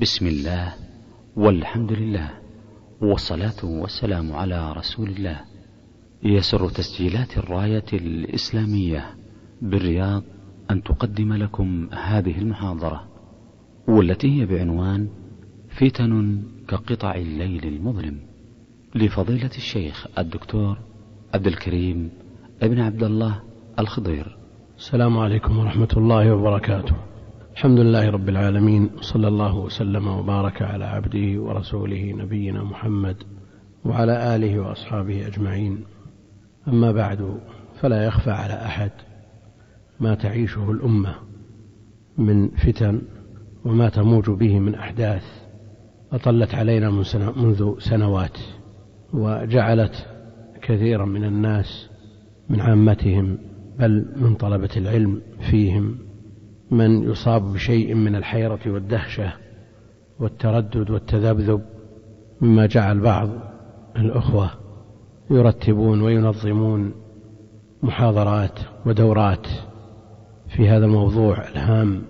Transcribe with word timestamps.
بسم 0.00 0.26
الله 0.26 0.74
والحمد 1.36 1.92
لله 1.92 2.30
والصلاة 3.00 3.64
والسلام 3.64 4.32
على 4.32 4.72
رسول 4.72 5.08
الله. 5.08 5.40
يسر 6.22 6.68
تسجيلات 6.68 7.38
الراية 7.38 7.84
الإسلامية 7.92 9.04
بالرياض 9.62 10.22
أن 10.70 10.82
تقدم 10.82 11.32
لكم 11.32 11.88
هذه 11.92 12.38
المحاضرة 12.38 13.08
والتي 13.88 14.40
هي 14.40 14.46
بعنوان 14.46 15.08
فتن 15.80 16.42
كقطع 16.68 17.14
الليل 17.14 17.66
المظلم 17.66 18.20
لفضيلة 18.94 19.50
الشيخ 19.56 20.06
الدكتور 20.18 20.78
عبد 21.34 21.46
الكريم 21.46 22.10
ابن 22.62 22.80
عبد 22.80 23.02
الله 23.02 23.42
الخضير. 23.78 24.38
السلام 24.78 25.18
عليكم 25.18 25.58
ورحمة 25.58 25.88
الله 25.96 26.34
وبركاته. 26.34 26.96
الحمد 27.56 27.80
لله 27.80 28.10
رب 28.10 28.28
العالمين 28.28 28.90
صلى 29.00 29.28
الله 29.28 29.58
وسلم 29.58 30.06
وبارك 30.06 30.62
على 30.62 30.84
عبده 30.84 31.40
ورسوله 31.42 32.12
نبينا 32.12 32.64
محمد 32.64 33.16
وعلى 33.84 34.36
آله 34.36 34.60
وأصحابه 34.60 35.26
أجمعين. 35.26 35.84
أما 36.68 36.92
بعد 36.92 37.38
فلا 37.80 38.04
يخفى 38.04 38.30
على 38.30 38.52
أحد 38.52 38.90
ما 40.00 40.14
تعيشه 40.14 40.70
الأمة 40.70 41.14
من 42.18 42.48
فتن 42.48 43.02
وما 43.64 43.88
تموج 43.88 44.30
به 44.30 44.58
من 44.58 44.74
أحداث 44.74 45.24
أطلت 46.12 46.54
علينا 46.54 46.90
منذ 47.36 47.78
سنوات 47.78 48.38
وجعلت 49.12 50.06
كثيرا 50.62 51.04
من 51.04 51.24
الناس 51.24 51.90
من 52.50 52.60
عامتهم 52.60 53.38
بل 53.78 54.06
من 54.16 54.34
طلبة 54.34 54.70
العلم 54.76 55.22
فيهم. 55.50 56.05
من 56.70 57.10
يصاب 57.10 57.52
بشيء 57.52 57.94
من 57.94 58.16
الحيرة 58.16 58.60
والدهشة 58.66 59.32
والتردد 60.20 60.90
والتذبذب 60.90 61.62
مما 62.40 62.66
جعل 62.66 63.00
بعض 63.00 63.28
الأخوة 63.96 64.50
يرتبون 65.30 66.02
وينظمون 66.02 66.94
محاضرات 67.82 68.58
ودورات 68.86 69.46
في 70.48 70.68
هذا 70.68 70.84
الموضوع 70.84 71.48
الهام 71.48 72.02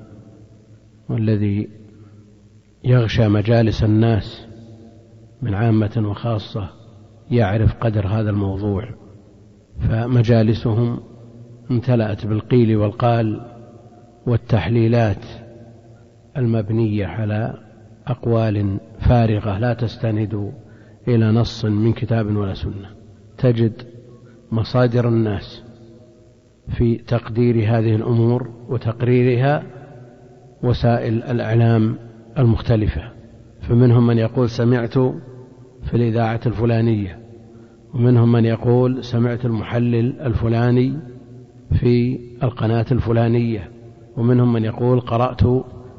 والذي 1.09 1.69
يغشى 2.85 3.29
مجالس 3.29 3.85
الناس 3.85 4.47
من 5.43 5.55
عامة 5.55 6.05
وخاصة 6.11 6.69
يعرف 7.31 7.75
قدر 7.75 8.07
هذا 8.07 8.31
الموضوع 8.31 8.89
فمجالسهم 9.81 11.01
امتلأت 11.71 12.27
بالقيل 12.27 12.77
والقال 12.77 13.56
والتحليلات 14.27 15.25
المبنية 16.37 17.07
على 17.07 17.55
أقوال 18.07 18.81
فارغة 19.01 19.59
لا 19.59 19.75
تستند 19.75 20.53
إلى 21.09 21.27
نص 21.27 21.65
من 21.65 21.93
كتاب 21.93 22.37
ولا 22.37 22.55
سنة. 22.55 22.91
تجد 23.39 23.73
مصادر 24.53 25.09
الناس 25.09 25.63
في 26.69 26.97
تقدير 26.97 27.57
هذه 27.57 27.95
الأمور 27.95 28.51
وتقريرها 28.69 29.63
وسائل 30.63 31.23
الإعلام 31.23 31.99
المختلفة 32.39 33.03
فمنهم 33.69 34.07
من 34.07 34.19
يقول 34.19 34.51
سمعت 34.51 34.99
في 35.85 35.95
الإذاعة 35.95 36.41
الفلانية 36.47 37.19
ومنهم 37.95 38.33
من 38.33 38.45
يقول 38.45 39.05
سمعت 39.05 39.45
المحلل 39.45 40.21
الفلاني 40.21 40.99
في 41.81 42.19
القناة 42.43 42.87
الفلانية. 42.93 43.76
ومنهم 44.17 44.53
من 44.53 44.65
يقول 44.65 45.01
قرأت 45.01 45.43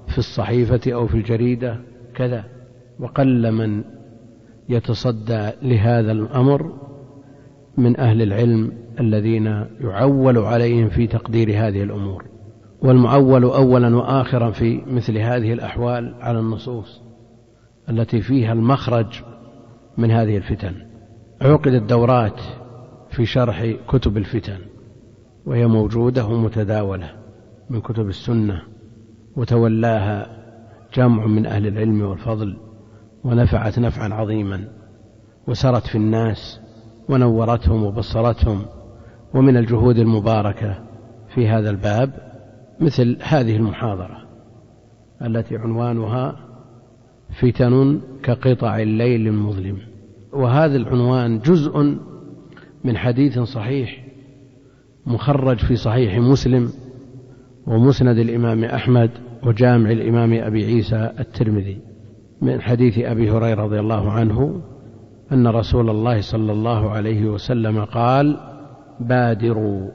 في 0.07 0.17
الصحيفة 0.17 0.93
أو 0.93 1.07
في 1.07 1.15
الجريدة 1.15 1.79
كذا 2.15 2.43
وقل 2.99 3.51
من 3.51 3.83
يتصدى 4.69 5.51
لهذا 5.61 6.11
الأمر 6.11 6.73
من 7.77 7.99
أهل 7.99 8.21
العلم 8.21 8.71
الذين 8.99 9.45
يعول 9.81 10.37
عليهم 10.37 10.89
في 10.89 11.07
تقدير 11.07 11.49
هذه 11.49 11.83
الأمور. 11.83 12.25
والمعول 12.81 13.43
أولا 13.43 13.95
وآخرا 13.95 14.51
في 14.51 14.81
مثل 14.87 15.17
هذه 15.17 15.53
الأحوال 15.53 16.15
على 16.19 16.39
النصوص 16.39 17.01
التي 17.89 18.21
فيها 18.21 18.53
المخرج 18.53 19.23
من 19.97 20.11
هذه 20.11 20.37
الفتن. 20.37 20.73
عقدت 21.41 21.83
دورات 21.89 22.41
في 23.09 23.25
شرح 23.25 23.75
كتب 23.87 24.17
الفتن 24.17 24.59
وهي 25.45 25.67
موجودة 25.67 26.25
ومتداولة. 26.25 27.26
من 27.69 27.81
كتب 27.81 28.07
السنة 28.07 28.61
وتولاها 29.35 30.37
جمع 30.93 31.25
من 31.25 31.45
أهل 31.45 31.67
العلم 31.67 32.01
والفضل 32.01 32.57
ونفعت 33.23 33.79
نفعا 33.79 34.13
عظيما 34.13 34.67
وسرت 35.47 35.87
في 35.87 35.95
الناس 35.95 36.59
ونورتهم 37.09 37.83
وبصرتهم 37.83 38.65
ومن 39.33 39.57
الجهود 39.57 39.97
المباركة 39.97 40.83
في 41.35 41.47
هذا 41.47 41.69
الباب 41.69 42.13
مثل 42.79 43.17
هذه 43.21 43.55
المحاضرة 43.55 44.17
التي 45.21 45.57
عنوانها 45.57 46.35
فتن 47.41 48.01
كقطع 48.23 48.79
الليل 48.79 49.27
المظلم. 49.27 49.77
وهذا 50.33 50.75
العنوان 50.75 51.39
جزء 51.39 51.97
من 52.83 52.97
حديث 52.97 53.39
صحيح 53.39 54.03
مخرج 55.05 55.57
في 55.57 55.75
صحيح 55.75 56.17
مسلم 56.17 56.69
ومسند 57.67 58.17
الإمام 58.17 58.63
أحمد 58.63 59.09
وجامع 59.43 59.91
الإمام 59.91 60.33
أبي 60.33 60.65
عيسى 60.65 61.11
الترمذي 61.19 61.77
من 62.41 62.61
حديث 62.61 62.99
أبي 62.99 63.31
هريرة 63.31 63.63
رضي 63.63 63.79
الله 63.79 64.11
عنه 64.11 64.61
أن 65.31 65.47
رسول 65.47 65.89
الله 65.89 66.21
صلى 66.21 66.51
الله 66.51 66.89
عليه 66.89 67.25
وسلم 67.25 67.83
قال 67.83 68.37
بادروا 68.99 69.89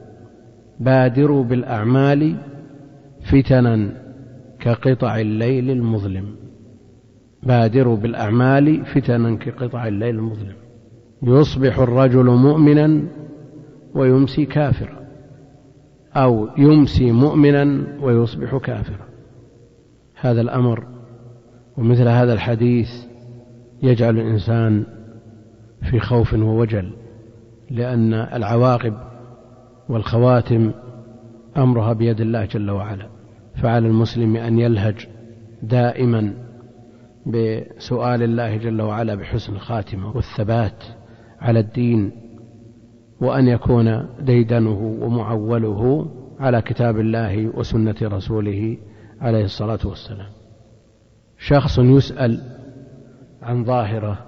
بادروا 0.79 1.43
بالأعمال 1.43 2.35
فتنا 3.31 4.03
كقطع 4.59 5.19
الليل 5.19 5.69
المظلم. 5.69 6.35
بادروا 7.43 7.97
بالأعمال 7.97 8.85
فتنا 8.85 9.35
كقطع 9.35 9.87
الليل 9.87 10.15
المظلم. 10.15 10.55
يصبح 11.23 11.79
الرجل 11.79 12.25
مؤمنا 12.25 13.03
ويمسي 13.95 14.45
كافرا. 14.45 15.02
أو 16.15 16.49
يمسي 16.57 17.11
مؤمنا 17.11 17.87
ويصبح 18.01 18.57
كافرا. 18.57 19.05
هذا 20.19 20.41
الأمر 20.41 20.87
ومثل 21.77 22.07
هذا 22.07 22.33
الحديث 22.33 22.89
يجعل 23.83 24.19
الإنسان 24.19 24.85
في 25.81 25.99
خوف 25.99 26.33
ووجل 26.33 26.93
لأن 27.71 28.13
العواقب 28.13 28.93
والخواتم 29.89 30.71
أمرها 31.57 31.93
بيد 31.93 32.21
الله 32.21 32.45
جل 32.45 32.69
وعلا. 32.71 33.07
فعلى 33.55 33.87
المسلم 33.87 34.35
أن 34.35 34.59
يلهج 34.59 35.07
دائما 35.63 36.33
بسؤال 37.25 38.23
الله 38.23 38.57
جل 38.57 38.81
وعلا 38.81 39.15
بحسن 39.15 39.53
الخاتمة 39.53 40.15
والثبات 40.15 40.83
على 41.41 41.59
الدين 41.59 42.11
وأن 43.23 43.47
يكون 43.47 44.09
ديدنه 44.21 44.97
ومعوله 45.01 46.11
على 46.39 46.61
كتاب 46.61 46.99
الله 46.99 47.47
وسنة 47.47 47.95
رسوله 48.01 48.77
عليه 49.21 49.43
الصلاة 49.43 49.79
والسلام. 49.85 50.29
شخص 51.37 51.79
يسأل 51.79 52.41
عن 53.41 53.63
ظاهرة 53.63 54.25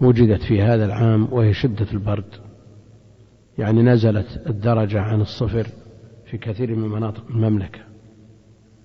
وجدت 0.00 0.42
في 0.42 0.62
هذا 0.62 0.84
العام 0.84 1.28
وهي 1.32 1.52
شدة 1.52 1.86
البرد 1.92 2.34
يعني 3.58 3.82
نزلت 3.82 4.42
الدرجة 4.46 5.00
عن 5.00 5.20
الصفر 5.20 5.66
في 6.26 6.38
كثير 6.38 6.76
من 6.76 6.88
مناطق 6.88 7.24
المملكة 7.30 7.80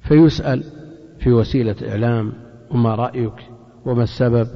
فيسأل 0.01 0.63
في 1.19 1.31
وسيلة 1.31 1.75
إعلام 1.89 2.33
وما 2.71 2.95
رأيك 2.95 3.49
وما 3.85 4.03
السبب؟ 4.03 4.47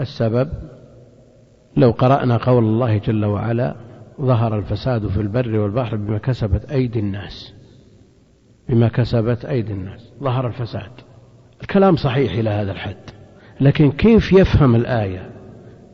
السبب 0.00 0.48
لو 1.76 1.90
قرأنا 1.90 2.36
قول 2.36 2.64
الله 2.64 2.98
جل 2.98 3.24
وعلا 3.24 3.74
ظهر 4.20 4.58
الفساد 4.58 5.06
في 5.06 5.20
البر 5.20 5.58
والبحر 5.58 5.96
بما 5.96 6.18
كسبت 6.18 6.70
أيدي 6.70 6.98
الناس. 6.98 7.54
بما 8.68 8.88
كسبت 8.88 9.44
أيدي 9.44 9.72
الناس. 9.72 10.12
ظهر 10.22 10.46
الفساد. 10.46 10.90
الكلام 11.62 11.96
صحيح 11.96 12.32
إلى 12.32 12.50
هذا 12.50 12.72
الحد. 12.72 12.96
لكن 13.60 13.90
كيف 13.90 14.32
يفهم 14.32 14.74
الآية؟ 14.74 15.30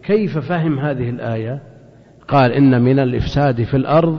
كيف 0.02 0.38
فهم 0.38 0.78
هذه 0.78 1.10
الآية؟ 1.10 1.62
قال 2.28 2.52
إن 2.52 2.82
من 2.82 2.98
الإفساد 2.98 3.62
في 3.62 3.76
الأرض 3.76 4.18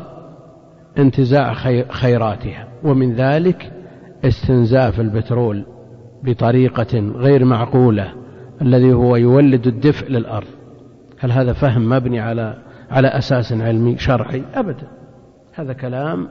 انتزاع 0.98 1.54
خيراتها. 1.90 2.68
ومن 2.84 3.14
ذلك 3.14 3.72
استنزاف 4.26 5.00
البترول 5.00 5.66
بطريقة 6.24 7.00
غير 7.00 7.46
معقولة 7.46 8.14
الذي 8.62 8.94
هو 8.94 9.16
يولد 9.16 9.68
الدفء 9.68 10.10
للأرض. 10.10 10.63
هل 11.24 11.32
هذا 11.32 11.54
فهم 11.54 11.90
مبني 11.90 12.20
على 12.20 12.58
على 12.92 13.08
أساس 13.08 13.54
علمي 13.54 13.98
شرعي؟ 13.98 14.44
أبدا. 14.56 14.88
هذا 15.54 15.74
كلام 15.74 16.30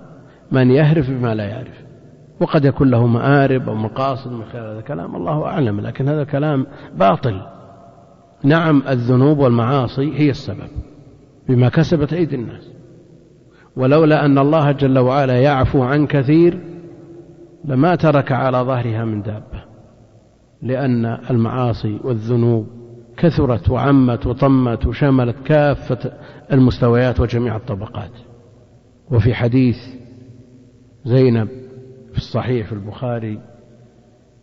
من 0.53 0.71
يهرف 0.71 1.11
بما 1.11 1.35
لا 1.35 1.45
يعرف. 1.45 1.83
وقد 2.41 2.65
يكون 2.65 2.91
له 2.91 3.07
مآرب 3.07 3.69
أو 3.69 3.75
مقاصد 3.75 4.33
من 4.33 4.45
خلال 4.45 4.65
هذا 4.65 4.79
الكلام 4.79 5.17
الله 5.17 5.45
أعلم. 5.45 5.81
لكن 5.81 6.09
هذا 6.09 6.25
كلام 6.25 6.67
باطل. 6.97 7.43
نعم 8.45 8.83
الذنوب 8.89 9.39
والمعاصي 9.39 10.19
هي 10.19 10.31
السبب 10.31 10.69
بما 11.49 11.69
كسبت 11.69 12.13
أيدي 12.13 12.37
الناس. 12.37 12.71
ولولا 13.77 14.25
أن 14.25 14.39
الله 14.39 14.73
جل 14.73 14.99
وعلا 14.99 15.41
يعفو 15.41 15.83
عن 15.83 16.07
كثير 16.07 16.61
لما 17.65 17.95
ترك 17.95 18.33
على 18.33 18.59
ظهرها 18.59 19.05
من 19.05 19.23
دابة. 19.23 19.65
لأن 20.63 21.05
المعاصي 21.31 22.01
والذنوب 22.05 22.82
كثرت 23.23 23.71
وعمت 23.71 24.27
وطمت 24.27 24.87
وشملت 24.87 25.37
كافة 25.45 26.13
المستويات 26.53 27.21
وجميع 27.21 27.57
الطبقات. 27.57 28.11
وفي 29.11 29.35
حديث 29.35 29.77
زينب 31.05 31.49
في 32.13 32.17
الصحيح 32.17 32.67
في 32.67 32.73
البخاري 32.73 33.41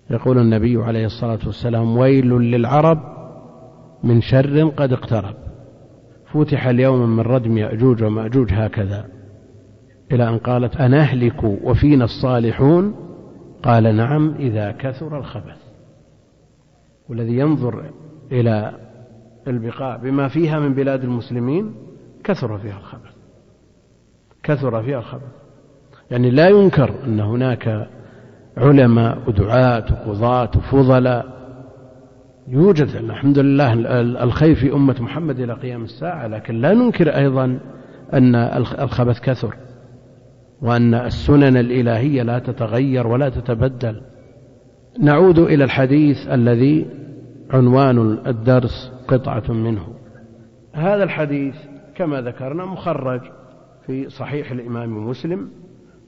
يقول 0.09 0.37
النبي 0.37 0.83
عليه 0.83 1.05
الصلاة 1.05 1.39
والسلام 1.45 1.97
ويل 1.97 2.29
للعرب 2.29 2.99
من 4.03 4.21
شر 4.21 4.69
قد 4.69 4.93
اقترب. 4.93 5.35
فتح 6.33 6.67
اليوم 6.67 7.09
من 7.09 7.23
ردم 7.23 7.57
يأجوج 7.57 8.03
ومأجوج 8.03 8.53
هكذا 8.53 9.05
إلى 10.11 10.29
أن 10.29 10.37
قالت 10.37 10.75
أنهلك 10.75 11.43
وفينا 11.43 12.05
الصالحون؟ 12.05 12.95
قال 13.63 13.95
نعم 13.95 14.35
إذا 14.39 14.71
كثر 14.71 15.17
الخبث. 15.17 15.57
والذي 17.09 17.37
ينظر 17.37 17.91
إلى 18.31 18.73
البقاع 19.47 19.95
بما 19.95 20.27
فيها 20.27 20.59
من 20.59 20.73
بلاد 20.73 21.03
المسلمين 21.03 21.75
كثر 22.23 22.57
فيها 22.57 22.77
الخبث 22.77 23.13
كثر 24.43 24.83
فيها 24.83 24.99
الخبث 24.99 25.31
يعني 26.11 26.29
لا 26.29 26.49
ينكر 26.49 26.93
أن 27.05 27.19
هناك 27.19 27.87
علماء 28.57 29.17
ودعاة 29.27 29.85
وقضاة 30.07 30.51
وفضلاء. 30.57 31.39
يوجد 32.47 32.87
الحمد 32.87 33.39
لله 33.39 33.73
الخير 34.23 34.55
في 34.55 34.73
أمة 34.73 34.95
محمد 34.99 35.39
إلى 35.39 35.53
قيام 35.53 35.83
الساعة 35.83 36.27
لكن 36.27 36.61
لا 36.61 36.73
ننكر 36.73 37.09
أيضا 37.09 37.59
أن 38.13 38.35
الخبث 38.79 39.19
كثر 39.19 39.55
وأن 40.61 40.93
السنن 40.93 41.57
الإلهية 41.57 42.23
لا 42.23 42.39
تتغير 42.39 43.07
ولا 43.07 43.29
تتبدل. 43.29 44.01
نعود 44.99 45.39
إلى 45.39 45.63
الحديث 45.63 46.17
الذي 46.27 46.85
عنوان 47.51 48.27
الدرس 48.27 48.91
قطعة 49.07 49.51
منه. 49.51 49.87
هذا 50.73 51.03
الحديث 51.03 51.55
كما 51.95 52.21
ذكرنا 52.21 52.65
مخرج 52.65 53.21
في 53.85 54.09
صحيح 54.09 54.51
الإمام 54.51 55.07
مسلم 55.07 55.49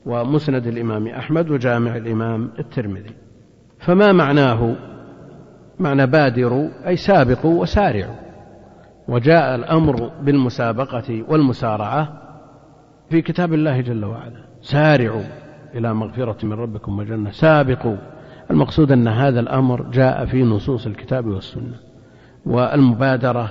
ومسند 0.06 0.68
الإمام 0.68 1.08
أحمد 1.08 1.52
وجامع 1.52 1.96
الإمام 1.96 2.52
الترمذي. 2.60 3.16
فما 3.80 4.12
معناه؟ 4.12 4.76
معنى 5.80 6.08
بادروا 6.08 6.70
أي 6.88 6.96
سابقوا 6.96 7.62
وسارعوا. 7.62 8.16
وجاء 9.08 9.56
الأمر 9.56 10.12
بالمسابقة 10.22 11.24
والمسارعة 11.28 12.14
في 13.10 13.22
كتاب 13.22 13.54
الله 13.54 13.82
جل 13.82 14.06
وعلا. 14.06 14.44
سارعوا 14.62 15.24
إلى 15.74 15.94
مغفرة 15.94 16.46
من 16.46 16.54
ربكم 16.54 17.00
وجنة. 17.00 17.32
سابقوا. 17.32 17.98
المقصود 18.52 18.92
أن 18.92 19.08
هذا 19.08 19.40
الأمر 19.40 19.82
جاء 19.90 20.26
في 20.26 20.44
نصوص 20.44 20.86
الكتاب 20.86 21.28
والسنة 21.28 21.76
والمبادرة 22.46 23.50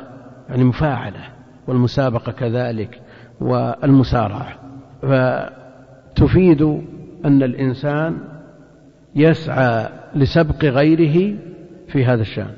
يعني 0.48 0.64
مفاعلة 0.64 1.20
والمسابقة 1.66 2.32
كذلك 2.32 3.00
والمسارعة. 3.40 4.54
فتفيد 5.02 6.62
أن 7.24 7.42
الإنسان 7.42 8.18
يسعى 9.14 9.88
لسبق 10.14 10.64
غيره 10.64 11.38
في 11.88 12.04
هذا 12.04 12.22
الشأن 12.22 12.54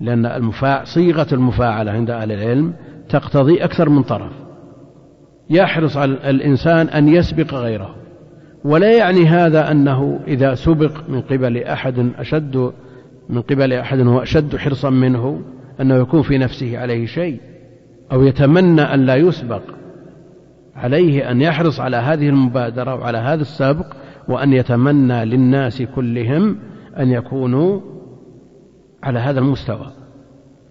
لأن 0.00 0.26
المفاع 0.26 0.84
صيغة 0.84 1.26
المفاعلة 1.32 1.92
عند 1.92 2.10
أهل 2.10 2.32
العلم 2.32 2.74
تقتضي 3.08 3.64
أكثر 3.64 3.88
من 3.88 4.02
طرف. 4.02 4.32
يحرص 5.50 5.96
على 5.96 6.30
الإنسان 6.30 6.88
أن 6.88 7.08
يسبق 7.08 7.54
غيره. 7.54 7.94
ولا 8.64 8.92
يعني 8.92 9.26
هذا 9.26 9.70
أنه 9.70 10.20
إذا 10.26 10.54
سبق 10.54 10.92
من 11.08 11.20
قبل 11.20 11.58
أحد 11.58 12.10
أشد 12.18 12.72
من 13.28 13.42
قبل 13.42 13.72
أحد 13.72 14.00
هو 14.00 14.22
أشد 14.22 14.56
حرصا 14.56 14.90
منه 14.90 15.42
أنه 15.80 15.94
يكون 15.94 16.22
في 16.22 16.38
نفسه 16.38 16.78
عليه 16.78 17.06
شيء 17.06 17.40
أو 18.12 18.22
يتمنى 18.22 18.82
أن 18.82 19.06
لا 19.06 19.16
يسبق 19.16 19.62
عليه 20.76 21.30
أن 21.30 21.40
يحرص 21.40 21.80
على 21.80 21.96
هذه 21.96 22.28
المبادرة 22.28 22.94
وعلى 22.94 23.18
هذا 23.18 23.40
السبق 23.40 23.86
وأن 24.28 24.52
يتمنى 24.52 25.24
للناس 25.24 25.82
كلهم 25.82 26.56
أن 26.98 27.10
يكونوا 27.10 27.80
على 29.02 29.18
هذا 29.18 29.40
المستوى. 29.40 29.92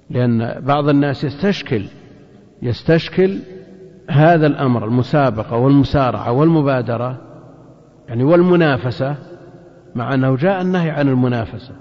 لأن 0.09 0.61
بعض 0.61 0.89
الناس 0.89 1.23
يستشكل 1.23 1.83
يستشكل 2.61 3.39
هذا 4.09 4.47
الأمر 4.47 4.85
المسابقة 4.85 5.57
والمسارعة 5.57 6.31
والمبادرة 6.31 7.28
يعني 8.09 8.23
والمنافسة 8.23 9.15
مع 9.95 10.13
أنه 10.13 10.35
جاء 10.35 10.61
النهي 10.61 10.89
عن 10.89 11.09
المنافسة. 11.09 11.73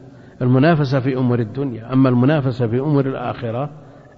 المنافسة 0.42 1.00
في 1.00 1.16
أمور 1.16 1.38
الدنيا 1.38 1.92
أما 1.92 2.08
المنافسة 2.08 2.66
في 2.66 2.80
أمور 2.80 3.06
الآخرة 3.06 3.70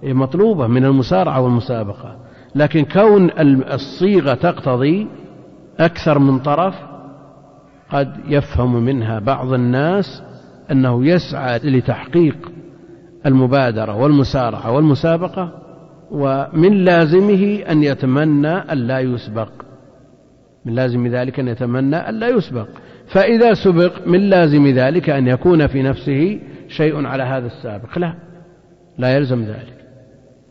مطلوبة 0.03 0.67
من 0.67 0.85
المسارعة 0.85 1.41
والمسابقة. 1.41 2.17
لكن 2.55 2.85
كون 2.85 3.29
الصيغة 3.73 4.33
تقتضي 4.33 5.07
أكثر 5.79 6.19
من 6.19 6.39
طرف 6.39 6.75
قد 7.89 8.13
يفهم 8.27 8.83
منها 8.83 9.19
بعض 9.19 9.53
الناس 9.53 10.23
أنه 10.71 11.05
يسعى 11.05 11.59
لتحقيق 11.63 12.51
المبادرة 13.25 13.95
والمسارعة 13.95 14.71
والمسابقة 14.71 15.51
ومن 16.11 16.83
لازمه 16.83 17.63
أن 17.69 17.83
يتمنى 17.83 18.47
أن 18.47 18.77
لا 18.77 18.99
يسبق. 18.99 19.49
من 20.65 20.75
لازم 20.75 21.07
ذلك 21.07 21.39
أن 21.39 21.47
يتمنى 21.47 21.95
أن 21.95 22.19
لا 22.19 22.27
يسبق. 22.27 22.67
فإذا 23.07 23.53
سبق 23.53 24.07
من 24.07 24.29
لازم 24.29 24.67
ذلك 24.67 25.09
أن 25.09 25.27
يكون 25.27 25.67
في 25.67 25.83
نفسه 25.83 26.39
شيء 26.67 27.05
على 27.05 27.23
هذا 27.23 27.45
السابق. 27.45 27.97
لا 27.97 28.13
لا 28.97 29.15
يلزم 29.15 29.43
ذلك. 29.43 29.77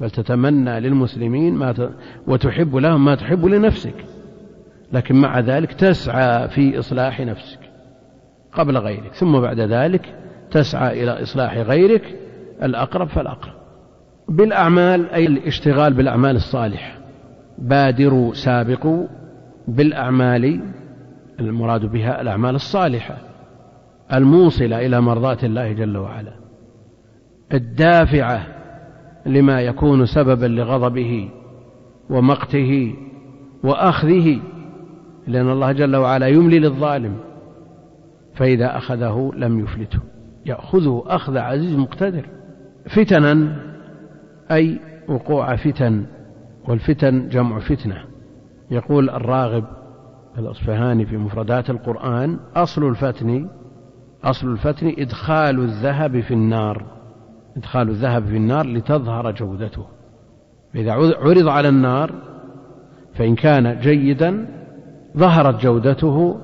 بل 0.01 0.11
تتمنى 0.11 0.81
للمسلمين 0.81 1.55
ما 1.55 1.73
ت... 1.73 1.91
وتحب 2.27 2.77
لهم 2.77 3.05
ما 3.05 3.15
تحب 3.15 3.47
لنفسك. 3.47 3.95
لكن 4.93 5.15
مع 5.15 5.41
ذلك 5.41 5.73
تسعى 5.73 6.49
في 6.49 6.79
إصلاح 6.79 7.21
نفسك 7.21 7.61
قبل 8.53 8.79
غيرك. 8.79 9.15
ثم 9.15 9.41
بعد 9.41 9.61
ذلك 9.61 10.15
تسعى 10.51 11.03
إلى 11.03 11.23
إصلاح 11.23 11.57
غيرك 11.57 12.17
الأقرب 12.63 13.09
فالأقرب. 13.09 13.55
بالأعمال 14.29 15.11
أي 15.11 15.27
الاشتغال 15.27 15.93
بالأعمال 15.93 16.37
الصالحة. 16.37 16.99
بادروا 17.59 18.35
سابقوا 18.35 19.07
بالأعمال 19.69 20.61
المراد 21.41 21.87
بها 21.87 22.21
الأعمال 22.21 22.55
الصالحة 22.55 23.17
الموصلة 24.13 24.87
إلى 24.87 25.01
مرضاة 25.01 25.39
الله 25.43 25.73
جل 25.73 25.97
وعلا 25.97 26.33
الدافعة 27.53 28.47
لما 29.27 29.61
يكون 29.61 30.07
سببا 30.07 30.47
لغضبه 30.47 31.29
ومقته 32.11 32.95
وأخذه 33.63 34.41
لأن 35.27 35.51
الله 35.51 35.73
جل 35.73 35.97
وعلا 35.97 36.27
يملي 36.27 36.59
للظالم 36.59 37.17
فإذا 38.35 38.77
أخذه 38.77 39.33
لم 39.37 39.61
يفلته 39.61 39.99
يأخذه 40.47 41.05
أخذ 41.07 41.37
عزيز 41.37 41.77
مقتدر. 41.77 42.27
فتنا 42.87 43.57
أي 44.51 44.81
وقوع 45.09 45.57
فتن 45.57 46.07
والفتن 46.69 47.29
جمع 47.29 47.59
فتنة. 47.59 48.10
يقول 48.71 49.11
الراغب 49.11 49.65
الأصفهاني 50.39 51.07
في 51.07 51.17
مفردات 51.17 51.71
القرآن 51.71 52.39
أصل 52.57 52.89
الفتن 52.89 53.49
أصل 54.25 54.53
الفتن 54.53 54.95
إدخال 54.99 55.61
الذهب 55.61 56.21
في 56.21 56.35
النار 56.35 56.83
إدخال 57.57 57.89
الذهب 57.89 58.25
في 58.25 58.37
النار 58.37 58.67
لتظهر 58.67 59.31
جودته. 59.31 59.87
فإذا 60.75 60.93
عرض 60.93 61.49
على 61.49 61.69
النار 61.69 62.13
فإن 63.15 63.35
كان 63.35 63.81
جيدا 63.81 64.47
ظهرت 65.17 65.63
جودته 65.63 66.41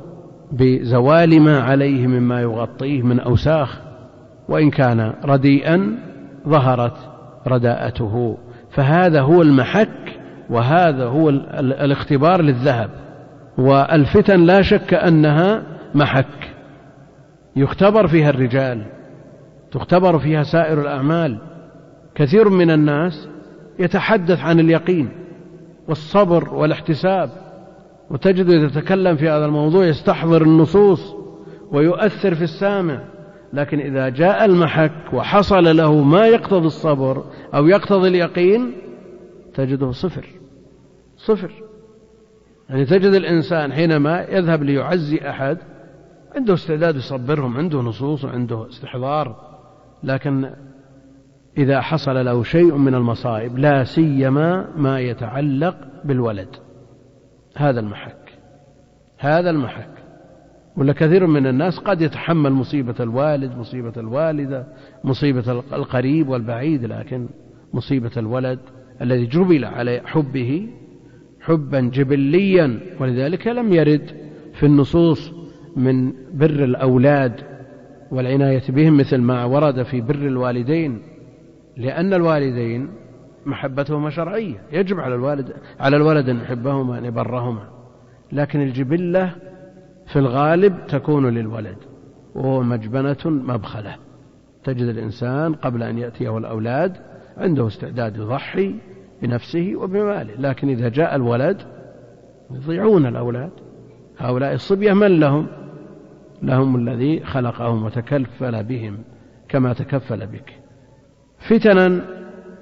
بزوال 0.52 1.40
ما 1.40 1.60
عليه 1.60 2.06
مما 2.06 2.40
يغطيه 2.40 3.02
من 3.02 3.20
أوساخ 3.20 3.80
وإن 4.48 4.70
كان 4.70 5.12
رديئا 5.24 5.98
ظهرت 6.48 6.96
رداءته. 7.46 8.36
فهذا 8.70 9.20
هو 9.20 9.42
المحك 9.42 10.15
وهذا 10.50 11.04
هو 11.04 11.28
الاختبار 11.28 12.42
للذهب. 12.42 12.90
والفتن 13.58 14.40
لا 14.40 14.62
شك 14.62 14.94
أنها 14.94 15.62
محك. 15.94 16.54
يختبر 17.56 18.06
فيها 18.06 18.30
الرجال. 18.30 18.86
تختبر 19.72 20.18
فيها 20.18 20.42
سائر 20.42 20.80
الأعمال. 20.80 21.38
كثير 22.14 22.48
من 22.48 22.70
الناس 22.70 23.28
يتحدث 23.78 24.40
عن 24.40 24.60
اليقين 24.60 25.08
والصبر 25.88 26.54
والاحتساب. 26.54 27.30
وتجد 28.10 28.48
يتكلم 28.48 29.16
في 29.16 29.28
هذا 29.28 29.46
الموضوع 29.46 29.86
يستحضر 29.86 30.42
النصوص 30.42 31.14
ويؤثر 31.72 32.34
في 32.34 32.42
السامع. 32.44 33.00
لكن 33.52 33.80
إذا 33.80 34.08
جاء 34.08 34.44
المحك 34.44 35.12
وحصل 35.12 35.76
له 35.76 36.02
ما 36.02 36.26
يقتضي 36.26 36.66
الصبر 36.66 37.24
أو 37.54 37.66
يقتضي 37.66 38.08
اليقين 38.08 38.72
تجده 39.54 39.90
صفر. 39.90 40.26
صفر. 41.26 41.50
يعني 42.70 42.84
تجد 42.84 43.14
الإنسان 43.14 43.72
حينما 43.72 44.20
يذهب 44.20 44.62
ليعزي 44.62 45.30
أحد 45.30 45.58
عنده 46.36 46.54
استعداد 46.54 46.96
يصبرهم 46.96 47.56
عنده 47.56 47.80
نصوص 47.80 48.24
وعنده 48.24 48.68
استحضار 48.68 49.36
لكن 50.02 50.50
إذا 51.58 51.80
حصل 51.80 52.24
له 52.24 52.42
شيء 52.42 52.74
من 52.74 52.94
المصائب 52.94 53.58
لا 53.58 53.84
سيما 53.84 54.68
ما 54.76 55.00
يتعلق 55.00 55.76
بالولد. 56.04 56.48
هذا 57.56 57.80
المحك. 57.80 58.38
هذا 59.18 59.50
المحك. 59.50 59.88
ولا 60.76 60.92
كثير 60.92 61.26
من 61.26 61.46
الناس 61.46 61.78
قد 61.78 62.00
يتحمل 62.00 62.52
مصيبة 62.52 62.94
الوالد 63.00 63.56
مصيبة 63.58 63.92
الوالدة 63.96 64.66
مصيبة 65.04 65.52
القريب 65.52 66.28
والبعيد 66.28 66.84
لكن 66.84 67.28
مصيبة 67.74 68.10
الولد 68.16 68.58
الذي 69.02 69.26
جبل 69.26 69.64
على 69.64 70.02
حبه 70.04 70.68
حبا 71.46 71.80
جبليا 71.80 72.80
ولذلك 73.00 73.46
لم 73.46 73.72
يرد 73.72 74.10
في 74.54 74.66
النصوص 74.66 75.32
من 75.76 76.12
بر 76.34 76.64
الأولاد 76.64 77.40
والعناية 78.10 78.62
بهم 78.68 78.96
مثل 78.96 79.16
ما 79.16 79.44
ورد 79.44 79.82
في 79.82 80.00
بر 80.00 80.14
الوالدين 80.14 81.02
لأن 81.76 82.14
الوالدين 82.14 82.88
محبتهما 83.46 84.10
شرعية. 84.10 84.62
يجب 84.72 85.00
على 85.00 85.14
الوالد 85.14 85.52
على 85.80 85.96
الولد 85.96 86.28
أن 86.28 86.36
يحبهما 86.36 86.98
أن 86.98 87.04
يبرهما. 87.04 87.68
لكن 88.32 88.60
الجبلة 88.62 89.34
في 90.06 90.18
الغالب 90.18 90.86
تكون 90.88 91.26
للولد 91.26 91.76
وهو 92.34 92.62
مجبنة 92.62 93.16
مبخلة. 93.24 93.96
تجد 94.64 94.88
الإنسان 94.88 95.54
قبل 95.54 95.82
أن 95.82 95.98
يأتيه 95.98 96.38
الأولاد 96.38 96.96
عنده 97.36 97.66
استعداد 97.66 98.16
يضحي 98.16 98.74
بنفسه 99.22 99.72
وبماله. 99.76 100.34
لكن 100.38 100.68
إذا 100.68 100.88
جاء 100.88 101.16
الولد 101.16 101.62
يضيعون 102.50 103.06
الأولاد. 103.06 103.50
هؤلاء 104.18 104.54
الصبية 104.54 104.92
من 104.92 105.20
لهم؟ 105.20 105.46
لهم 106.42 106.76
الذي 106.76 107.24
خلقهم 107.24 107.84
وتكفل 107.84 108.64
بهم 108.64 108.98
كما 109.48 109.72
تكفل 109.72 110.26
بك. 110.26 110.52
فتنا 111.38 112.00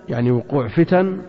يعني 0.08 0.30
وقوع 0.30 0.68
فتن 0.68 1.22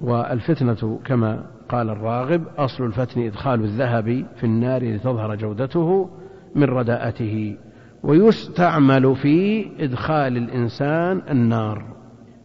والفتنة 0.00 1.00
كما 1.04 1.46
قال 1.68 1.90
الراغب 1.90 2.44
أصل 2.58 2.84
الفتن 2.84 3.20
إدخال 3.20 3.60
الذهب 3.60 4.26
في 4.36 4.44
النار 4.44 4.84
لتظهر 4.84 5.34
جودته 5.34 6.10
من 6.54 6.64
رداءته. 6.64 7.56
ويستعمل 8.02 9.16
في 9.16 9.66
إدخال 9.84 10.36
الإنسان 10.36 11.22
النار. 11.30 11.96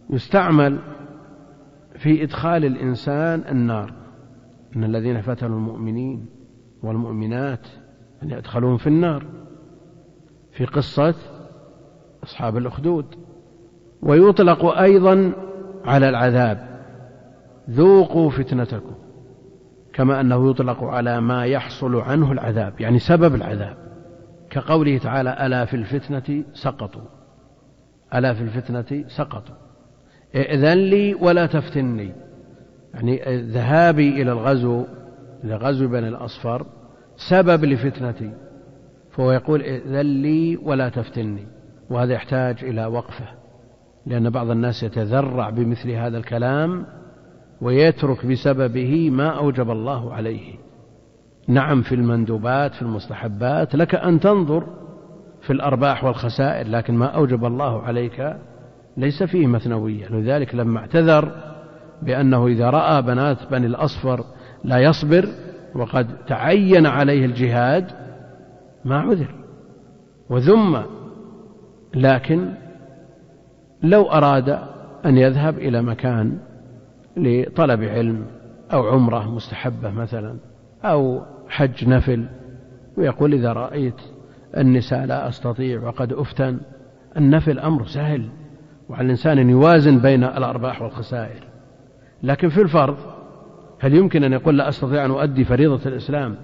يستعمل 0.10 0.80
في 2.02 2.24
إدخال 2.24 2.66
الإنسان 2.66 3.44
النار. 3.52 3.94
إن 4.76 4.84
الذين 4.84 5.22
فتنوا 5.22 5.58
المؤمنين 5.58 6.26
والمؤمنات 6.84 7.68
أن 8.24 8.32
يدخلون 8.32 8.78
في 8.78 8.88
النار. 8.88 9.26
في 10.52 10.66
قصة 10.66 11.16
أصحاب 12.24 12.58
الأخدود. 12.58 13.06
ويطلق 14.02 14.66
أيضا 14.66 15.32
على 15.86 16.10
العذاب. 16.10 16.82
ذوقوا 17.70 18.30
فتنتكم. 18.30 18.96
كما 19.94 20.22
أنه 20.22 20.50
يطلق 20.50 20.84
على 20.84 21.22
ما 21.22 21.46
يحصل 21.46 21.96
عنه 21.96 22.32
العذاب. 22.32 22.82
يعني 22.82 23.00
سبب 23.00 23.36
العذاب. 23.36 23.78
كقوله 24.50 24.98
تعالى 24.98 25.46
ألا 25.46 25.66
في 25.66 25.76
الفتنة 25.76 26.44
سقطوا. 26.54 27.06
ألا 28.14 28.34
في 28.34 28.42
الفتنة 28.42 29.04
سقطوا. 29.08 29.71
ائذن 30.36 30.78
لي 30.78 31.14
ولا 31.14 31.46
تفتني. 31.46 32.12
يعني 32.94 33.22
ذهابي 33.42 34.22
إلى 34.22 34.32
الغزو 34.32 34.86
إلى 35.44 35.56
غزو 35.56 35.88
بني 35.88 36.08
الأصفر 36.08 36.66
سبب 37.30 37.66
لفتنتي. 37.66 38.32
فهو 39.12 39.32
يقول 39.32 39.62
ائذن 39.62 40.22
لي 40.22 40.58
ولا 40.58 40.90
تفتني. 40.90 41.48
وهذا 41.90 42.14
يحتاج 42.14 42.64
إلى 42.64 42.86
وقفة 42.86 43.26
لأن 44.06 44.30
بعض 44.30 44.50
الناس 44.50 44.84
يتذرع 44.84 45.50
بمثل 45.50 45.92
هذا 45.92 46.18
الكلام 46.18 46.86
ويترك 47.62 48.26
بسببه 48.26 49.10
ما 49.10 49.30
أوجب 49.30 49.72
الله 49.72 50.14
عليه. 50.14 50.56
نعم 51.48 51.82
في 51.82 51.96
المندوبات 51.96 52.74
في 52.74 52.82
المستحبات 52.82 53.76
لك 53.76 53.96
أن 53.96 54.20
تنظر 54.20 54.68
في 55.42 55.54
الأرباح 55.54 56.04
والخسائر 56.04 56.68
لكن 56.68 56.94
ما 56.94 57.06
أوجب 57.06 57.46
الله 57.46 57.82
عليك 57.82 58.36
ليس 58.98 59.24
فيه 59.24 59.48
مثنوية. 59.48 60.08
لذلك 60.08 60.56
لما 60.56 60.80
اعتذر 60.80 61.32
بأنه 62.02 62.48
إذا 62.48 62.70
رأى 62.70 63.02
بنات 63.02 63.38
بني 63.52 63.66
الأصفر 63.66 64.26
لا 64.64 64.78
يصبر 64.78 65.28
وقد 65.76 66.08
تعين 66.28 66.86
عليه 66.86 67.26
الجهاد 67.26 67.92
ما 68.86 69.00
عذر. 69.00 69.36
وذم 70.30 70.84
لكن 71.96 72.54
لو 73.84 74.04
أراد 74.04 74.50
أن 75.06 75.18
يذهب 75.18 75.58
إلى 75.58 75.82
مكان 75.82 76.38
لطلب 77.18 77.84
علم 77.84 78.26
أو 78.74 78.88
عمرة 78.88 79.36
مستحبة 79.36 79.92
مثلا 79.92 80.38
أو 80.84 81.22
حج 81.50 81.88
نفل 81.88 82.26
ويقول 82.98 83.34
إذا 83.34 83.54
رأيت 83.54 84.02
النساء 84.58 85.06
لا 85.06 85.30
أستطيع 85.30 85.82
وقد 85.82 86.14
أفتن 86.14 86.60
النفل 87.18 87.60
أمر 87.60 87.86
سهل. 87.86 88.30
وعلى 88.92 89.06
الإنسان 89.06 89.40
أن 89.40 89.50
يوازن 89.50 90.00
بين 90.00 90.24
الأرباح 90.24 90.82
والخسائر. 90.82 91.44
لكن 92.24 92.50
في 92.50 92.62
الفرض 92.62 92.98
هل 93.80 93.96
يمكن 93.96 94.24
أن 94.24 94.34
يقول 94.34 94.58
لا 94.58 94.70
أستطيع 94.70 95.06
أن 95.06 95.12
أؤدي 95.12 95.46
فريضة 95.46 95.90
الإسلام؟ 95.90 96.36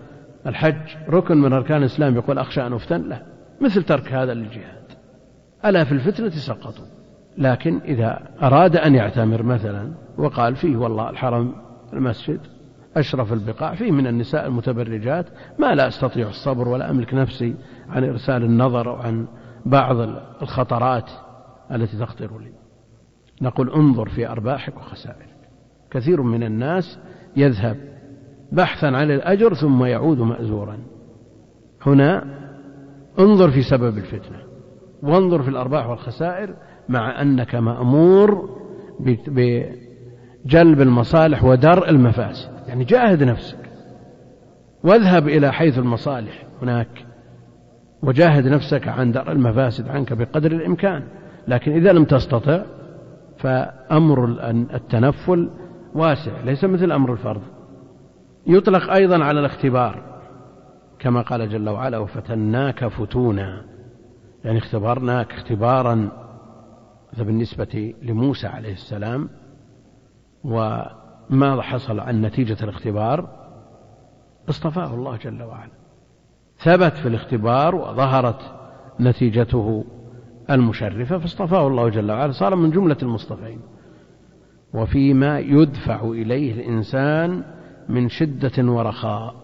الحج 0.48 0.76
ركن 1.10 1.38
من 1.38 1.54
أركان 1.54 1.78
الإسلام 1.78 2.16
يقول 2.16 2.38
أخشى 2.38 2.68
أن 2.68 2.74
أفتن؟ 2.74 3.02
لا. 3.02 3.22
مثل 3.62 3.84
ترك 3.84 4.14
هذا 4.14 4.34
للجهاد. 4.34 4.84
ألا 5.66 5.84
في 5.84 5.92
الفتنة 5.92 6.30
سقطوا. 6.30 6.86
لكن 7.38 7.80
إذا 7.86 8.20
أراد 8.42 8.76
أن 8.76 8.96
يعتمر 8.96 9.44
مثلا 9.44 9.92
وقال 10.18 10.56
فيه 10.56 10.78
والله 10.78 11.10
الحرم 11.10 11.56
المسجد 11.94 12.40
أشرف 12.98 13.34
البقاع 13.34 13.76
فيه 13.76 13.92
من 13.92 14.08
النساء 14.08 14.48
المتبرجات 14.48 15.26
ما 15.60 15.76
لا 15.76 15.88
أستطيع 15.88 16.28
الصبر 16.28 16.68
ولا 16.68 16.90
أملك 16.90 17.14
نفسي 17.14 17.56
عن 17.90 18.04
إرسال 18.04 18.44
النظر 18.44 18.90
أو 18.90 18.96
عن 18.96 19.28
بعض 19.66 19.98
الخطرات. 20.42 21.12
التي 21.72 21.98
تخطر 21.98 22.40
لي. 22.40 22.52
نقول 23.42 23.74
انظر 23.74 24.10
في 24.10 24.28
أرباحك 24.28 24.78
وخسائرك. 24.78 25.38
كثير 25.92 26.22
من 26.22 26.44
الناس 26.44 27.00
يذهب 27.36 27.78
بحثا 28.52 28.86
عن 28.86 29.12
الأجر 29.12 29.54
ثم 29.54 29.84
يعود 29.84 30.20
مأزورا. 30.20 30.78
هنا 31.86 32.24
انظر 33.20 33.52
في 33.52 33.62
سبب 33.62 33.98
الفتنة. 33.98 34.38
وانظر 35.04 35.44
في 35.44 35.50
الأرباح 35.50 35.90
والخسائر 35.90 36.56
مع 36.90 37.22
أنك 37.22 37.56
مأمور 37.56 38.50
بجلب 39.28 40.82
المصالح 40.82 41.44
ودرء 41.44 41.90
المفاسد. 41.90 42.52
يعني 42.68 42.84
جاهد 42.84 43.24
نفسك. 43.24 43.70
واذهب 44.84 45.28
إلى 45.28 45.54
حيث 45.54 45.78
المصالح 45.78 46.44
هناك. 46.62 47.06
وجاهد 48.04 48.48
نفسك 48.48 48.88
عن 48.88 49.12
درء 49.12 49.32
المفاسد 49.32 49.88
عنك 49.88 50.14
بقدر 50.14 50.52
الإمكان. 50.52 51.04
لكن 51.48 51.72
إذا 51.72 51.92
لم 51.92 52.06
تستطع 52.06 52.64
فأمر 53.38 54.26
التنفل 54.74 55.50
واسع 55.96 56.42
ليس 56.42 56.64
مثل 56.64 56.92
أمر 56.92 57.14
الفرض. 57.14 57.42
يطلق 58.48 58.92
أيضا 58.92 59.24
على 59.24 59.40
الاختبار 59.40 60.04
كما 61.00 61.22
قال 61.22 61.50
جل 61.50 61.70
وعلا 61.70 61.98
وفتناك 61.98 62.88
فتونا. 62.88 63.64
يعني 64.44 64.58
اختبرناك 64.58 65.32
اختبارا 65.32 66.10
هذا 67.14 67.24
بالنسبة 67.24 67.94
لموسى 68.02 68.48
عليه 68.48 68.74
السلام 68.74 69.30
وما 70.44 71.62
حصل 71.62 72.00
عن 72.00 72.22
نتيجة 72.22 72.58
الاختبار؟ 72.64 73.30
اصطفاه 74.50 74.94
الله 74.94 75.18
جل 75.18 75.44
وعلا. 75.44 75.72
ثبت 76.58 76.98
في 76.98 77.08
الاختبار 77.08 77.76
وظهرت 77.76 78.42
نتيجته 79.00 79.86
المشرفة 80.52 81.18
فاصطفاه 81.18 81.68
الله 81.68 81.90
جل 81.90 82.12
وعلا. 82.12 82.32
صار 82.32 82.56
من 82.56 82.72
جملة 82.72 82.98
المصطفين. 83.04 83.60
وفيما 84.74 85.40
يدفع 85.40 86.02
إليه 86.04 86.54
الإنسان 86.54 87.44
من 87.90 88.10
شدة 88.10 88.72
ورخاء 88.72 89.36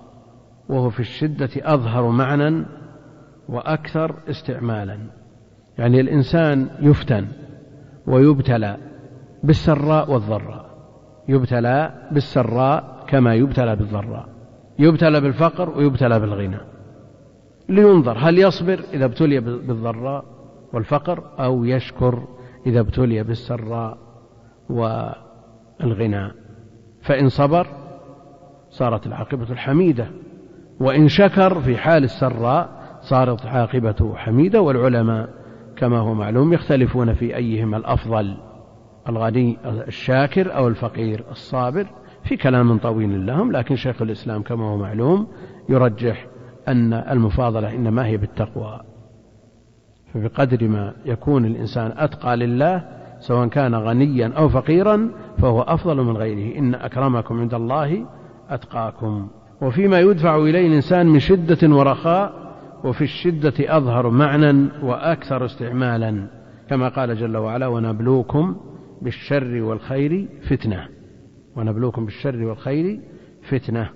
وهو 0.70 0.90
في 0.90 1.00
الشدة 1.00 1.50
أظهر 1.58 2.10
معنى 2.10 2.66
وأكثر 3.50 4.16
استعمالا. 4.30 4.98
يعني 5.78 6.00
الإنسان 6.00 6.68
يفتن 6.80 7.28
ويبتلى 8.08 8.78
بالسراء 9.44 10.12
والضراء. 10.12 10.66
يبتلى 11.28 11.94
بالسراء 12.12 13.06
كما 13.08 13.34
يبتلى 13.34 13.76
بالضراء. 13.76 14.30
يبتلى 14.80 15.22
بالفقر 15.22 15.78
ويبتلى 15.78 16.20
بالغنى. 16.20 16.60
لينظر 17.70 18.18
هل 18.18 18.38
يصبر 18.38 18.80
إذا 18.94 19.06
ابتلي 19.06 19.40
بالضراء؟ 19.40 20.33
والفقر 20.74 21.24
أو 21.40 21.66
يشكر 21.66 22.24
إذا 22.66 22.80
ابتلي 22.80 23.24
بالسراء 23.24 23.98
والغنى. 24.70 26.32
فإن 27.02 27.30
صبر 27.30 27.68
صارت 28.70 29.08
العاقبة 29.08 29.52
الحميدة 29.52 30.08
وإن 30.80 31.08
شكر 31.08 31.62
في 31.62 31.78
حال 31.78 32.04
السراء 32.04 32.70
صارت 33.02 33.46
عاقبته 33.46 34.16
حميدة. 34.16 34.62
والعلماء 34.62 35.30
كما 35.76 36.00
هو 36.00 36.14
معلوم 36.14 36.54
يختلفون 36.54 37.14
في 37.14 37.36
أيهما 37.36 37.78
الأفضل 37.78 38.38
الغني 39.10 39.58
الشاكر 39.66 40.56
أو 40.56 40.68
الفقير 40.68 41.26
الصابر. 41.32 41.88
في 42.24 42.38
كلام 42.38 42.78
طويل 42.78 43.26
لهم 43.26 43.52
لكن 43.52 43.76
شيخ 43.76 44.02
الإسلام 44.02 44.42
كما 44.42 44.66
هو 44.66 44.78
معلوم 44.78 45.28
يرجح 45.70 46.28
أن 46.68 46.94
المفاضلة 46.94 47.76
إنما 47.76 48.06
هي 48.06 48.18
بالتقوى. 48.18 48.93
فبقدر 50.14 50.68
ما 50.68 50.94
يكون 51.06 51.46
الإنسان 51.46 51.94
أتقى 51.98 52.38
لله 52.38 52.84
سواء 53.20 53.48
كان 53.48 53.76
غنيا 53.76 54.34
أو 54.38 54.50
فقيرا 54.50 55.10
فهو 55.38 55.62
أفضل 55.62 56.04
من 56.04 56.18
غيره. 56.18 56.60
إن 56.60 56.76
أكرمكم 56.76 57.40
عند 57.40 57.54
الله 57.54 58.06
أتقاكم. 58.50 59.28
وفيما 59.62 60.00
يدفع 60.00 60.38
إليه 60.38 60.68
الإنسان 60.68 61.08
من 61.08 61.20
شدة 61.20 61.76
ورخاء 61.76 62.34
وفي 62.84 63.04
الشدة 63.04 63.78
أظهر 63.78 64.10
معنى 64.10 64.70
وأكثر 64.84 65.46
استعمالا. 65.46 66.28
كما 66.70 66.90
قال 66.90 67.18
جل 67.18 67.38
وعلا 67.38 67.68
ونبلوكم 67.68 68.56
بالشر 69.02 69.62
والخير 69.62 70.28
فتنة. 70.50 70.88
ونبلوكم 71.56 72.06
بالشر 72.06 72.44
والخير 72.44 73.00
فتنة. 73.50 73.90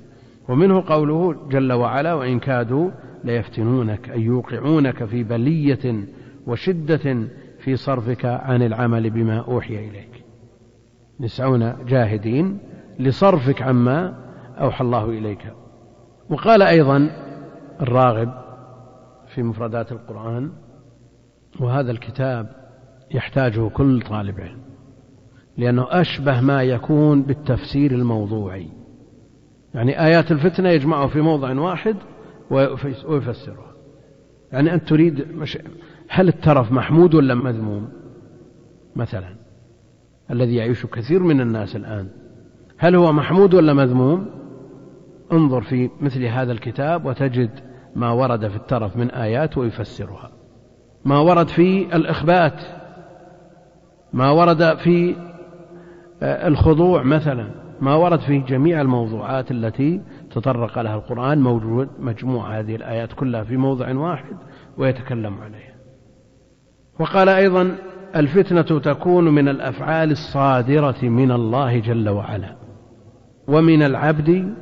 ومنه 0.50 0.84
قوله 0.88 1.36
جل 1.50 1.74
وعلا 1.74 2.14
وإن 2.14 2.40
كادوا 2.40 2.90
ليفتنونك 3.24 4.10
أي 4.10 4.22
يوقعونك 4.22 5.06
في 5.06 5.24
بلية 5.24 6.06
وشدة 6.48 7.28
في 7.60 7.76
صرفك 7.76 8.26
عن 8.26 8.62
العمل 8.62 9.10
بما 9.10 9.40
أوحي 9.40 9.90
إليك. 9.90 10.24
يسعون 11.20 11.86
جاهدين 11.86 12.60
لصرفك 13.00 13.62
عما 13.62 14.16
أوحى 14.62 14.84
الله 14.84 15.10
إليك. 15.10 15.54
وقال 16.30 16.62
أيضا 16.62 17.10
الراغب 17.82 18.32
في 19.28 19.44
مفردات 19.44 19.92
القرآن 19.92 20.52
وهذا 21.60 21.92
الكتاب 21.92 22.50
يحتاجه 23.12 23.70
كل 23.70 24.02
طالب 24.02 24.40
علم 24.40 24.62
لأنه 25.58 25.88
أشبه 25.90 26.42
ما 26.42 26.64
يكون 26.64 27.24
بالتفسير 27.24 27.92
الموضوعي. 27.92 28.68
يعني 29.74 30.06
آيات 30.06 30.32
الفتنة 30.32 30.70
يجمعها 30.70 31.08
في 31.08 31.22
موضع 31.22 31.60
واحد 31.60 31.96
ويفسرها. 32.52 33.74
يعني 34.52 34.74
أنت 34.74 34.90
تريد 34.90 35.32
مش 35.32 35.58
هل 36.10 36.28
الترف 36.28 36.72
محمود 36.72 37.16
ولا 37.16 37.36
مذموم؟ 37.36 37.90
مثلا 38.96 39.36
الذي 40.32 40.56
يعيش 40.56 40.86
كثير 40.86 41.24
من 41.24 41.42
الناس 41.42 41.76
الآن. 41.76 42.08
هل 42.78 42.96
هو 42.96 43.14
محمود 43.14 43.54
ولا 43.54 43.74
مذموم؟ 43.74 44.26
انظر 45.32 45.62
في 45.62 45.90
مثل 46.02 46.24
هذا 46.24 46.52
الكتاب 46.52 47.06
وتجد 47.06 47.50
ما 47.96 48.12
ورد 48.12 48.48
في 48.48 48.56
الترف 48.56 48.98
من 48.98 49.12
آيات 49.12 49.58
ويفسرها. 49.58 50.32
ما 51.06 51.20
ورد 51.20 51.48
في 51.48 51.96
الإخبات. 51.96 52.62
ما 54.14 54.32
ورد 54.32 54.78
في 54.78 55.16
آه، 56.22 56.48
الخضوع 56.48 57.04
مثلا. 57.04 57.52
ما 57.82 57.96
ورد 57.96 58.20
في 58.20 58.40
جميع 58.40 58.82
الموضوعات 58.82 59.52
التي 59.52 60.02
تطرق 60.40 60.80
لها 60.80 60.96
القرآن 60.96 61.42
موجود 61.42 61.90
مجموع 62.00 62.60
هذه 62.60 62.76
الآيات 62.76 63.14
كلها 63.14 63.44
في 63.44 63.58
موضع 63.58 63.96
واحد 63.96 64.36
ويتكلم 64.78 65.42
عليها. 65.42 65.76
وقال 67.00 67.30
أيضا 67.30 67.76
الفتنة 68.16 68.80
تكون 68.80 69.30
من 69.30 69.48
الأفعال 69.48 70.12
الصادرة 70.12 71.04
من 71.04 71.32
الله 71.32 71.80
جل 71.80 72.10
وعلا 72.10 72.56
ومن 73.48 73.84
العبد 73.84 74.54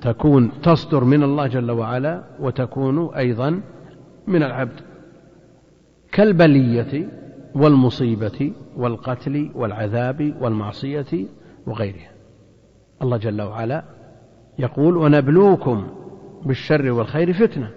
تكون 0.00 0.50
تصدر 0.62 1.04
من 1.04 1.22
الله 1.22 1.46
جل 1.46 1.70
وعلا 1.70 2.24
وتكون 2.40 3.14
أيضا 3.14 3.60
من 4.26 4.42
العبد. 4.42 4.80
كالبلية 6.12 7.08
والمصيبة 7.54 8.52
والقتل 8.76 9.50
والعذاب 9.54 10.34
والمعصية 10.40 11.26
وغيرها. 11.66 12.12
الله 13.02 13.16
جل 13.16 13.42
وعلا 13.42 13.84
يقول 14.58 14.96
ونبلوكم 14.96 15.86
بالشر 16.46 16.90
والخير 16.90 17.32
فتنة. 17.32 17.70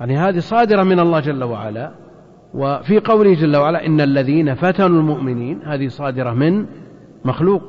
يعني 0.00 0.16
هذه 0.16 0.38
صادرة 0.38 0.82
من 0.82 1.00
الله 1.00 1.20
جل 1.20 1.44
وعلا 1.44 1.90
وفي 2.54 2.98
قوله 2.98 3.34
جل 3.34 3.56
وعلا 3.56 3.86
إن 3.86 4.00
الذين 4.00 4.54
فتنوا 4.54 5.00
المؤمنين 5.00 5.62
هذه 5.62 5.88
صادرة 5.88 6.32
من 6.32 6.66
مخلوق. 7.24 7.62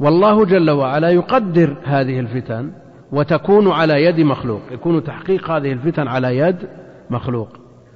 والله 0.00 0.44
جل 0.44 0.70
وعلا 0.70 1.10
يقدر 1.10 1.76
هذه 1.84 2.20
الفتن 2.20 2.72
وتكون 3.12 3.70
على 3.70 4.04
يد 4.04 4.20
مخلوق 4.20 4.60
يكون 4.70 5.04
تحقيق 5.04 5.50
هذه 5.50 5.72
الفتن 5.72 6.08
على 6.08 6.36
يد 6.38 6.56
مخلوق. 7.10 7.48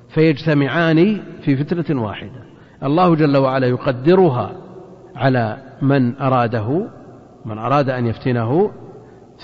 فيجتمعان 0.08 1.20
في 1.42 1.56
فتنة 1.56 2.02
واحدة. 2.02 2.46
الله 2.82 3.14
جل 3.14 3.36
وعلا 3.36 3.66
يقدرها 3.66 4.52
على 5.16 5.56
من 5.82 6.16
أراده 6.16 6.86
من 7.46 7.58
أراد 7.58 7.90
أن 7.90 8.06
يفتنه 8.06 8.70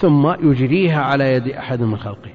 ثم 0.02 0.50
يجريها 0.50 1.00
على 1.00 1.34
يد 1.34 1.48
أحد 1.48 1.82
من 1.82 1.96
خلقه. 1.96 2.30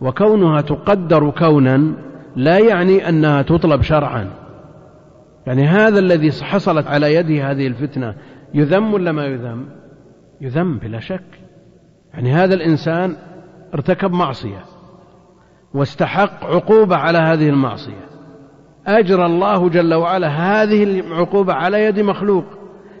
وكونها 0.00 0.60
تقدر 0.60 1.30
كونا 1.30 1.94
لا 2.36 2.58
يعني 2.58 3.08
أنها 3.08 3.42
تطلب 3.42 3.82
شرعا. 3.82 4.30
يعني 5.46 5.66
هذا 5.66 5.98
الذي 5.98 6.32
حصلت 6.32 6.86
على 6.86 7.14
يده 7.14 7.50
هذه 7.50 7.66
الفتنة 7.66 8.14
يذم 8.54 8.94
ولا 8.94 9.12
ما 9.12 9.24
يذم؟ 9.24 9.66
يذم 10.40 10.78
بلا 10.78 11.00
شك. 11.00 11.24
يعني 12.14 12.32
هذا 12.32 12.54
الإنسان 12.54 13.16
ارتكب 13.74 14.12
معصية 14.12 14.64
واستحق 15.74 16.44
عقوبة 16.44 16.96
على 16.96 17.18
هذه 17.18 17.48
المعصية. 17.48 18.06
أجرى 18.86 19.26
الله 19.26 19.68
جل 19.68 19.94
وعلا 19.94 20.28
هذه 20.28 20.84
العقوبة 20.84 21.52
على 21.52 21.84
يد 21.84 22.00
مخلوق. 22.00 22.44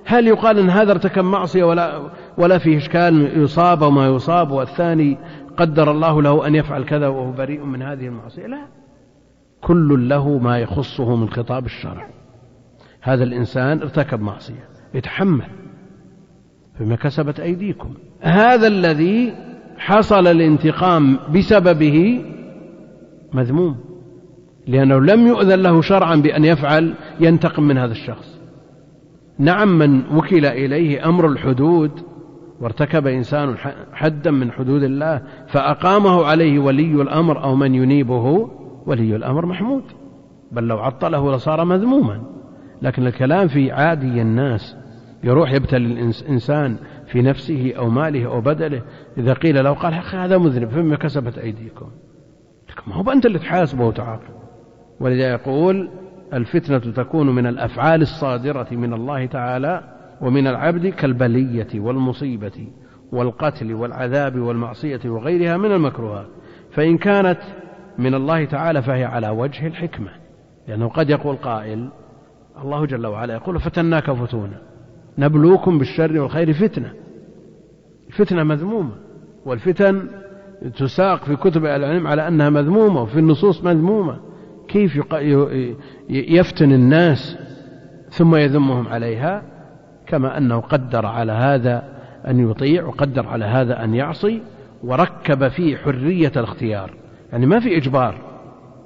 هل 0.04 0.26
يقال 0.26 0.58
أن 0.58 0.70
هذا 0.70 0.92
ارتكب 0.92 1.24
معصية 1.24 1.64
ولا, 1.64 2.10
ولا 2.38 2.58
فيه 2.58 2.76
إشكال؟ 2.76 3.42
يصاب 3.42 3.82
وما 3.82 4.06
يصاب؟ 4.06 4.50
والثاني 4.50 5.18
قدر 5.56 5.90
الله 5.90 6.22
له 6.22 6.46
أن 6.46 6.54
يفعل 6.54 6.84
كذا 6.84 7.08
وهو 7.08 7.32
بريء 7.32 7.64
من 7.64 7.82
هذه 7.82 8.06
المعصية؟ 8.06 8.46
لا. 8.46 8.66
كل 9.60 10.08
له 10.08 10.38
ما 10.38 10.58
يخصه 10.58 11.16
من 11.16 11.28
خطاب 11.28 11.66
الشرع. 11.66 12.08
هذا 13.00 13.24
الإنسان 13.24 13.82
ارتكب 13.82 14.20
معصية. 14.20 14.68
يتحمل. 14.94 15.48
فيما 16.78 16.96
كسبت 16.96 17.40
أيديكم. 17.40 17.94
هذا 18.20 18.66
الذي 18.66 19.34
حصل 19.78 20.26
الانتقام 20.26 21.18
بسببه 21.34 22.24
مذموم. 23.32 23.76
لأنه 24.66 25.00
لم 25.00 25.26
يؤذن 25.26 25.62
له 25.62 25.80
شرعا 25.80 26.16
بأن 26.16 26.44
يفعل 26.44 26.94
ينتقم 27.20 27.62
من 27.62 27.78
هذا 27.78 27.92
الشخص. 27.92 28.41
نعم 29.42 29.78
من 29.78 30.16
وكل 30.16 30.46
إليه 30.46 31.08
أمر 31.08 31.26
الحدود 31.26 31.90
وارتكب 32.60 33.06
إنسان 33.06 33.56
حدا 33.92 34.30
من 34.30 34.52
حدود 34.52 34.82
الله 34.82 35.22
فأقامه 35.46 36.24
عليه 36.24 36.58
ولي 36.58 37.02
الأمر 37.02 37.42
أو 37.44 37.54
من 37.54 37.74
ينيبه 37.74 38.50
ولي 38.86 39.16
الأمر 39.16 39.46
محمود. 39.46 39.82
بل 40.52 40.62
لو 40.62 40.78
عطله 40.78 41.36
لصار 41.36 41.64
مذموما. 41.64 42.22
لكن 42.82 43.06
الكلام 43.06 43.48
في 43.48 43.72
عادي 43.72 44.22
الناس 44.22 44.76
يروح 45.24 45.52
يبتلي 45.52 45.86
الإنسان 45.86 46.76
في 47.06 47.22
نفسه 47.22 47.72
أو 47.78 47.88
ماله 47.88 48.26
أو 48.26 48.40
بدله 48.40 48.82
إذا 49.18 49.32
قيل 49.32 49.64
له 49.64 49.70
قال 49.70 49.94
هذا 50.12 50.38
مذنب 50.38 50.68
فيما 50.68 50.96
كسبت 50.96 51.38
أيديكم؟ 51.38 51.86
ما 52.86 52.94
هو 52.94 53.10
أنت 53.10 53.26
اللي 53.26 53.38
تحاسبه 53.38 53.86
وتعاقب. 53.86 54.34
ولذا 55.00 55.30
يقول 55.30 55.90
الفتنة 56.32 56.78
تكون 56.78 57.34
من 57.34 57.46
الأفعال 57.46 58.02
الصادرة 58.02 58.66
من 58.72 58.92
الله 58.92 59.26
تعالى 59.26 59.82
ومن 60.20 60.46
العبد 60.46 60.86
كالبلية 60.86 61.80
والمصيبة 61.80 62.68
والقتل 63.12 63.74
والعذاب 63.74 64.38
والمعصية 64.38 65.00
وغيرها 65.04 65.56
من 65.56 65.72
المكروهات. 65.72 66.26
فإن 66.70 66.98
كانت 66.98 67.38
من 67.98 68.14
الله 68.14 68.44
تعالى 68.44 68.82
فهي 68.82 69.04
على 69.04 69.28
وجه 69.28 69.66
الحكمة 69.66 70.10
لأنه 70.68 70.88
قد 70.88 71.10
يقول 71.10 71.36
قائل 71.36 71.88
الله 72.62 72.86
جل 72.86 73.06
وعلا 73.06 73.34
يقول 73.34 73.60
فتناك 73.60 74.10
فتونا 74.10 74.60
نبلوكم 75.18 75.78
بالشر 75.78 76.20
والخير 76.20 76.52
فتنة. 76.52 76.92
الفتنة 78.08 78.42
مذمومة 78.42 78.94
والفتن 79.46 80.08
تساق 80.78 81.24
في 81.24 81.36
كتب 81.36 81.64
العلم 81.64 82.06
على 82.06 82.28
أنها 82.28 82.50
مذمومة 82.50 83.02
وفي 83.02 83.18
النصوص 83.18 83.64
مذمومة. 83.64 84.31
كيف 84.72 85.00
يفتن 86.08 86.72
الناس 86.72 87.38
ثم 88.10 88.36
يذمهم 88.36 88.88
عليها 88.88 89.42
كما 90.06 90.38
أنه 90.38 90.60
قدر 90.60 91.06
على 91.06 91.32
هذا 91.32 91.82
أن 92.28 92.50
يطيع 92.50 92.84
وقدر 92.84 93.26
على 93.26 93.44
هذا 93.44 93.84
أن 93.84 93.94
يعصي 93.94 94.42
وركب 94.84 95.48
فيه 95.48 95.76
حرية 95.76 96.32
الاختيار. 96.36 96.90
يعني 97.32 97.46
ما 97.46 97.60
في 97.60 97.76
إجبار 97.76 98.14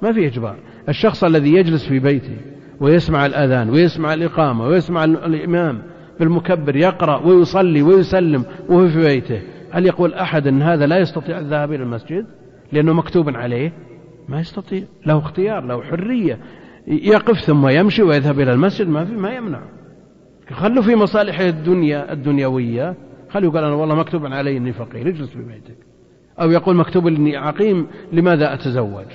ما 0.01 0.13
في 0.13 0.27
إجبار. 0.27 0.55
الشخص 0.89 1.23
الذي 1.23 1.53
يجلس 1.53 1.87
في 1.87 1.99
بيته 1.99 2.37
ويسمع 2.79 3.25
الأذان 3.25 3.69
ويسمع 3.69 4.13
الإقامة 4.13 4.65
ويسمع 4.65 5.03
الإمام 5.03 5.81
بالمكبر 6.19 6.75
يقرأ 6.75 7.17
ويصلي 7.17 7.81
ويسلم 7.81 8.43
وهو 8.69 8.87
في 8.87 9.01
بيته 9.01 9.41
هل 9.71 9.85
يقول 9.85 10.13
أحد 10.13 10.47
أن 10.47 10.61
هذا 10.61 10.85
لا 10.85 10.97
يستطيع 10.97 11.39
الذهاب 11.39 11.73
إلى 11.73 11.83
المسجد 11.83 12.25
لأنه 12.71 12.93
مكتوب 12.93 13.29
عليه؟ 13.29 13.86
ما 14.27 14.39
يستطيع. 14.39 14.83
له 15.05 15.17
اختيار 15.17 15.63
له 15.63 15.81
حرية. 15.81 16.39
يقف 16.87 17.37
ثم 17.37 17.67
يمشي 17.67 18.03
ويذهب 18.03 18.39
إلى 18.39 18.53
المسجد 18.53 18.87
ما 18.87 19.05
في 19.05 19.11
ما 19.11 19.33
يمنع. 19.33 19.61
خلوا 20.53 20.83
في 20.83 20.95
مصالحه 20.95 21.45
الدنيا 21.45 22.13
الدنيوية. 22.13 22.95
خلوا 23.29 23.51
يقول 23.51 23.63
أنا 23.63 23.75
والله 23.75 23.95
مكتوب 23.95 24.25
علي 24.25 24.57
إني 24.57 24.73
فقير 24.73 25.07
اجلس 25.07 25.29
في 25.29 25.43
بيتك. 25.43 25.77
أو 26.41 26.51
يقول 26.51 26.75
مكتوب 26.75 27.07
إني 27.07 27.37
عقيم 27.37 27.87
لماذا 28.11 28.53
أتزوج؟ 28.53 29.05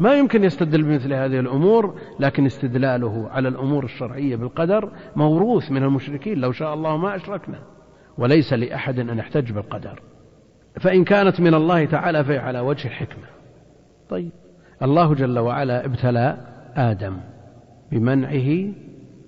ما 0.00 0.14
يمكن 0.14 0.44
يستدل 0.44 0.82
بمثل 0.82 1.12
هذه 1.12 1.40
الأمور 1.40 1.94
لكن 2.20 2.46
استدلاله 2.46 3.28
على 3.30 3.48
الأمور 3.48 3.84
الشرعية 3.84 4.36
بالقدر 4.36 4.90
موروث 5.16 5.70
من 5.70 5.82
المشركين. 5.82 6.38
لو 6.38 6.52
شاء 6.52 6.74
الله 6.74 6.96
ما 6.96 7.16
أشركنا. 7.16 7.58
وليس 8.18 8.52
لأحد 8.52 8.98
أن 8.98 9.18
يحتج 9.18 9.52
بالقدر. 9.52 10.00
فإن 10.80 11.04
كانت 11.04 11.40
من 11.40 11.54
الله 11.54 11.84
تعالى 11.84 12.24
فهي 12.24 12.38
على 12.38 12.60
وجه 12.60 12.88
الحكمة. 12.88 13.35
طيب. 14.08 14.32
الله 14.82 15.14
جل 15.14 15.38
وعلا 15.38 15.84
ابتلى 15.84 16.36
آدم 16.74 17.16
بمنعه 17.90 18.72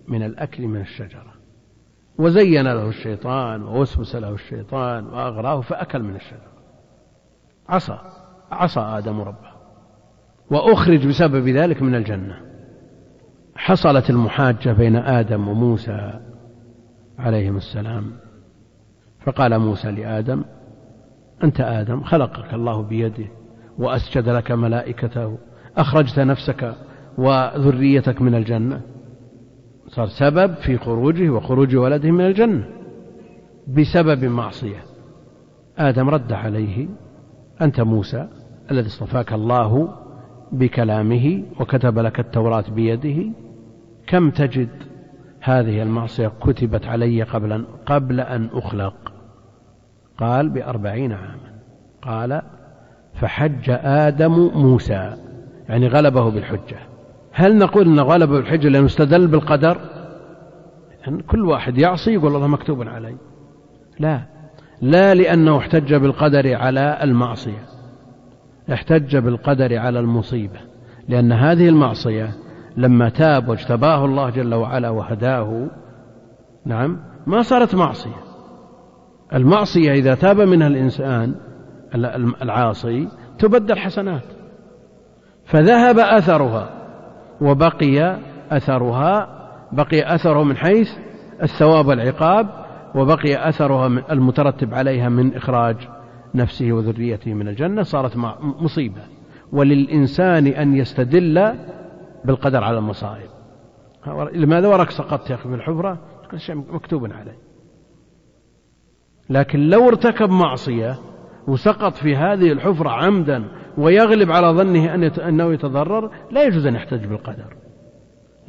من 0.08 0.22
الأكل 0.22 0.66
من 0.66 0.80
الشجرة 0.80 1.34
وزين 2.18 2.62
له 2.62 2.88
الشيطان 2.88 3.62
ووسوس 3.62 4.16
له 4.16 4.30
الشيطان 4.30 5.06
وأغراه 5.06 5.60
فأكل 5.60 6.02
من 6.02 6.16
الشجرة. 6.16 6.58
عصى 7.68 7.98
عصى 8.50 8.80
آدم 8.80 9.20
ربه 9.20 9.52
وأخرج 10.50 11.06
بسبب 11.06 11.48
ذلك 11.48 11.82
من 11.82 11.94
الجنة. 11.94 12.40
حصلت 13.56 14.10
المحاجة 14.10 14.72
بين 14.72 14.96
آدم 14.96 15.48
وموسى 15.48 16.20
عليهم 17.18 17.56
السلام 17.56 18.12
فقال 19.20 19.58
موسى 19.58 19.90
لآدم 19.90 20.44
أنت 21.44 21.60
آدم 21.60 22.02
خلقك 22.02 22.54
الله 22.54 22.82
بيده 22.82 23.26
وأسجد 23.78 24.28
لك 24.28 24.50
ملائكته 24.52 25.38
أخرجت 25.76 26.18
نفسك 26.18 26.74
وذريتك 27.18 28.22
من 28.22 28.34
الجنة. 28.34 28.80
صار 29.88 30.06
سبب 30.06 30.54
في 30.54 30.78
خروجه 30.78 31.30
وخروج 31.30 31.76
ولده 31.76 32.10
من 32.10 32.26
الجنة 32.26 32.68
بسبب 33.68 34.24
معصية. 34.24 34.82
آدم 35.78 36.08
رد 36.08 36.32
عليه 36.32 36.88
أنت 37.60 37.80
موسى 37.80 38.28
الذي 38.70 38.86
اصطفاك 38.86 39.32
الله 39.32 39.88
بكلامه 40.52 41.42
وكتب 41.60 41.98
لك 41.98 42.20
التوراة 42.20 42.64
بيده. 42.70 43.32
كم 44.06 44.30
تجد 44.30 44.68
هذه 45.40 45.82
المعصية 45.82 46.32
كتبت 46.40 46.86
علي 46.86 47.22
قبل 47.22 47.64
قبل 47.86 48.20
أن 48.20 48.48
أخلق؟ 48.52 49.12
قال 50.18 50.48
بأربعين 50.48 51.12
عاما. 51.12 51.58
قال 52.02 52.42
فحج 53.20 53.70
آدم 53.82 54.50
موسى 54.54 55.16
يعني 55.68 55.88
غلبه 55.88 56.30
بالحجة. 56.30 56.78
هل 57.32 57.58
نقول 57.58 57.86
أن 57.86 58.00
غلبه 58.00 58.36
بالحجة 58.36 58.68
لأنه 58.68 58.86
استدل 58.86 59.26
بالقدر؟ 59.26 59.78
يعني 61.00 61.22
كل 61.22 61.44
واحد 61.44 61.78
يعصي 61.78 62.14
يقول 62.14 62.36
الله 62.36 62.46
مكتوب 62.46 62.82
علي. 62.82 63.16
لا. 63.98 64.20
لا 64.82 65.14
لأنه 65.14 65.58
احتج 65.58 65.94
بالقدر 65.94 66.54
على 66.54 66.98
المعصية. 67.02 67.62
احتج 68.72 69.16
بالقدر 69.16 69.78
على 69.78 70.00
المصيبة. 70.00 70.60
لأن 71.08 71.32
هذه 71.32 71.68
المعصية 71.68 72.30
لما 72.76 73.08
تاب 73.08 73.48
واجتباه 73.48 74.04
الله 74.04 74.30
جل 74.30 74.54
وعلا 74.54 74.90
وهداه 74.90 75.66
نعم 76.66 76.98
ما 77.26 77.42
صارت 77.42 77.74
معصية. 77.74 78.28
المعصية 79.34 79.92
إذا 79.92 80.14
تاب 80.14 80.40
منها 80.40 80.66
الإنسان 80.66 81.34
العاصي 82.42 83.08
تبدل 83.38 83.78
حسنات. 83.78 84.24
فذهب 85.44 85.98
أثرها 85.98 86.70
وبقي 87.40 88.18
أثرها 88.50 89.38
بقي 89.72 90.14
أثره 90.14 90.42
من 90.42 90.56
حيث 90.56 90.90
الثواب 91.42 91.86
والعقاب 91.86 92.46
وبقي 92.94 93.48
أثرها 93.48 93.86
المترتب 94.12 94.74
عليها 94.74 95.08
من 95.08 95.34
إخراج 95.34 95.76
نفسه 96.34 96.72
وذريته 96.72 97.34
من 97.34 97.48
الجنة. 97.48 97.82
صارت 97.82 98.16
مصيبة. 98.40 99.02
وللإنسان 99.52 100.46
أن 100.46 100.76
يستدل 100.76 101.54
بالقدر 102.24 102.64
على 102.64 102.78
المصائب. 102.78 103.30
لماذا 104.32 104.68
ورك 104.68 104.90
سقطت 104.90 105.30
يا 105.30 105.34
أخي 105.34 105.48
في 105.48 105.54
الحفرة؟ 105.54 105.98
كل 106.30 106.40
شيء 106.40 106.56
مكتوب 106.56 107.12
عليه. 107.12 107.38
لكن 109.30 109.60
لو 109.60 109.88
ارتكب 109.88 110.30
معصية 110.30 110.98
وسقط 111.48 111.94
في 111.94 112.16
هذه 112.16 112.52
الحفرة 112.52 112.90
عمدا 112.90 113.44
ويغلب 113.78 114.32
على 114.32 114.46
ظنه 114.46 114.94
أنه 115.28 115.52
يتضرر 115.52 116.10
لا 116.30 116.42
يجوز 116.42 116.66
أن 116.66 116.74
يحتج 116.74 117.06
بالقدر 117.06 117.56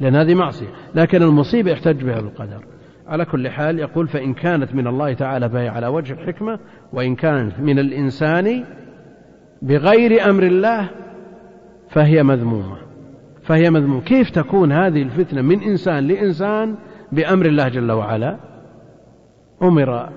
لأن 0.00 0.16
هذه 0.16 0.34
معصية 0.34 0.68
لكن 0.94 1.22
المصيبة 1.22 1.70
يحتج 1.70 2.04
بها 2.04 2.20
بالقدر. 2.20 2.64
على 3.06 3.24
كل 3.24 3.48
حال 3.48 3.78
يقول 3.78 4.08
فإن 4.08 4.34
كانت 4.34 4.74
من 4.74 4.86
الله 4.86 5.12
تعالى 5.12 5.50
فهي 5.50 5.68
على 5.68 5.86
وجه 5.86 6.12
الحكمة 6.12 6.58
وإن 6.92 7.14
كانت 7.14 7.60
من 7.60 7.78
الإنسان 7.78 8.64
بغير 9.62 10.30
أمر 10.30 10.42
الله 10.42 10.90
فهي 11.90 12.22
مذمومة. 12.22 12.76
فهي 13.42 13.70
مذمومة. 13.70 14.00
كيف 14.00 14.30
تكون 14.30 14.72
هذه 14.72 15.02
الفتنة 15.02 15.42
من 15.42 15.62
إنسان 15.62 16.08
لإنسان 16.08 16.76
بأمر 17.12 17.46
الله 17.46 17.68
جل 17.68 17.92
وعلا؟ 17.92 18.36
أمر 19.62 20.08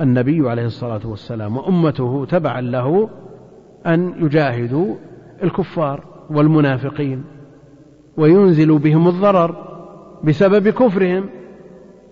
النبي 0.00 0.50
عليه 0.50 0.64
الصلاة 0.64 1.00
والسلام 1.04 1.56
وأمته 1.56 2.24
تبعا 2.24 2.60
له 2.60 3.08
أن 3.86 4.14
يجاهدوا 4.24 4.94
الكفار 5.42 6.04
والمنافقين 6.30 7.24
وينزلوا 8.16 8.78
بهم 8.78 9.08
الضرر 9.08 9.56
بسبب 10.24 10.68
كفرهم 10.68 11.24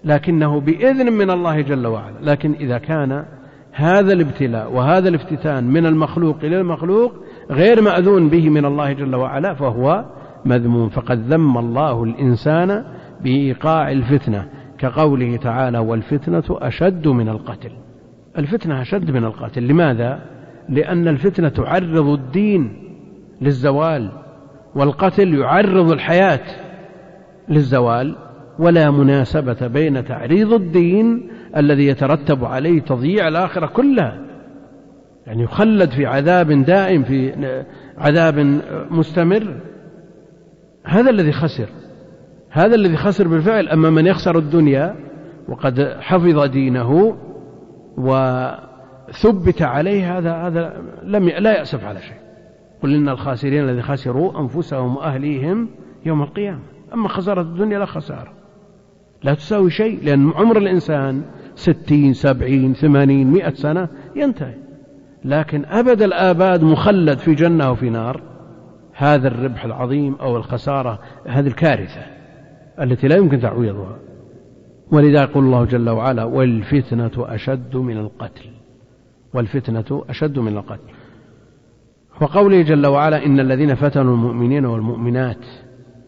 لكنه 0.04 0.60
بإذن 0.60 1.12
من 1.12 1.30
الله 1.30 1.60
جل 1.60 1.86
وعلا. 1.86 2.16
لكن 2.22 2.52
إذا 2.52 2.78
كان 2.78 3.24
هذا 3.72 4.12
الابتلاء 4.12 4.72
وهذا 4.72 5.08
الافتتان 5.08 5.64
من 5.64 5.86
المخلوق 5.86 6.36
إلى 6.42 6.60
المخلوق 6.60 7.12
غير 7.50 7.82
مأذون 7.82 8.28
به 8.28 8.50
من 8.50 8.64
الله 8.64 8.92
جل 8.92 9.14
وعلا 9.14 9.54
فهو 9.54 10.04
مذموم. 10.44 10.88
فقد 10.88 11.18
ذم 11.18 11.58
الله 11.58 12.04
الإنسان 12.04 12.84
بإيقاع 13.22 13.90
الفتنة. 13.90 14.48
كقوله 14.82 15.36
تعالى 15.36 15.78
والفتنة 15.78 16.42
أشد 16.50 17.08
من 17.08 17.28
القتل. 17.28 17.70
الفتنة 18.38 18.82
أشد 18.82 19.10
من 19.10 19.24
القتل. 19.24 19.62
لماذا؟ 19.62 20.22
لأن 20.68 21.08
الفتنة 21.08 21.48
تعرض 21.48 22.08
الدين 22.08 22.92
للزوال 23.40 24.10
والقتل 24.74 25.34
يعرض 25.34 25.92
الحياة 25.92 26.40
للزوال 27.48 28.16
ولا 28.58 28.90
مناسبة 28.90 29.66
بين 29.66 30.04
تعريض 30.04 30.52
الدين 30.52 31.30
الذي 31.56 31.86
يترتب 31.86 32.44
عليه 32.44 32.80
تضييع 32.80 33.28
الآخرة 33.28 33.66
كلها. 33.66 34.18
يعني 35.26 35.42
يخلد 35.42 35.90
في 35.90 36.06
عذاب 36.06 36.64
دائم 36.64 37.02
في 37.02 37.32
عذاب 37.98 38.60
مستمر. 38.90 39.54
هذا 40.84 41.10
الذي 41.10 41.32
خسر. 41.32 41.68
هذا 42.54 42.74
الذي 42.74 42.96
خسر 42.96 43.28
بالفعل 43.28 43.68
أما 43.68 43.90
من 43.90 44.06
يخسر 44.06 44.38
الدنيا 44.38 44.96
وقد 45.48 45.96
حفظ 46.00 46.44
دينه 46.44 47.16
وثبت 47.96 49.62
عليه 49.62 50.18
هذا 50.18 50.32
هذا 50.32 50.82
لم 51.02 51.28
لا 51.28 51.58
يأسف 51.58 51.84
على 51.84 52.00
شيء. 52.00 52.16
قل 52.82 52.94
إن 52.94 53.08
الخاسرين 53.08 53.64
الذين 53.64 53.82
خسروا 53.82 54.40
أنفسهم 54.40 54.96
وأهليهم 54.96 55.68
يوم 56.06 56.22
القيامة. 56.22 56.62
أما 56.94 57.08
خسارة 57.08 57.40
الدنيا 57.40 57.78
لا 57.78 57.86
خسارة. 57.86 58.32
لا 59.22 59.34
تساوي 59.34 59.70
شيء 59.70 60.04
لأن 60.04 60.32
عمر 60.36 60.58
الإنسان 60.58 61.22
ستين 61.54 62.12
سبعين 62.12 62.74
ثمانين 62.74 63.30
مئة 63.30 63.54
سنة 63.54 63.88
ينتهي. 64.16 64.54
لكن 65.24 65.64
أبد 65.64 66.02
الآباد 66.02 66.62
مخلد 66.62 67.18
في 67.18 67.34
جنة 67.34 67.70
وفي 67.70 67.90
نار 67.90 68.22
هذا 68.94 69.28
الربح 69.28 69.64
العظيم 69.64 70.14
أو 70.14 70.36
الخسارة 70.36 70.98
هذه 71.26 71.46
الكارثة. 71.46 72.11
التي 72.80 73.08
لا 73.08 73.16
يمكن 73.16 73.40
تعويضها. 73.40 73.96
ولذا 74.92 75.22
يقول 75.22 75.44
الله 75.44 75.64
جل 75.64 75.90
وعلا 75.90 76.24
والفتنة 76.24 77.10
أشد 77.16 77.76
من 77.76 77.96
القتل. 77.96 78.50
والفتنة 79.34 80.04
أشد 80.08 80.38
من 80.38 80.56
القتل. 80.56 80.92
وقوله 82.20 82.62
جل 82.62 82.86
وعلا 82.86 83.26
إن 83.26 83.40
الذين 83.40 83.74
فتنوا 83.74 84.14
المؤمنين 84.14 84.64
والمؤمنات 84.64 85.44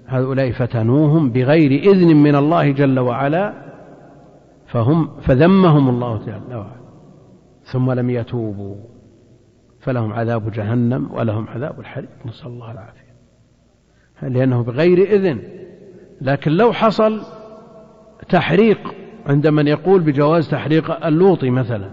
هؤلاء 0.07 0.50
فتنوهم 0.53 1.31
بغير 1.31 1.70
إذن 1.70 2.16
من 2.16 2.37
الله 2.37 2.70
جل 2.70 2.98
وعلا 2.98 3.55
فهم 4.66 5.09
فذمهم 5.20 5.88
الله 5.88 6.18
جل 6.27 6.55
وعلا. 6.55 6.85
ثم 7.64 7.92
لم 7.92 8.11
يتوبوا 8.11 8.77
فلهم 9.81 10.12
عذاب 10.12 10.50
جهنم 10.50 11.09
ولهم 11.12 11.48
عذاب 11.48 11.81
الحريق. 11.81 12.09
نسأل 12.27 12.46
الله 12.46 12.72
العافية. 12.72 13.14
لأنه 14.22 14.62
بغير 14.62 14.98
إذن 14.98 15.42
لكن 16.20 16.50
لو 16.50 16.72
حصل 16.72 17.20
تحريق 18.29 18.94
عند 19.27 19.46
من 19.46 19.66
يقول 19.66 20.00
بجواز 20.00 20.48
تحريق 20.48 21.07
اللوطي 21.07 21.50
مثلا 21.50 21.90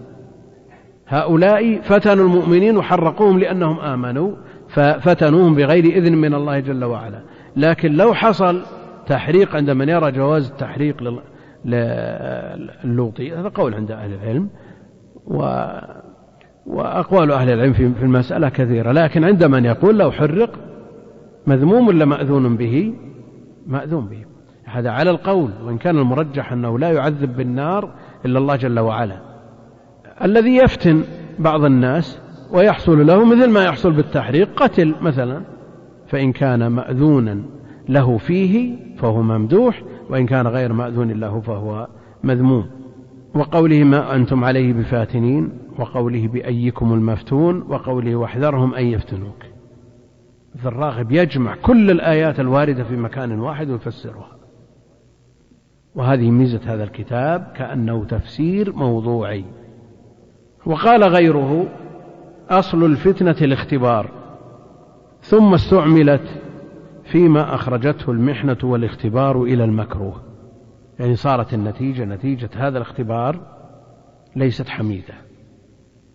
هؤلاء 1.07 1.81
فتنوا 1.81 2.25
المؤمنين 2.25 2.77
وحرقوهم 2.77 3.39
لأنهم 3.39 3.79
آمنوا 3.79 4.36
ففتنوهم 4.69 5.55
بغير 5.55 5.86
إذن 5.86 6.15
من 6.15 6.34
الله 6.34 6.60
جل 6.60 6.84
وعلا. 6.84 7.21
لكن 7.55 7.91
لو 7.91 8.13
حصل 8.13 8.62
تحريق 9.07 9.55
عند 9.55 9.69
من 9.69 9.89
يرى 9.89 10.12
جواز 10.12 10.49
التحريق 10.49 11.23
للوطي 11.65 13.34
هذا 13.34 13.49
قول 13.49 13.73
عند 13.73 13.91
أهل 13.91 14.13
العلم 14.13 14.49
و 15.25 15.67
وأقوال 16.65 17.31
أهل 17.31 17.49
العلم 17.49 17.73
في 17.73 18.03
المسألة 18.03 18.49
كثيرة. 18.49 18.91
لكن 18.91 19.23
عند 19.23 19.43
من 19.43 19.65
يقول 19.65 19.97
لو 19.97 20.12
حرق 20.12 20.49
مذموم 21.47 21.88
ولا 21.88 22.05
مأذون 22.05 22.57
به 22.57 22.93
مأذون 23.71 24.05
به. 24.05 24.25
هذا 24.65 24.89
على 24.89 25.10
القول 25.10 25.51
وإن 25.65 25.77
كان 25.77 25.97
المرجح 25.97 26.51
أنه 26.51 26.79
لا 26.79 26.91
يعذب 26.91 27.38
بالنار 27.38 27.89
إلا 28.25 28.39
الله 28.39 28.55
جل 28.55 28.79
وعلا. 28.79 29.17
الذي 30.23 30.55
يفتن 30.55 31.03
بعض 31.39 31.63
الناس 31.63 32.19
ويحصل 32.53 33.07
له 33.07 33.25
مثل 33.25 33.49
ما 33.49 33.63
يحصل 33.63 33.91
بالتحريق 33.91 34.49
قتل 34.55 34.95
مثلا. 35.01 35.41
فإن 36.07 36.31
كان 36.31 36.67
مأذونا 36.67 37.41
له 37.89 38.17
فيه 38.17 38.75
فهو 38.97 39.21
ممدوح 39.21 39.84
وإن 40.10 40.25
كان 40.25 40.47
غير 40.47 40.73
مأذون 40.73 41.12
له 41.12 41.41
فهو 41.41 41.88
مذموم. 42.23 42.65
وقوله 43.36 43.84
ما 43.84 44.15
أنتم 44.15 44.43
عليه 44.43 44.73
بفاتنين 44.73 45.49
وقوله 45.79 46.27
بأيكم 46.27 46.93
المفتون 46.93 47.62
وقوله 47.69 48.15
واحذرهم 48.15 48.73
أن 48.73 48.86
يفتنوك. 48.86 49.50
ذا 50.57 50.69
الراغب 50.69 51.11
يجمع 51.11 51.55
كل 51.55 51.91
الآيات 51.91 52.39
الواردة 52.39 52.83
في 52.83 52.95
مكان 52.95 53.39
واحد 53.39 53.69
ويفسرها. 53.69 54.37
وهذه 55.95 56.31
ميزة 56.31 56.61
هذا 56.65 56.83
الكتاب 56.83 57.51
كأنه 57.55 58.05
تفسير 58.05 58.73
موضوعي. 58.75 59.45
وقال 60.65 61.03
غيره 61.03 61.67
أصل 62.49 62.83
الفتنة 62.85 63.35
الاختبار. 63.41 64.09
ثم 65.21 65.53
استعملت 65.53 66.41
فيما 67.03 67.55
أخرجته 67.55 68.11
المحنة 68.11 68.57
والاختبار 68.63 69.43
إلى 69.43 69.63
المكروه. 69.63 70.21
يعني 70.99 71.15
صارت 71.15 71.53
النتيجة 71.53 72.05
نتيجة 72.05 72.49
هذا 72.55 72.77
الاختبار 72.77 73.39
ليست 74.35 74.69
حميدة. 74.69 75.13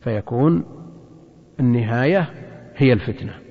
فيكون 0.01 0.65
النهاية 1.61 2.31
هي 2.77 2.93
الفتنة. 2.93 3.46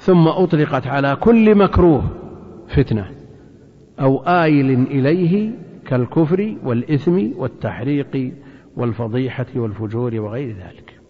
ثم 0.00 0.28
أطلقت 0.28 0.86
على 0.86 1.16
كل 1.16 1.54
مكروه 1.54 2.02
فتنة 2.68 3.06
أو 4.00 4.18
آيل 4.18 4.70
إليه 4.70 5.50
كالكفر 5.86 6.56
والإثم 6.64 7.28
والتحريق 7.36 8.32
والفضيحة 8.76 9.46
والفجور 9.56 10.20
وغير 10.20 10.48
ذلك. 10.48 11.00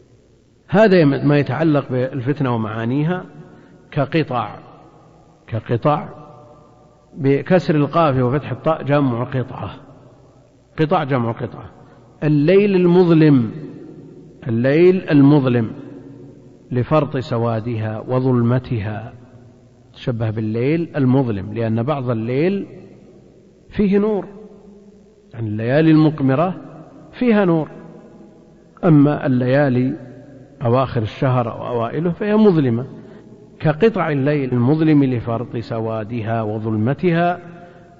هذا 0.68 1.05
ما 1.05 1.38
يتعلق 1.38 1.90
بالفتنة 1.90 2.55
ومعانيها 2.55 3.24
كقطع 3.90 4.57
كقطع 5.46 6.09
بكسر 7.14 7.74
القاف 7.74 8.16
وفتح 8.16 8.50
الطاء 8.50 8.83
جمع 8.83 9.24
قطعة. 9.24 9.70
قطع 10.81 11.05
جمع 11.05 11.33
قطعة. 11.33 11.70
الليل 12.24 12.76
المظلم 12.76 13.50
الليل 14.48 15.11
المظلم. 15.11 15.70
لفرط 16.72 17.16
سوادها 17.16 18.04
وظلمتها. 18.09 19.12
تشبه 19.94 20.30
بالليل 20.30 20.88
المظلم 20.96 21.52
لأن 21.54 21.83
بعض 21.83 22.11
الليل 22.11 22.66
فيه 23.70 23.98
نور. 23.98 24.26
يعني 25.35 25.48
الليالي 25.48 25.90
المقمرة 25.90 26.54
فيها 27.12 27.44
نور. 27.44 27.68
أما 28.85 29.26
الليالي 29.26 29.96
أواخر 30.62 31.02
الشهر 31.02 31.52
أو 31.52 31.66
أوائله 31.66 32.11
فهي 32.11 32.37
مظلمة. 32.37 32.87
كقطع 33.61 34.11
الليل 34.11 34.52
المظلم 34.52 35.04
لفرط 35.04 35.56
سوادها 35.56 36.42
وظلمتها 36.42 37.38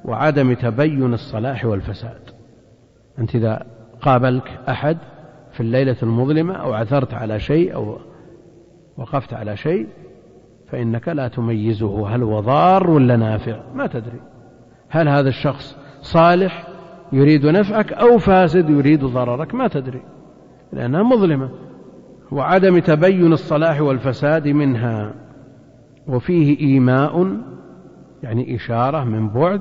وعدم 0.05 0.53
تبين 0.53 1.15
الصلاح 1.15 1.65
والفساد. 1.65 2.21
أنت 3.19 3.35
إذا 3.35 3.67
قابلك 4.01 4.59
أحد 4.69 4.99
في 5.53 5.61
الليلة 5.61 5.97
المظلمة 6.03 6.55
أو 6.55 6.73
عثرت 6.73 7.15
على 7.15 7.41
شيء 7.41 7.75
أو 7.75 7.99
وقفت 8.97 9.35
على 9.35 9.57
شيء 9.57 9.87
فإنك 10.71 11.09
لا 11.09 11.29
تميزه. 11.29 12.09
هل 12.09 12.23
هو 12.23 12.41
ضار 12.41 12.91
ولا 12.91 13.17
نافع؟ 13.17 13.61
ما 13.75 13.87
تدري. 13.87 14.21
هل 14.89 15.09
هذا 15.09 15.29
الشخص 15.29 15.77
صالح 16.01 16.69
يريد 17.13 17.47
نفعك 17.47 17.93
أو 17.93 18.19
فاسد 18.19 18.71
يريد 18.71 19.05
ضررك؟ 19.05 19.55
ما 19.55 19.69
تدري. 19.69 20.03
لأنها 20.73 21.03
مظلمة. 21.03 21.51
وعدم 22.33 22.79
تبين 22.79 23.33
الصلاح 23.33 23.81
والفساد 23.81 24.49
منها. 24.49 25.15
وفيه 26.09 26.61
إيماء 26.61 27.37
يعني 28.23 28.57
إشارة 28.57 29.05
من 29.05 29.29
بعد 29.29 29.61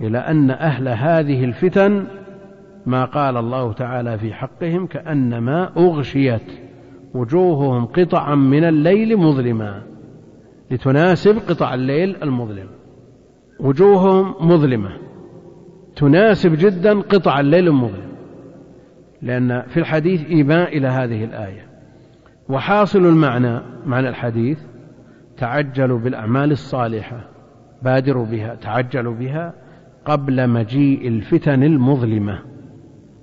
إلى 0.00 0.18
أن 0.18 0.50
أهل 0.50 0.88
هذه 0.88 1.44
الفتن 1.44 2.06
ما 2.86 3.04
قال 3.04 3.36
الله 3.36 3.72
تعالى 3.72 4.18
في 4.18 4.34
حقهم 4.34 4.86
كأنما 4.86 5.70
أغشيت. 5.76 6.67
وجوههم 7.14 7.86
قطعا 7.86 8.34
من 8.34 8.64
الليل 8.64 9.16
مظلما 9.16 9.82
لتناسب 10.70 11.38
قطع 11.48 11.74
الليل 11.74 12.16
المظلم. 12.22 12.68
وجوههم 13.60 14.34
مظلمة 14.40 14.90
تناسب 15.96 16.52
جدا 16.58 17.00
قطع 17.00 17.40
الليل 17.40 17.68
المظلم. 17.68 18.08
لأن 19.22 19.62
في 19.62 19.80
الحديث 19.80 20.26
إيماء 20.26 20.78
إلى 20.78 20.88
هذه 20.88 21.24
الآية. 21.24 21.66
وحاصل 22.48 23.06
المعنى 23.06 23.60
معنى 23.86 24.08
الحديث 24.08 24.58
تعجلوا 25.36 25.98
بالأعمال 25.98 26.52
الصالحة 26.52 27.20
بادروا 27.82 28.26
بها 28.26 28.54
تعجلوا 28.54 29.14
بها 29.14 29.54
قبل 30.04 30.50
مجيء 30.50 31.08
الفتن 31.08 31.62
المظلمة. 31.62 32.38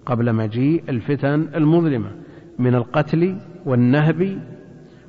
قبل 0.06 0.34
مجيء 0.34 0.84
الفتن 0.89 1.48
المظلمة. 1.56 2.12
من 2.60 2.76
القتل 2.76 3.38
والنهب 3.65 4.39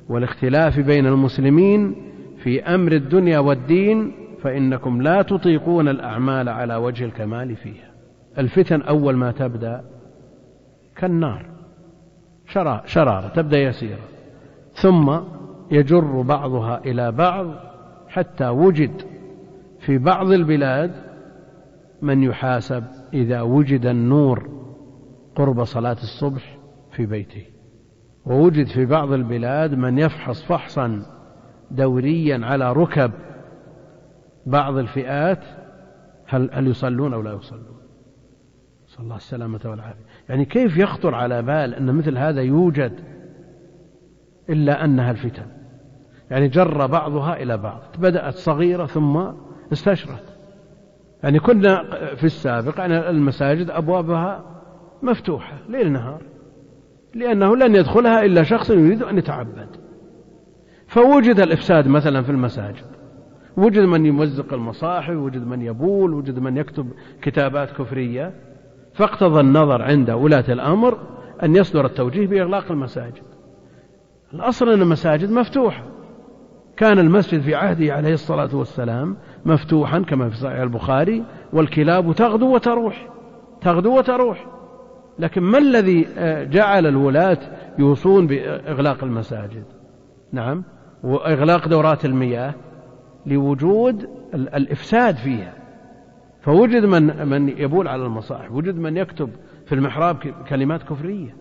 والاختلاف 0.09 0.79
بين 0.79 1.05
المسلمين 1.05 1.95
في 2.43 2.63
أمر 2.63 2.91
الدنيا 2.91 3.39
والدين 3.39 4.11
فإنكم 4.41 5.01
لا 5.01 5.21
تطيقون 5.21 5.87
الأعمال 5.87 6.49
على 6.49 6.75
وجه 6.75 7.05
الكمال 7.05 7.55
فيها. 7.55 7.91
الفتن 8.37 8.81
أول 8.81 9.15
ما 9.15 9.31
تبدأ 9.31 9.83
كالنار. 10.95 11.45
شرارة 12.85 13.27
تبدأ 13.27 13.57
يسيرة. 13.57 13.99
ثم 14.73 15.17
يجر 15.71 16.21
بعضها 16.21 16.81
إلى 16.85 17.11
بعض 17.11 17.47
حتى 18.07 18.47
وجد 18.47 18.91
في 19.79 19.97
بعض 19.97 20.31
البلاد 20.31 20.91
من 22.01 22.23
يحاسب 22.23 22.83
إذا 23.13 23.41
وجد 23.41 23.85
النور 23.85 24.49
قرب 25.35 25.63
صلاة 25.63 25.97
الصبح 26.03 26.57
في 26.91 27.05
بيته. 27.05 27.56
ووجد 28.27 28.67
في 28.67 28.85
بعض 28.85 29.11
البلاد 29.11 29.73
من 29.73 29.97
يفحص 29.97 30.43
فحصا 30.43 31.01
دوريا 31.71 32.45
على 32.45 32.73
ركب 32.73 33.11
بعض 34.45 34.77
الفئات 34.77 35.43
هل 36.25 36.49
هل 36.53 36.67
يصلون 36.67 37.13
أو 37.13 37.21
لا 37.21 37.33
يصلون؟ 37.33 37.77
نسأل 38.87 39.03
الله 39.03 39.15
السلامة 39.15 39.59
والعافية، 39.65 40.05
يعني 40.29 40.45
كيف 40.45 40.77
يخطر 40.77 41.15
على 41.15 41.41
بال 41.41 41.73
أن 41.75 41.95
مثل 41.95 42.17
هذا 42.17 42.41
يوجد 42.41 42.99
إلا 44.49 44.83
أنها 44.83 45.11
الفتن. 45.11 45.45
يعني 46.31 46.47
جر 46.47 46.87
بعضها 46.87 47.41
إلى 47.41 47.57
بعض 47.57 47.81
بدأت 47.99 48.33
صغيرة 48.33 48.85
ثم 48.85 49.23
استشرت 49.71 50.23
يعني 51.23 51.39
كنا 51.39 51.83
في 52.15 52.23
السابق 52.23 52.79
يعني 52.79 53.09
المساجد 53.09 53.69
أبوابها 53.69 54.43
مفتوحة 55.01 55.57
ليل 55.69 55.91
نهار 55.91 56.21
لأنه 57.15 57.55
لن 57.55 57.75
يدخلها 57.75 58.25
إلا 58.25 58.43
شخص 58.43 58.69
يريد 58.69 59.03
أن 59.03 59.17
يتعبد. 59.17 59.67
فوجد 60.87 61.39
الإفساد 61.39 61.87
مثلا 61.87 62.21
في 62.21 62.29
المساجد. 62.29 62.85
وجد 63.57 63.79
من 63.79 64.05
يمزق 64.05 64.53
المصاحف 64.53 65.15
وجد 65.15 65.47
من 65.47 65.61
يبول 65.61 66.13
وجد 66.13 66.39
من 66.39 66.57
يكتب 66.57 66.91
كتابات 67.21 67.71
كفرية. 67.71 68.33
فاقتضى 68.93 69.39
النظر 69.39 69.81
عند 69.81 70.09
ولاة 70.09 70.45
الأمر 70.49 70.97
أن 71.43 71.55
يصدر 71.55 71.85
التوجيه 71.85 72.27
بإغلاق 72.27 72.71
المساجد. 72.71 73.23
الأصل 74.33 74.69
أن 74.69 74.81
المساجد 74.81 75.31
مفتوحة. 75.31 75.83
كان 76.77 76.99
المسجد 76.99 77.41
في 77.41 77.55
عهده 77.55 77.93
عليه 77.93 78.13
الصلاة 78.13 78.55
والسلام 78.55 79.17
مفتوحا 79.45 79.99
كما 79.99 80.29
في 80.29 80.37
صحيح 80.37 80.59
البخاري 80.59 81.23
والكلاب 81.53 82.13
تغدو 82.13 82.55
وتروح 82.55 83.09
تغدو 83.61 83.97
وتروح. 83.97 84.56
لكن 85.19 85.41
ما 85.41 85.57
الذي 85.57 86.07
آه، 86.17 86.43
جعل 86.43 86.87
الولاة 86.87 87.37
يوصون 87.79 88.27
بإغلاق 88.27 89.03
المساجد؟ 89.03 89.63
نعم. 90.31 90.63
وإغلاق 91.03 91.67
دورات 91.67 92.05
المياه 92.05 92.53
لوجود 93.25 94.09
الإفساد 94.33 95.15
فيها. 95.15 95.53
فوجد 96.41 96.85
من 96.85 97.27
من 97.27 97.49
يبول 97.49 97.87
على 97.87 98.05
المصاحف 98.05 98.51
وجد 98.51 98.75
من 98.75 98.97
يكتب 98.97 99.29
في 99.65 99.75
المحراب 99.75 100.17
كلمات 100.49 100.83
كفرية. 100.83 101.35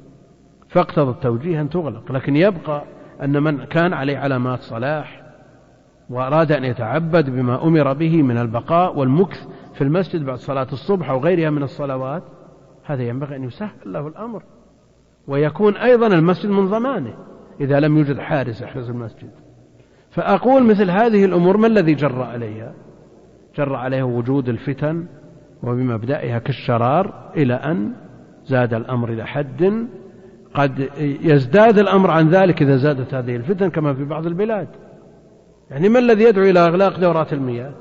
فاقتضى 0.69 1.11
التوجيه 1.11 1.61
أن 1.61 1.71
تغلق. 1.71 2.12
لكن 2.12 2.37
يبقى 2.37 2.83
أن 3.23 3.43
من 3.43 3.65
كان 3.65 3.93
عليه 3.93 4.19
علامات 4.19 4.61
صلاح 4.61 5.23
وأراد 6.11 6.53
أن 6.53 6.65
يتعبد 6.65 7.31
بما 7.31 7.65
أمر 7.65 7.93
به 7.93 8.23
من 8.23 8.39
البقاء 8.39 8.99
والمكث 8.99 9.47
في 9.75 9.85
المسجد 9.85 10.25
بعد 10.25 10.39
صلاة 10.39 10.67
الصبح 10.73 11.11
أو 11.11 11.19
غيرها 11.19 11.51
من 11.51 11.62
الصلوات 11.62 12.23
هذا 12.87 13.03
ينبغي 13.03 13.37
أن 13.37 13.44
يسهل 13.44 13.92
له 13.92 14.09
الأمر. 14.09 14.42
ويكون 15.29 15.77
أيضا 15.77 16.07
المسجد 16.07 16.51
من 16.51 16.66
ضمانه 16.66 17.14
إذا 17.61 17.81
لم 17.81 17.99
يوجد 17.99 18.18
حارس 18.18 18.62
يحرس 18.62 18.90
المسجد. 18.90 19.31
فأقول 20.11 20.62
مثل 20.62 20.90
هذه 20.90 21.25
الأمور 21.25 21.57
ما 21.57 21.66
الذي 21.66 21.94
جر 21.94 22.22
عليها؟ 22.22 22.75
جر 23.57 23.75
عليها 23.75 24.05
وجود 24.05 24.49
الفتن 24.49 25.07
وبمبدأها 25.62 26.38
كالشرار 26.38 27.33
إلى 27.37 27.55
أن 27.55 27.92
زاد 28.44 28.75
الأمر 28.75 29.12
إلى 29.12 29.27
حد 29.27 29.87
قد 30.55 30.88
يزداد 31.01 31.79
الأمر 31.79 32.11
عن 32.11 32.29
ذلك 32.29 32.62
إذا 32.62 32.77
زادت 32.77 33.14
هذه 33.14 33.37
الفتن 33.37 33.70
كما 33.70 33.94
في 33.94 34.05
بعض 34.05 34.27
البلاد. 34.27 34.68
يعني 35.70 35.88
ما 35.88 35.99
الذي 35.99 36.25
يدعو 36.25 36.44
إلى 36.44 36.61
إغلاق 36.61 37.01
دورات 37.01 37.33
المياه؟ 37.33 37.72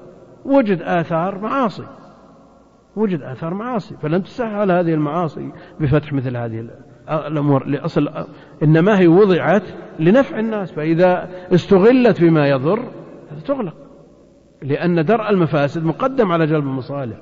وجد 0.46 0.82
آثار 0.82 1.40
معاصي. 1.40 1.86
وجد 2.96 3.22
آثار 3.22 3.54
معاصي 3.54 3.98
فلن 3.98 4.24
تسهل 4.24 4.72
هذه 4.72 4.94
المعاصي 4.94 5.52
بفتح 5.80 6.14
مثل 6.14 6.38
هذه 6.38 6.70
الأمور. 7.10 7.68
لأصل 7.68 8.10
إنما 8.64 9.00
هي 9.00 9.08
وضعت 9.08 9.64
لنفع 10.00 10.40
الناس 10.40 10.72
فإذا 10.72 11.30
استغلت 11.54 12.22
بما 12.22 12.48
يضر 12.48 12.80
تغلق. 13.46 13.74
لأن 14.62 15.06
درء 15.06 15.30
المفاسد 15.30 15.86
مقدم 15.86 16.32
على 16.32 16.46
جلب 16.46 16.64
المصالح. 16.64 17.18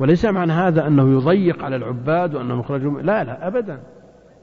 وليس 0.00 0.24
معنى 0.24 0.52
هذا 0.52 0.86
أنه 0.86 1.12
يضيق 1.12 1.64
على 1.64 1.76
العباد 1.76 2.34
وأنهم 2.34 2.60
يخرجون 2.60 3.00
لا 3.02 3.24
لا 3.24 3.46
أبدا. 3.46 3.82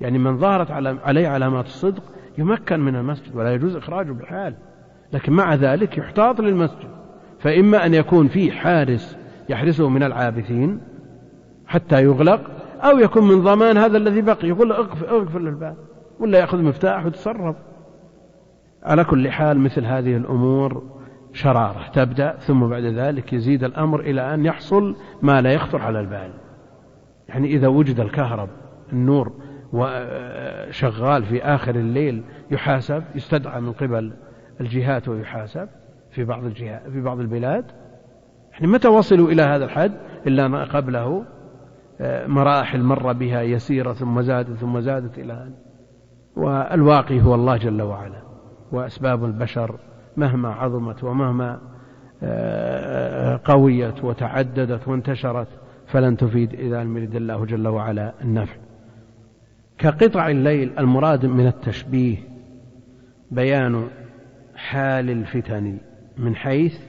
يعني 0.01 0.19
من 0.19 0.37
ظهرت 0.37 0.71
عليه 1.03 1.27
علامات 1.27 1.65
الصدق 1.65 2.03
يمكن 2.37 2.79
من 2.79 2.95
المسجد 2.95 3.35
ولا 3.35 3.53
يجوز 3.53 3.75
إخراجه 3.75 4.11
بحال 4.11 4.55
لكن 5.13 5.33
مع 5.33 5.55
ذلك 5.55 5.97
يحتاط 5.97 6.41
للمسجد. 6.41 6.89
فإما 7.39 7.85
أن 7.85 7.93
يكون 7.93 8.27
فيه 8.27 8.51
حارس 8.51 9.18
يحرسه 9.49 9.89
من 9.89 10.03
العابثين 10.03 10.81
حتى 11.67 12.03
يغلق 12.03 12.51
أو 12.81 12.99
يكون 12.99 13.27
من 13.27 13.41
ضمان 13.41 13.77
هذا 13.77 13.97
الذي 13.97 14.21
بقي 14.21 14.47
يقول 14.47 14.71
اغفر, 14.71 15.39
للباب. 15.39 15.75
ولا 16.19 16.39
يأخذ 16.39 16.61
مفتاح 16.61 17.05
ويتصرف. 17.05 17.55
على 18.83 19.03
كل 19.03 19.31
حال 19.31 19.59
مثل 19.59 19.85
هذه 19.85 20.17
الأمور 20.17 20.83
شرارة 21.33 21.87
تبدأ 21.93 22.35
ثم 22.37 22.67
بعد 22.67 22.83
ذلك 22.83 23.33
يزيد 23.33 23.63
الأمر 23.63 23.99
إلى 23.99 24.33
أن 24.33 24.45
يحصل 24.45 24.95
ما 25.21 25.41
لا 25.41 25.53
يخطر 25.53 25.81
على 25.81 25.99
البال. 25.99 26.31
يعني 27.29 27.47
إذا 27.47 27.67
وجد 27.67 27.99
الكهرب 27.99 28.49
النور 28.93 29.33
وشغال 29.73 31.23
في 31.23 31.43
آخر 31.43 31.75
الليل 31.75 32.23
يحاسب 32.51 33.03
يستدعى 33.15 33.61
من 33.61 33.71
قبل 33.71 34.13
الجهات 34.61 35.07
ويحاسب 35.07 35.69
في 36.11 36.23
بعض 36.23 36.43
الجهات 36.43 36.89
في 36.89 37.01
بعض 37.01 37.19
البلاد 37.19 37.65
يعني 38.59 38.71
متى 38.71 38.87
وصلوا 38.87 39.31
إلى 39.31 39.41
هذا 39.41 39.65
الحد؟ 39.65 39.91
إلا 40.27 40.47
ما 40.47 40.63
قبله 40.63 41.25
آه، 42.01 42.27
مراحل 42.27 42.81
مر 42.81 43.13
بها 43.13 43.41
يسيرة 43.41 43.93
ثم 43.93 44.21
زادت 44.21 44.53
ثم 44.53 44.79
زادت 44.79 45.19
إلى 45.19 45.33
أن 45.33 45.53
والواقي 46.35 47.21
هو 47.21 47.35
الله 47.35 47.57
جل 47.57 47.81
وعلا 47.81 48.21
وأسباب 48.71 49.25
البشر 49.25 49.79
مهما 50.17 50.49
عظمت 50.49 51.03
ومهما 51.03 51.59
آه، 52.23 53.39
قويت 53.43 54.03
وتعددت 54.03 54.87
وانتشرت 54.87 55.47
فلن 55.87 56.17
تفيد 56.17 56.53
إذا 56.53 56.83
لم 56.83 56.97
يرد 56.97 57.15
الله 57.15 57.45
جل 57.45 57.67
وعلا 57.67 58.13
النفع. 58.21 58.55
كقطع 59.77 60.29
الليل 60.29 60.79
المراد 60.79 61.25
من 61.25 61.47
التشبيه 61.47 62.17
بيان 63.31 63.87
حال 64.55 65.09
الفتن 65.09 65.77
من 66.17 66.35
حيث 66.35 66.88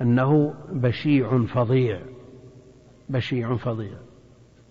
أنه 0.00 0.54
بشيع 0.72 1.44
فظيع 1.46 2.00
بشيع 3.08 3.56
فظيع. 3.56 3.98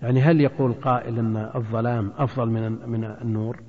يعني 0.02 0.22
هل 0.22 0.42
يقول 0.42 0.74
قائل 0.74 1.20
أن 1.20 1.52
الظلام 1.56 2.12
أفضل 2.18 2.50
من 2.50 2.89
من 2.89 3.04
النور؟ 3.04 3.60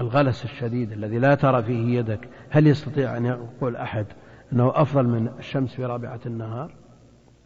الغلس 0.00 0.44
الشديد 0.44 0.92
الذي 0.92 1.18
لا 1.18 1.34
ترى 1.34 1.62
فيه 1.62 1.98
يدك 1.98 2.28
هل 2.50 2.66
يستطيع 2.66 3.16
أن 3.16 3.26
يقول 3.26 3.76
أحد 3.76 4.06
أنه 4.52 4.72
أفضل 4.74 5.06
من 5.06 5.28
الشمس 5.38 5.74
في 5.74 5.84
رابعة 5.84 6.20
النهار؟ 6.26 6.74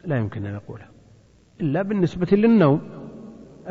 لا 0.05 0.19
يمكن 0.19 0.47
أن 0.47 0.55
يقولها 0.55 0.89
إلا 1.61 1.83
بالنسبة 1.83 2.27
للنوم. 2.33 2.81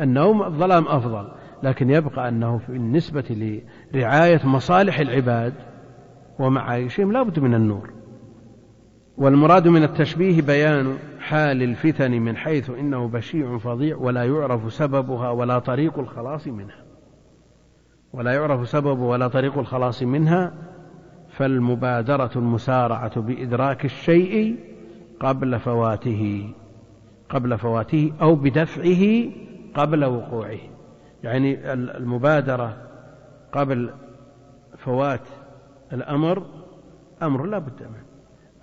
النوم 0.00 0.42
الظلام 0.42 0.88
أفضل 0.88 1.28
لكن 1.62 1.90
يبقى 1.90 2.28
أنه 2.28 2.60
بالنسبة 2.68 3.56
لرعاية 3.94 4.46
مصالح 4.46 4.98
العباد 5.00 5.54
ومعايشهم 6.38 7.12
لا 7.12 7.22
بد 7.22 7.38
من 7.38 7.54
النور. 7.54 7.99
والمراد 9.20 9.68
من 9.68 9.82
التشبيه 9.82 10.42
بيان 10.42 10.98
حال 11.20 11.62
الفتن 11.62 12.10
من 12.10 12.36
حيث 12.36 12.70
إنه 12.70 13.08
بشيع 13.08 13.58
فظيع 13.58 13.96
ولا 13.96 14.24
يعرف 14.24 14.72
سببها 14.72 15.30
ولا 15.30 15.58
طريق 15.58 15.98
الخلاص 15.98 16.46
منها. 16.46 16.84
ولا 18.12 18.32
يعرف 18.32 18.68
سبب 18.68 18.98
ولا 18.98 19.28
طريق 19.28 19.58
الخلاص 19.58 20.02
منها 20.02 20.54
فالمبادرة 21.28 22.30
المسارعة 22.36 23.20
بإدراك 23.20 23.84
الشيء 23.84 24.56
قبل 25.20 25.58
فواته 25.58 26.52
قبل 27.28 27.58
فواته 27.58 28.12
أو 28.22 28.34
بدفعه 28.34 29.30
قبل 29.74 30.04
وقوعه. 30.04 30.58
يعني 31.22 31.72
المبادرة 31.72 32.76
قبل 33.52 33.90
فوات 34.78 35.28
الأمر 35.92 36.46
أمر 37.22 37.46
لا 37.46 37.58
بد 37.58 37.82
منه. 37.82 38.09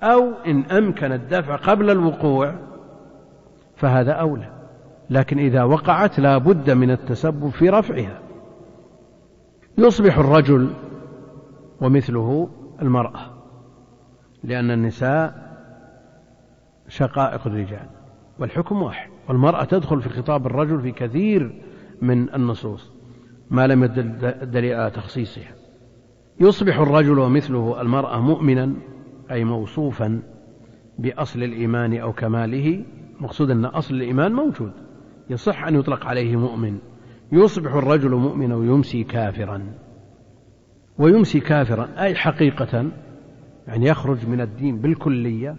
أو 0.03 0.33
إن 0.47 0.63
أمكن 0.63 1.11
الدفع 1.11 1.55
قبل 1.55 1.89
الوقوع 1.89 2.55
فهذا 3.75 4.11
أولى 4.11 4.51
لكن 5.09 5.39
إذا 5.39 5.63
وقعت 5.63 6.19
لا 6.19 6.37
بد 6.37 6.71
من 6.71 6.91
التسبب 6.91 7.49
في 7.49 7.69
رفعها. 7.69 8.19
يصبح 9.77 10.17
الرجل 10.17 10.69
ومثله 11.81 12.49
المرأة 12.81 13.19
لأن 14.43 14.71
النساء 14.71 15.47
شقائق 16.87 17.47
الرجال 17.47 17.89
والحكم 18.39 18.81
واحد 18.81 19.09
والمرأة 19.29 19.63
تدخل 19.63 20.01
في 20.01 20.09
خطاب 20.09 20.45
الرجل 20.45 20.81
في 20.81 20.91
كثير 20.91 21.63
من 22.01 22.33
النصوص 22.33 22.91
ما 23.49 23.67
لم 23.67 23.83
يدل 23.83 24.33
دليل 24.51 24.91
تخصيصها. 24.91 25.51
يصبح 26.39 26.79
الرجل 26.79 27.19
ومثله 27.19 27.81
المرأة 27.81 28.21
مؤمنا 28.21 28.73
أي 29.31 29.43
موصوفا 29.43 30.21
بأصل 30.99 31.43
الإيمان 31.43 31.97
أو 31.97 32.13
كماله 32.13 32.85
مقصود 33.19 33.51
أن 33.51 33.65
أصل 33.65 33.95
الإيمان 33.95 34.33
موجود. 34.33 34.71
يصح 35.29 35.63
أن 35.63 35.75
يطلق 35.75 36.05
عليه 36.05 36.35
مؤمن. 36.35 36.77
يصبح 37.31 37.73
الرجل 37.73 38.11
مؤمنا 38.11 38.55
ويمسي 38.55 39.03
كافرا. 39.03 39.61
ويمسي 40.97 41.39
كافرا 41.39 41.87
أي 41.97 42.15
حقيقة 42.15 42.91
يعني 43.67 43.85
يخرج 43.85 44.27
من 44.27 44.41
الدين 44.41 44.77
بالكلية 44.77 45.55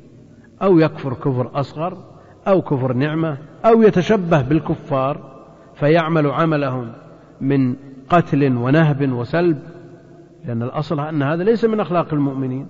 أو 0.63 0.79
يكفر 0.79 1.15
كفر 1.15 1.51
أصغر 1.61 2.05
أو 2.49 2.63
كفر 2.63 2.93
نعمة 2.93 3.39
أو 3.65 3.83
يتشبه 3.83 4.43
بالكفار 4.43 5.45
فيعمل 5.75 6.27
عملهم 6.27 6.93
من 7.41 7.77
قتل 8.09 8.57
ونهب 8.57 9.13
وسلب 9.13 9.59
لأن 10.45 10.63
الأصل 10.63 11.01
أن 11.01 11.23
هذا 11.23 11.45
ليس 11.45 11.65
من 11.65 11.81
أخلاق 11.81 12.15
المؤمنين. 12.15 12.67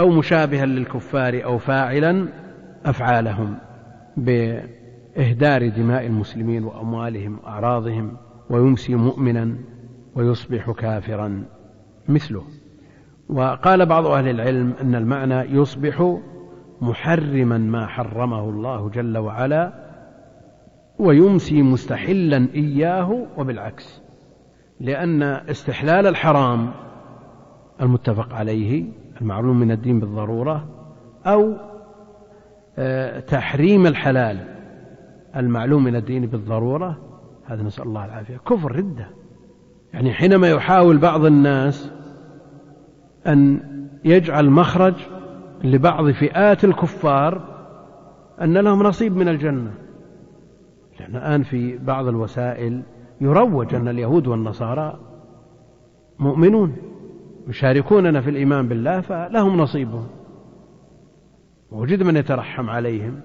أو 0.00 0.08
مشابها 0.10 0.66
للكفار 0.66 1.44
أو 1.44 1.58
فاعلا 1.58 2.28
أفعالهم 2.84 3.58
بإهدار 4.16 5.68
دماء 5.68 6.06
المسلمين 6.06 6.64
وأموالهم 6.64 7.38
وأعراضهم 7.38 8.16
ويمسي 8.50 8.94
مؤمنا 8.94 9.56
ويصبح 10.14 10.70
كافرا 10.70 11.44
مثله. 12.08 12.42
وقال 13.28 13.86
بعض 13.86 14.06
أهل 14.06 14.28
العلم 14.28 14.74
أن 14.82 14.94
المعنى 14.94 15.34
يصبح 15.34 16.18
محرما 16.80 17.58
ما 17.58 17.86
حرمه 17.86 18.48
الله 18.48 18.88
جل 18.88 19.18
وعلا 19.18 19.72
ويمسي 20.98 21.62
مستحلا 21.62 22.48
إياه 22.54 23.26
وبالعكس 23.36 24.02
لأن 24.80 25.22
استحلال 25.22 26.06
الحرام 26.06 26.70
المتفق 27.80 28.34
عليه 28.34 28.84
المعلوم 29.20 29.60
من 29.60 29.70
الدين 29.70 30.00
بالضرورة 30.00 30.68
أو 31.26 31.56
آه، 32.78 33.20
تحريم 33.20 33.86
الحلال 33.86 34.38
المعلوم 35.36 35.84
من 35.84 35.96
الدين 35.96 36.26
بالضرورة 36.26 36.98
هذا 37.44 37.62
نسأل 37.62 37.84
الله 37.84 38.04
العافية. 38.04 38.36
كفر 38.36 38.76
ردة. 38.76 39.06
يعني 39.92 40.12
حينما 40.12 40.48
يحاول 40.50 40.98
بعض 40.98 41.24
الناس 41.24 41.92
أن 43.26 43.60
يجعل 44.04 44.50
مخرج 44.50 44.94
لبعض 45.64 46.10
فئات 46.10 46.64
الكفار 46.64 47.50
أن 48.40 48.58
لهم 48.58 48.82
نصيب 48.82 49.16
من 49.16 49.28
الجنة. 49.28 49.74
لأن 51.00 51.16
الآن 51.16 51.42
في 51.42 51.78
بعض 51.78 52.06
الوسائل 52.06 52.82
يروج 53.20 53.74
أن 53.74 53.88
اليهود 53.88 54.26
والنصارى 54.26 55.00
مؤمنون. 56.18 56.76
يشاركوننا 57.50 58.20
في 58.20 58.30
الإيمان 58.30 58.68
بالله 58.68 59.00
فلهم 59.00 59.56
نصيبهم 59.56 60.06
وجد 61.70 62.02
من 62.02 62.16
يترحم 62.16 62.70
عليهم 62.70 63.20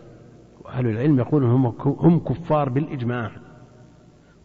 وأهل 0.65 0.87
العلم 0.87 1.19
يقولون 1.19 1.51
هم 1.51 1.65
هم 1.85 2.19
كفار 2.19 2.69
بالإجماع. 2.69 3.31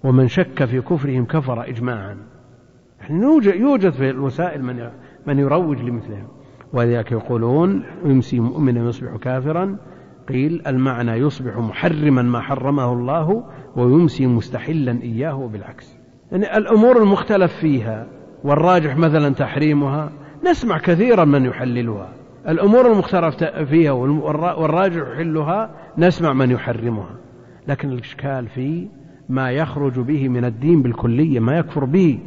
ومن 0.04 0.28
شك 0.28 0.64
في 0.64 0.80
كفرهم 0.80 1.24
كفر 1.24 1.68
إجماعا. 1.68 2.16
يوجد 3.44 3.90
في 3.90 4.10
الوسائل 4.10 4.62
من 4.62 4.90
من 5.26 5.38
يروج 5.38 5.78
لمثلهم. 5.78 6.28
ولذلك 6.72 7.12
يقولون 7.12 7.84
يمسي 8.04 8.40
مؤمنا 8.40 8.88
يصبح 8.88 9.16
كافرا 9.16 9.76
قيل 10.28 10.62
المعنى 10.66 11.12
يصبح 11.12 11.58
محرما 11.58 12.22
ما 12.22 12.40
حرمه 12.40 12.92
الله 12.92 13.44
ويمسي 13.76 14.26
مستحلا 14.26 15.02
إياه 15.02 15.36
وبالعكس 15.36 15.96
يعني 16.32 16.56
الأمور 16.56 17.02
المختلف 17.02 17.52
فيها. 17.52 18.19
والراجح 18.44 18.96
مثلا 18.96 19.34
تحريمها 19.34 20.12
نسمع 20.50 20.78
كثيرا 20.78 21.24
من 21.24 21.44
يحللها. 21.44 22.08
الأمور 22.48 22.92
المختلف 22.92 23.44
فيها 23.44 23.92
والراجح 23.92 25.08
يحلها 25.12 25.70
نسمع 25.98 26.32
من 26.32 26.50
يحرمها. 26.50 27.16
لكن 27.68 27.92
الإشكال 27.92 28.46
في 28.48 28.88
ما 29.28 29.50
يخرج 29.50 30.00
به 30.00 30.28
من 30.28 30.44
الدين 30.44 30.82
بالكلية 30.82 31.40
ما 31.40 31.58
يكفر 31.58 31.84
به 31.84 32.18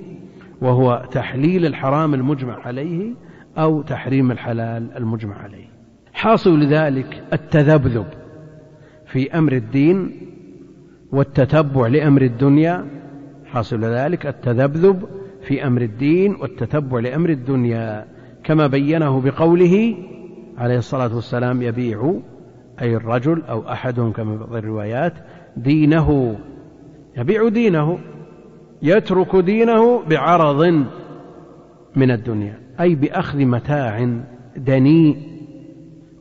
وهو 0.61 1.05
تحليل 1.11 1.66
الحرام 1.66 2.14
المجمع 2.14 2.59
عليه 2.66 3.14
أو 3.57 3.82
تحريم 3.82 4.32
الحلال 4.32 4.97
المجمع 4.97 5.36
عليه. 5.38 5.68
حاصل 6.14 6.64
ذلك 6.64 7.24
التذبذب 7.34 8.05
في 9.05 9.38
أمر 9.38 9.51
الدين 9.51 10.11
والتتبع 11.11 11.88
لأمر 11.88 12.22
الدنيا. 12.22 12.86
حاصل 13.45 13.80
ذلك 13.80 14.28
التذبذب 14.28 15.03
في 15.44 15.68
أمر 15.68 15.82
الدين 15.82 16.36
والتتبع 16.36 17.00
لأمر 17.00 17.30
الدنيا 17.30 18.06
كما 18.44 18.68
بينه 18.68 19.22
بقوله 19.22 19.96
عليه 20.58 20.78
الصلاة 20.78 21.16
والسلام 21.16 21.62
يبيع 21.62 22.20
أي 22.82 22.96
الرجل 22.96 23.41
أو 23.50 23.72
أحدهم 23.72 24.12
كما 24.12 24.38
في 24.38 24.58
الروايات 24.58 25.14
دينه 25.58 26.38
يبيع 27.18 27.50
دينه 27.50 28.00
يترك 28.82 29.36
دينه 29.36 30.04
بعرض 30.04 30.64
من 31.96 32.12
الدنيا 32.12 32.60
أي 32.80 32.96
بأخذ 32.96 33.46
متاع 33.46 34.18
دنيء 34.58 35.18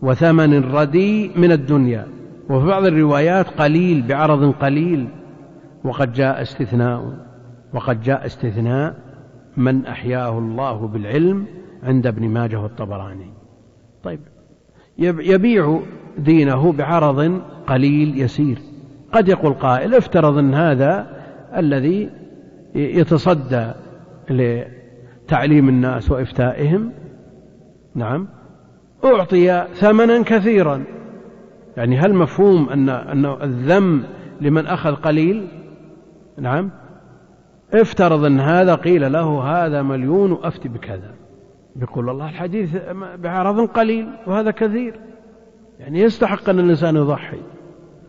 وثمن 0.03 0.65
رديء 0.65 1.39
من 1.39 1.53
الدنيا. 1.53 2.07
وفي 2.51 2.67
بعض 2.67 2.87
الروايات 2.87 3.47
قليل 3.49 4.03
بعرض 4.03 4.53
قليل 4.53 5.09
وقد 5.85 6.13
جاء 6.13 6.43
استثناء 6.43 7.27
وقد 7.75 8.03
جاء 8.03 8.27
استثناء 8.27 8.95
من 9.57 9.87
أحياه 9.87 10.39
الله 10.39 10.87
بالعلم 10.87 11.47
عند 11.83 12.07
ابن 12.07 12.29
ماجه 12.29 12.61
والطبراني. 12.61 13.31
طيب 14.03 14.21
يبيع 14.99 15.81
دينه 16.19 16.73
بعرض 16.73 17.43
قليل 17.67 18.21
يسير. 18.21 18.59
قد 19.13 19.29
يقول 19.29 19.53
قائل 19.53 19.95
افترض 19.95 20.39
إن 20.39 20.55
هذا 20.55 21.23
الذي 21.57 22.11
يتصدى 22.75 23.71
لتعليم 24.31 25.69
الناس 25.69 26.11
وإفتائهم. 26.11 26.93
نعم. 27.95 28.29
أعطي 29.05 29.67
ثمنا 29.75 30.23
كثيرا. 30.23 30.85
يعني 31.77 31.99
هل 31.99 32.15
مفهوم 32.15 32.69
ان 32.69 32.89
أن 32.89 33.27
الذم 33.27 34.03
لمن 34.41 34.67
أخذ 34.67 34.95
قليل؟ 34.95 35.49
نعم. 36.39 36.71
افترض 37.75 38.25
أن 38.25 38.41
هذا 38.41 38.75
قيل 38.75 39.13
له 39.13 39.43
هذا 39.43 39.83
مليون 39.83 40.33
وأفتي 40.33 40.69
بكذا. 40.69 41.15
يقول 41.77 42.11
الله 42.11 42.29
الحديث 42.29 42.77
بعرض 43.19 43.69
قليل 43.69 44.09
وهذا 44.27 44.51
كثير. 44.51 45.01
يعني 45.79 46.01
يستحق 46.01 46.49
أن 46.49 46.59
الإنسان 46.59 46.97
يضحي. 46.97 47.41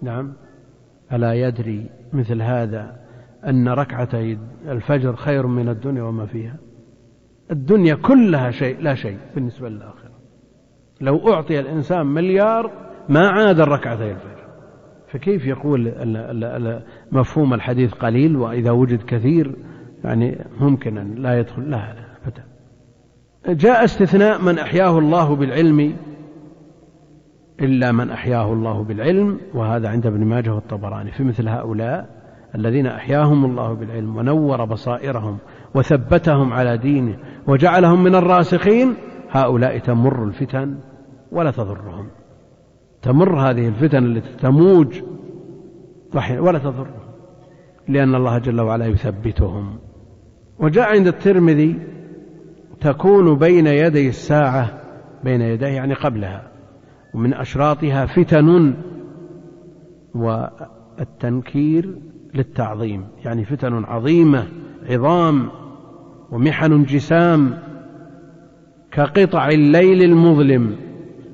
نعم. 0.02 0.34
ألا 1.14 1.34
يدري 1.34 1.90
مثل 2.14 2.42
هذا 2.42 2.96
أن 3.48 3.70
ركعتي 3.70 4.38
الفجر 4.68 5.16
خير 5.16 5.48
من 5.48 5.70
الدنيا 5.70 6.04
وما 6.04 6.26
فيها؟ 6.26 6.56
الدنيا 7.52 7.96
كلها 7.96 8.52
شيء 8.52 8.82
لا 8.82 8.96
شيء 8.96 9.18
بالنسبة 9.36 9.70
للآخرة. 9.70 10.14
لو 11.02 11.34
أعطي 11.34 11.60
الإنسان 11.60 12.06
مليار 12.06 12.72
ما 13.10 13.30
عاد 13.30 13.60
الركعتي 13.60 14.12
الفجر 14.12 14.33
فكيف 15.14 15.46
يقول 15.46 15.94
مفهوم 17.12 17.54
الحديث 17.54 17.94
قليل 17.94 18.36
وإذا 18.36 18.72
وجد 18.72 19.04
كثير؟ 19.04 19.56
يعني 20.04 20.46
ممكن 20.60 20.98
أن 20.98 21.16
لا 21.16 21.40
يدخل 21.40 21.62
لا 21.62 21.70
لا 21.70 22.06
أبدا. 22.24 22.44
جاء 23.48 23.84
استثناء 23.84 24.42
من 24.42 24.60
أحياه 24.60 25.00
الله 25.00 25.36
بالعلم 25.36 25.96
إلا 27.62 27.92
من 27.92 28.10
أحياه 28.10 28.54
الله 28.54 28.84
بالعلم 28.84 29.40
وهذا 29.54 29.90
عند 29.90 30.08
ابن 30.08 30.26
ماجه 30.26 30.54
والطبراني 30.54 31.12
في 31.12 31.24
مثل 31.24 31.48
هؤلاء 31.48 32.10
الذين 32.56 32.88
أحياهم 32.88 33.46
الله 33.46 33.74
بالعلم 33.74 34.16
ونور 34.18 34.66
بصائرهم 34.66 35.38
وثبتهم 35.76 36.54
على 36.54 36.78
دينه 36.78 37.18
وجعلهم 37.48 38.04
من 38.04 38.16
الراسخين 38.16 38.94
هؤلاء 39.32 39.78
تمر 39.78 40.24
الفتن 40.24 40.78
ولا 41.32 41.52
تضرهم. 41.52 42.08
تمر 43.04 43.40
هذه 43.50 43.68
الفتن 43.68 44.04
التي 44.06 44.36
تموج 44.38 45.02
ولا 46.40 46.60
تضر 46.60 46.88
لأن 47.88 48.16
الله 48.16 48.38
جل 48.38 48.62
وعلا 48.62 48.86
يثبتهم. 48.86 49.78
وجاء 50.60 50.90
عند 50.90 51.08
الترمذي 51.08 51.80
تكون 52.82 53.38
بين 53.38 53.68
يدي 53.68 54.10
الساعة 54.10 54.82
بين 55.24 55.42
يديه 55.42 55.68
يعني 55.68 55.94
قبلها 55.94 56.52
ومن 57.14 57.34
أشراطها 57.34 58.06
فتن 58.06 58.74
والتنكير 60.16 61.96
للتعظيم 62.34 63.08
يعني 63.26 63.46
فتن 63.46 63.84
عظيمة 63.84 64.48
عظام 64.90 65.50
ومحن 66.32 66.84
جسام 66.84 67.60
كقطع 68.92 69.48
الليل 69.48 70.04
المظلم. 70.04 70.76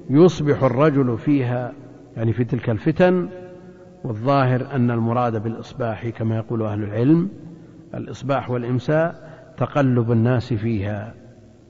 يصبح 0.09 0.63
الرجل 0.63 1.17
فيها 1.17 1.73
يعني 2.17 2.33
في 2.33 2.43
تلك 2.43 2.69
الفتن 2.69 3.29
والظاهر 4.03 4.75
أن 4.75 4.91
المراد 4.91 5.43
بالإصباح 5.43 6.07
كما 6.07 6.37
يقول 6.37 6.61
أهل 6.63 6.83
العلم 6.83 7.29
الإصباح 7.93 8.49
والإمساء 8.49 9.29
تقلب 9.57 10.11
الناس 10.11 10.53
فيها 10.53 11.13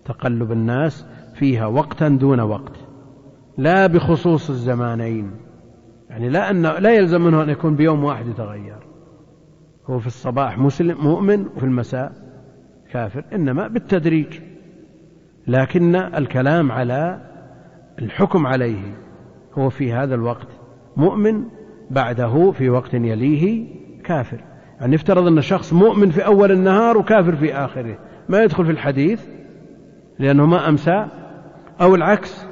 تقلب 0.06 0.52
الناس 0.52 1.06
فيها 1.36 1.66
وقتا 1.66 2.08
دون 2.08 2.40
وقت 2.40 2.76
لا 3.58 3.88
بخصوص 3.88 4.50
الزمانين 4.50 5.32
يعني 6.10 6.30
لا 6.30 6.50
أن 6.50 6.62
لا 6.62 6.94
يلزم 6.94 7.22
منه 7.22 7.44
أن 7.44 7.50
يكون 7.50 7.76
بيوم 7.76 8.04
واحد 8.04 8.28
يتغير. 8.28 8.80
هو 9.86 10.00
في 10.00 10.08
الصباح 10.08 10.58
مسلم 10.58 10.98
مؤمن 11.02 11.48
وفي 11.48 11.64
المساء 11.64 12.12
كافر 12.92 13.26
إنما 13.34 13.68
بالتدريج. 13.68 14.40
لكن 15.48 15.96
الكلام 15.96 16.72
على 16.72 17.29
الحكم 18.02 18.48
عليه 18.48 18.98
هو 19.54 19.70
في 19.70 19.94
هذا 19.94 20.16
الوقت 20.16 20.48
مؤمن 20.98 21.44
بعده 21.90 22.52
في 22.52 22.70
وقت 22.70 22.94
يليه 22.94 23.68
كافر. 24.04 24.40
يعني 24.80 24.94
نفترض 24.94 25.28
أن 25.28 25.42
شخص 25.42 25.74
مؤمن 25.74 26.10
في 26.10 26.26
أول 26.26 26.52
النهار 26.52 26.98
وكافر 26.98 27.36
في 27.36 27.54
آخره. 27.54 27.98
ما 28.30 28.44
يدخل 28.44 28.66
في 28.66 28.72
الحديث؟ 28.72 29.26
لأنه 30.20 30.46
ما 30.46 30.70
أمسى. 30.70 31.08
أو 31.82 31.96
العكس 31.96 32.46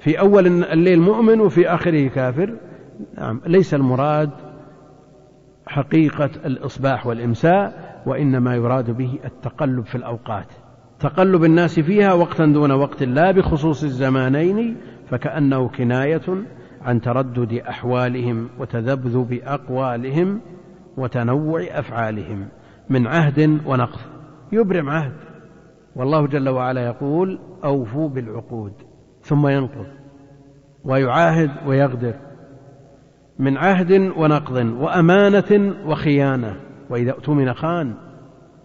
في 0.00 0.20
أول 0.20 0.46
الليل 0.46 1.00
مؤمن 1.00 1.40
وفي 1.40 1.68
آخره 1.68 2.08
كافر. 2.08 2.54
نعم 3.18 3.40
ليس 3.46 3.74
المراد 3.74 4.30
حقيقة 5.66 6.30
الإصباح 6.44 7.06
والإمساء 7.06 7.90
وإنما 8.06 8.54
يراد 8.54 8.90
به 8.90 9.18
التقلب 9.24 9.84
في 9.84 9.94
الأوقات. 9.94 10.52
تقلب 11.00 11.44
الناس 11.44 11.80
فيها 11.80 12.12
وقتا 12.12 12.46
دون 12.46 12.72
وقت 12.72 13.02
لا 13.02 13.30
بخصوص 13.30 13.84
الزمانين 13.84 14.76
فكأنه 15.10 15.68
كناية 15.68 16.44
عن 16.82 17.00
تردد 17.00 17.52
أحوالهم 17.52 18.48
وتذبذب 18.58 19.40
أقوالهم 19.44 20.40
وتنوع 20.96 21.62
أفعالهم. 21.70 22.48
من 22.90 23.06
عهد 23.06 23.60
ونقض 23.66 24.00
يبرم 24.52 24.90
عهد. 24.90 25.12
والله 25.96 26.26
جل 26.26 26.48
وعلا 26.48 26.86
يقول 26.86 27.38
أوفوا 27.64 28.08
بالعقود. 28.08 28.72
ثم 29.22 29.46
ينقض. 29.46 29.86
ويعاهد 30.84 31.50
ويغدر. 31.66 32.14
من 33.38 33.56
عهد 33.56 34.12
ونقض 34.16 34.56
وأمانة 34.56 35.74
وخيانة. 35.86 36.56
وإذا 36.90 37.10
اؤتمن 37.10 37.54
خان. 37.54 37.94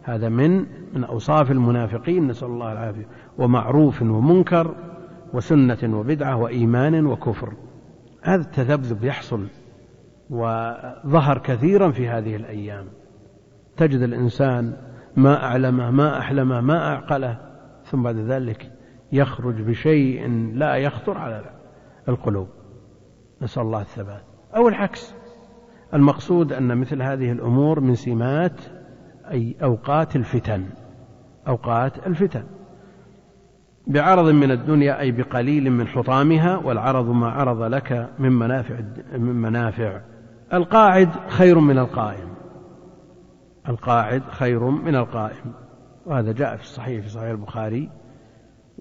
هذا 0.06 0.30
من 0.30 0.66
من 0.94 1.04
أوصاف 1.04 1.52
المنافقين 1.52 2.28
نسأل 2.28 2.48
الله 2.48 2.72
العافية 2.72 3.08
ومعروف 3.38 4.02
ومنكر 4.02 4.76
وسنة 5.34 6.00
وبدعة 6.00 6.36
وإيمان 6.36 7.06
وكفر. 7.06 7.54
هذا 8.22 8.42
التذبذب 8.42 9.04
يحصل 9.04 9.48
وظهر 10.30 11.38
كثيرا 11.38 11.92
في 11.92 12.10
هذه 12.10 12.36
الأيام. 12.36 12.86
تجد 13.78 14.02
الإنسان 14.02 14.78
ما 15.16 15.44
أعلمه 15.44 15.92
ما 15.92 16.20
أحلمه 16.20 16.62
ما 16.62 16.94
أعقله 16.94 17.38
ثم 17.86 18.04
بعد 18.04 18.16
ذلك 18.16 18.72
يخرج 19.12 19.62
بشيء 19.62 20.30
لا 20.54 20.76
يخطر 20.76 21.18
على 21.18 21.42
القلوب. 22.10 22.48
نسأل 23.42 23.64
الله 23.64 23.82
الثبات. 23.82 24.24
أو 24.56 24.68
العكس 24.68 25.16
المقصود 25.94 26.54
أن 26.54 26.78
مثل 26.78 27.02
هذه 27.02 27.32
الأمور 27.32 27.80
من 27.80 27.96
سمات 27.96 28.62
أي 29.32 29.56
أوقات 29.64 30.16
الفتن 30.16 30.66
أوقات 31.48 32.08
الفتن. 32.08 32.44
بعرض 33.88 34.30
من 34.30 34.52
الدنيا 34.52 35.00
أي 35.00 35.12
بقليل 35.12 35.72
من 35.72 35.88
حطامها 35.88 36.58
والعرض 36.58 37.10
ما 37.10 37.30
عرض 37.30 37.62
لك 37.62 38.10
من 38.20 38.32
منافع 38.32 38.76
من 39.18 39.36
منافع. 39.36 40.02
القاعد 40.54 41.10
خير 41.28 41.60
من 41.60 41.78
القائم. 41.78 42.30
القاعد 43.70 44.24
خير 44.30 44.70
من 44.70 44.96
القائم. 44.96 45.54
وهذا 46.06 46.32
جاء 46.32 46.56
في 46.56 46.64
الصحيح 46.64 47.02
في 47.02 47.10
صحيح 47.10 47.30
البخاري. 47.30 47.90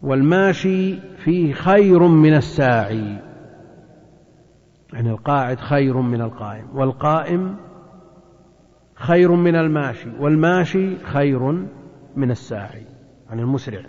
والماشي 0.02 0.96
فيه 1.16 1.52
خير 1.52 2.08
من 2.08 2.34
الساعي. 2.34 3.18
يعني 4.92 5.10
القاعد 5.10 5.60
خير 5.60 5.96
من 5.96 6.20
القائم. 6.20 6.66
والقائم 6.74 7.56
خير 8.94 9.32
من 9.32 9.56
الماشي 9.56 10.08
والماشي 10.20 10.96
خير 11.04 11.66
من 12.16 12.30
الساعي 12.30 12.86
يعني 13.28 13.42
المسرع 13.42 13.80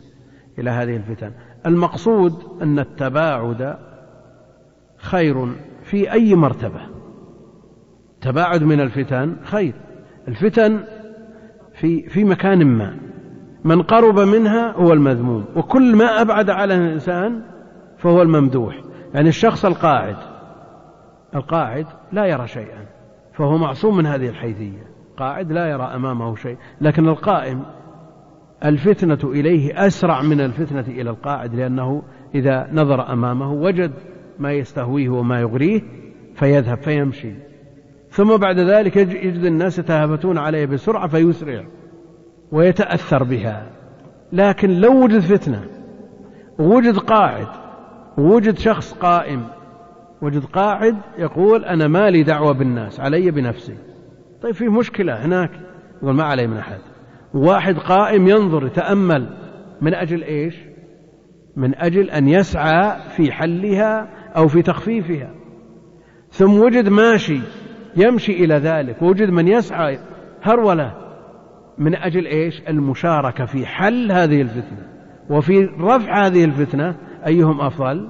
إلى 0.59 0.69
هذه 0.69 0.95
الفتن. 0.95 1.31
المقصود 1.65 2.61
أن 2.61 2.79
التباعد 2.79 3.77
خير 4.97 5.47
في 5.83 6.11
أي 6.11 6.35
مرتبة. 6.35 6.81
تباعد 8.21 8.63
من 8.63 8.81
الفتن 8.81 9.35
خير. 9.43 9.73
الفتن 10.27 10.83
في 11.73 12.09
في 12.09 12.23
مكان 12.23 12.65
ما. 12.65 12.97
من 13.63 13.81
قرب 13.81 14.19
منها 14.19 14.71
هو 14.71 14.93
المذموم 14.93 15.45
وكل 15.55 15.95
ما 15.95 16.21
أبعد 16.21 16.49
على 16.49 16.75
الإنسان 16.75 17.41
فهو 17.97 18.21
الممدوح. 18.21 18.81
يعني 19.13 19.29
الشخص 19.29 19.65
القاعد 19.65 20.17
القاعد 21.35 21.85
لا 22.11 22.25
يرى 22.25 22.47
شيئا 22.47 22.85
فهو 23.33 23.57
معصوم 23.57 23.97
من 23.97 24.05
هذه 24.05 24.29
الحيثية. 24.29 24.94
قاعد 25.17 25.51
لا 25.51 25.67
يرى 25.67 25.83
أمامه 25.83 26.35
شيء. 26.35 26.57
لكن 26.81 27.07
القائم 27.07 27.65
الفتنة 28.65 29.31
إليه 29.31 29.87
أسرع 29.87 30.21
من 30.21 30.41
الفتنة 30.41 30.85
إلى 30.87 31.09
القاعد 31.09 31.55
لأنه 31.55 32.03
إذا 32.35 32.69
نظر 32.73 33.13
أمامه 33.13 33.53
وجد 33.53 33.91
ما 34.39 34.51
يستهويه 34.53 35.09
وما 35.09 35.39
يغريه 35.39 35.81
فيذهب 36.35 36.77
فيمشي. 36.77 37.31
ثم 38.09 38.37
بعد 38.37 38.59
ذلك 38.59 38.97
يجد 38.97 39.43
الناس 39.43 39.79
يتهافتون 39.79 40.37
عليه 40.37 40.65
بسرعة 40.65 41.07
فيسرع 41.07 41.65
ويتأثر 42.51 43.23
بها. 43.23 43.71
لكن 44.33 44.69
لو 44.69 45.03
وجد 45.03 45.19
فتنة 45.19 45.63
ووجد 46.59 46.97
قاعد 46.97 47.47
ووجد 48.17 48.57
شخص 48.57 48.93
قائم 48.93 49.47
وجد 50.21 50.45
قاعد 50.45 50.95
يقول 51.17 51.65
أنا 51.65 51.87
ما 51.87 52.09
لي 52.09 52.23
دعوة 52.23 52.51
بالناس 52.51 52.99
علي 52.99 53.31
بنفسي. 53.31 53.75
طيب 54.41 54.53
في 54.53 54.69
مشكلة 54.69 55.25
هناك. 55.25 55.51
يقول 56.01 56.15
ما 56.15 56.23
علي 56.23 56.47
من 56.47 56.57
أحد. 56.57 56.79
واحد 57.33 57.75
قائم 57.75 58.27
ينظر 58.27 58.65
يتأمل 58.65 59.37
من 59.81 59.93
أجل 59.93 60.23
إيش؟ 60.23 60.55
من 61.55 61.75
أجل 61.75 62.09
أن 62.09 62.27
يسعى 62.27 62.99
في 63.09 63.31
حلها 63.31 64.09
أو 64.37 64.47
في 64.47 64.61
تخفيفها. 64.61 65.31
ثم 66.29 66.59
وجد 66.59 66.89
ماشي 66.89 67.39
يمشي 67.97 68.31
إلى 68.31 68.55
ذلك 68.55 69.01
ووجد 69.01 69.29
من 69.29 69.47
يسعى 69.47 69.99
هرولة 70.41 70.93
من 71.77 71.95
أجل 71.95 72.25
إيش؟ 72.25 72.61
المشاركة 72.69 73.45
في 73.45 73.65
حل 73.65 74.11
هذه 74.11 74.41
الفتنة. 74.41 74.87
وفي 75.29 75.65
رفع 75.79 76.25
هذه 76.25 76.45
الفتنة 76.45 76.95
أيهم 77.27 77.61
أفضل؟ 77.61 78.09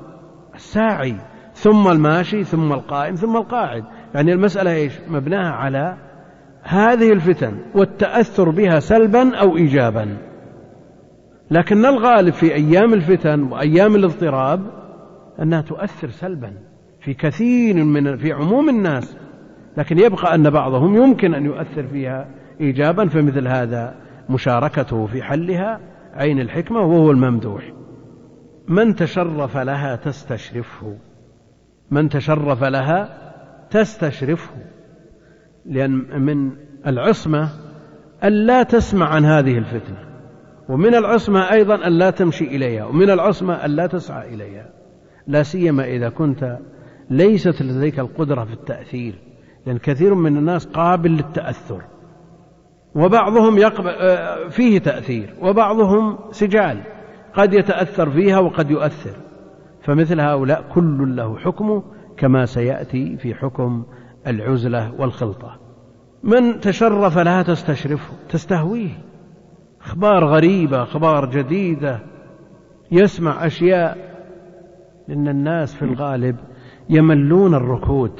الساعي. 0.55 1.15
ثم 1.53 1.87
الماشي 1.87 2.43
ثم 2.43 2.73
القائم 2.73 3.15
ثم 3.15 3.37
القاعد. 3.37 3.83
يعني 4.15 4.33
المسألة 4.33 4.71
إيش؟ 4.71 4.93
مبناها 5.07 5.51
على 5.51 6.04
هذه 6.67 7.13
الفتن 7.13 7.57
والتأثر 7.75 8.49
بها 8.49 8.79
سلبا 8.79 9.35
أو 9.35 9.57
إيجابا. 9.57 10.17
لكن 11.51 11.85
الغالب 11.85 12.33
في 12.33 12.53
أيام 12.53 12.93
الفتن 12.93 13.43
وأيام 13.43 13.95
الاضطراب 13.95 14.61
أنها 15.41 15.61
تؤثر 15.61 16.09
سلبا 16.09 16.53
في 16.99 17.13
كثير 17.13 17.83
من 17.83 18.17
في 18.17 18.31
عموم 18.31 18.69
الناس. 18.69 19.17
لكن 19.77 19.99
يبقى 19.99 20.35
أن 20.35 20.49
بعضهم 20.49 20.95
يمكن 20.95 21.33
أن 21.33 21.45
يؤثر 21.45 21.87
فيها 21.87 22.27
إيجابا 22.61 23.07
فمثل 23.07 23.47
هذا 23.47 23.95
مشاركته 24.29 25.05
في 25.05 25.23
حلها 25.23 25.79
عين 26.13 26.39
الحكمة 26.39 26.79
وهو 26.79 27.11
الممدوح. 27.11 27.71
من 28.67 28.95
تشرف 28.95 29.57
لها 29.57 29.95
تستشرفه. 29.95 30.97
من 31.91 32.09
تشرف 32.09 32.63
لها 32.63 33.09
تستشرفه. 33.69 34.64
لأن 35.65 36.21
من 36.21 36.51
العصمة 36.87 37.49
ألا 38.23 38.63
تسمع 38.63 39.09
عن 39.09 39.25
هذه 39.25 39.57
الفتنة 39.57 39.97
ومن 40.69 40.95
العصمة 40.95 41.51
أيضا 41.51 41.75
ألا 41.75 42.09
تمشي 42.09 42.43
إليها 42.43 42.85
ومن 42.85 43.09
العصمة 43.09 43.65
ألا 43.65 43.87
تسعى 43.87 44.33
إليها. 44.33 44.69
لا 45.27 45.43
سيما 45.43 45.85
إذا 45.85 46.09
كنت 46.09 46.57
ليست 47.09 47.61
لديك 47.61 47.99
القدرة 47.99 48.43
في 48.45 48.53
التأثير 48.53 49.15
لأن 49.65 49.77
كثير 49.77 50.13
من 50.13 50.37
الناس 50.37 50.65
قابل 50.65 51.11
للتأثر. 51.11 51.81
وبعضهم 52.95 53.57
يقبل 53.57 53.89
آه، 53.89 54.47
فيه 54.47 54.79
تأثير 54.79 55.33
وبعضهم 55.41 56.17
سجال 56.31 56.81
قد 57.33 57.53
يتأثر 57.53 58.09
فيها 58.09 58.39
وقد 58.39 58.71
يؤثر. 58.71 59.17
فمثل 59.81 60.19
هؤلاء 60.19 60.65
كل 60.73 61.15
له 61.15 61.37
حكمه 61.37 61.83
كما 62.17 62.45
سيأتي 62.45 63.17
في 63.17 63.33
حكم 63.33 63.85
العزلة 64.27 65.01
والخلطة. 65.01 65.59
من 66.23 66.59
تشرف 66.59 67.17
لها 67.17 67.43
تستشرفه 67.43 68.13
تستهويه. 68.29 68.89
أخبار 69.81 70.25
غريبة 70.25 70.83
أخبار 70.83 71.29
جديدة. 71.29 71.99
يسمع 72.91 73.45
أشياء. 73.45 74.15
لأن 75.07 75.27
الناس 75.27 75.75
في 75.75 75.85
الغالب 75.85 76.35
يملون 76.89 77.55
الركود. 77.55 78.11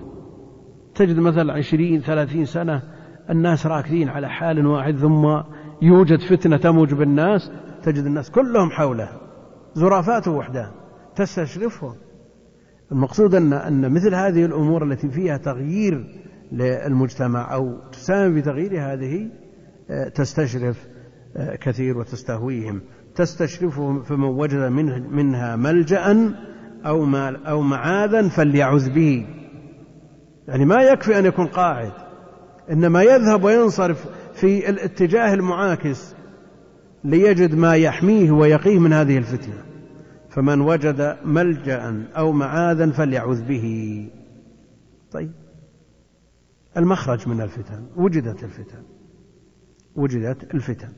تجد 0.95 1.19
مثلا 1.19 1.53
عشرين 1.53 2.01
ثلاثين 2.01 2.45
سنة 2.45 2.81
الناس 3.29 3.67
راكدين 3.67 4.09
على 4.09 4.29
حال 4.29 4.67
واحد 4.67 4.95
ثم 4.95 5.41
يوجد 5.81 6.19
فتنة 6.19 6.57
تموج 6.57 6.93
بالناس. 6.93 7.51
تجد 7.83 8.05
الناس 8.05 8.31
كلهم 8.31 8.69
حوله. 8.71 9.09
زرافات 9.73 10.27
وحدان 10.27 10.71
تستشرفهم. 11.15 11.95
المقصود 12.91 13.36
أن 13.36 13.53
أن 13.53 13.93
مثل 13.93 14.15
هذه 14.15 14.45
الأمور 14.45 14.83
التي 14.83 15.09
فيها 15.09 15.38
تغيير 15.38 16.05
للمجتمع 16.51 17.53
أو 17.53 17.77
تساهم 17.91 18.33
في 18.33 18.41
تغيير 18.41 18.93
هذه 18.93 19.29
آه، 19.89 20.07
تستشرف 20.07 20.88
آه، 21.38 21.55
كثير 21.55 21.97
وتستهويهم. 21.97 22.81
تستشرفهم 23.15 24.03
فمن 24.03 24.23
وجد 24.23 24.59
منها 25.11 25.55
ملجأ 25.55 26.33
أو 26.86 27.05
أو 27.47 27.61
معاذا 27.61 28.29
فليعذ 28.29 28.89
به. 28.89 29.27
يعني 30.47 30.65
ما 30.65 30.83
يكفي 30.83 31.19
أن 31.19 31.25
يكون 31.25 31.47
قاعد 31.47 31.91
إنما 32.71 33.03
يذهب 33.03 33.43
وينصرف 33.43 34.05
في 34.33 34.69
الاتجاه 34.69 35.33
المعاكس 35.33 36.15
ليجد 37.03 37.55
ما 37.55 37.75
يحميه 37.75 38.31
ويقيه 38.31 38.79
من 38.79 38.93
هذه 38.93 39.17
الفتنة. 39.17 39.64
فمن 40.36 40.61
وجد 40.61 41.17
ملجأ 41.25 42.07
أو 42.17 42.31
معاذا 42.31 42.91
فليعوذ 42.91 43.43
به. 43.43 44.07
طيب. 45.11 45.31
المخرج 46.77 47.29
من 47.29 47.41
الفتن 47.41 47.86
وجدت 47.95 48.43
الفتن. 48.43 48.83
وجدت 49.95 50.53
الفتن. 50.53 50.89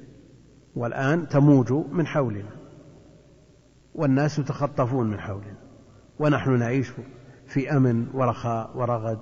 والآن 0.75 1.27
تموج 1.27 1.71
من 1.71 2.07
حولنا. 2.07 2.51
والناس 3.95 4.39
يتخطفون 4.39 5.09
من 5.09 5.19
حولنا. 5.19 5.57
ونحن 6.19 6.59
نعيش 6.59 6.91
في 7.47 7.77
أمن 7.77 8.07
ورخاء 8.13 8.77
ورغد. 8.77 9.19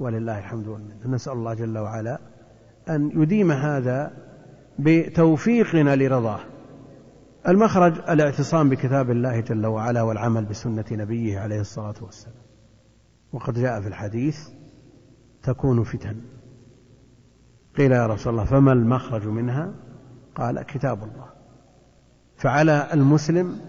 ولله 0.00 0.38
الحمد 0.38 0.66
والمنة. 0.66 1.06
نسأل 1.06 1.32
الله 1.32 1.54
جل 1.54 1.78
وعلا 1.78 2.20
أن 2.88 3.22
يديم 3.22 3.52
هذا 3.52 4.12
بتوفيقنا 4.78 5.96
لرضاه. 5.96 6.40
المخرج 7.48 7.98
الاعتصام 8.08 8.68
بكتاب 8.68 9.10
الله 9.10 9.40
جل 9.40 9.66
وعلا 9.66 10.02
والعمل 10.02 10.44
بسنة 10.44 10.84
نبيه 10.92 11.38
عليه 11.40 11.60
الصلاة 11.60 11.94
والسلام. 12.02 12.42
وقد 13.32 13.54
جاء 13.54 13.80
في 13.80 13.88
الحديث 13.88 14.48
تكون 15.42 15.82
فتن. 15.82 16.16
قيل 17.76 17.92
يا 17.92 18.06
رسول 18.06 18.32
الله 18.32 18.44
فما 18.44 18.72
المخرج 18.72 19.26
منها؟ 19.26 19.74
قال 20.34 20.62
كتاب 20.62 21.02
الله. 21.02 21.26
فعلى 22.36 22.88
المسلم 22.92 23.60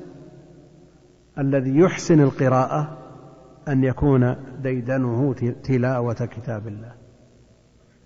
الذي 1.37 1.77
يحسن 1.77 2.19
القراءة 2.21 2.97
أن 3.67 3.83
يكون 3.83 4.35
ديدنه 4.61 5.33
تلاوة 5.63 6.13
كتاب 6.13 6.67
الله. 6.67 6.93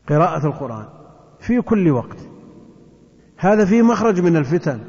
قراءة 0.10 0.48
القرآن 0.48 0.86
في 1.40 1.62
كل 1.62 1.92
وقت. 1.92 2.18
هذا 3.38 3.66
فيه 3.66 3.82
مخرج 3.82 4.22
من 4.22 4.36
الفتن. 4.36 4.80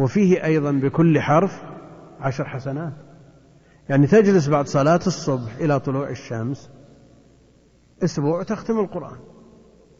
وفيه 0.00 0.44
أيضا 0.44 0.72
بكل 0.72 1.20
حرف 1.20 1.62
عشر 2.20 2.44
حسنات. 2.44 2.92
يعني 3.88 4.06
تجلس 4.06 4.48
بعد 4.48 4.66
صلاة 4.66 5.00
الصبح 5.06 5.56
إلى 5.56 5.80
طلوع 5.80 6.10
الشمس 6.10 6.70
أسبوع 8.04 8.42
تختم 8.42 8.78
القرآن. 8.78 9.18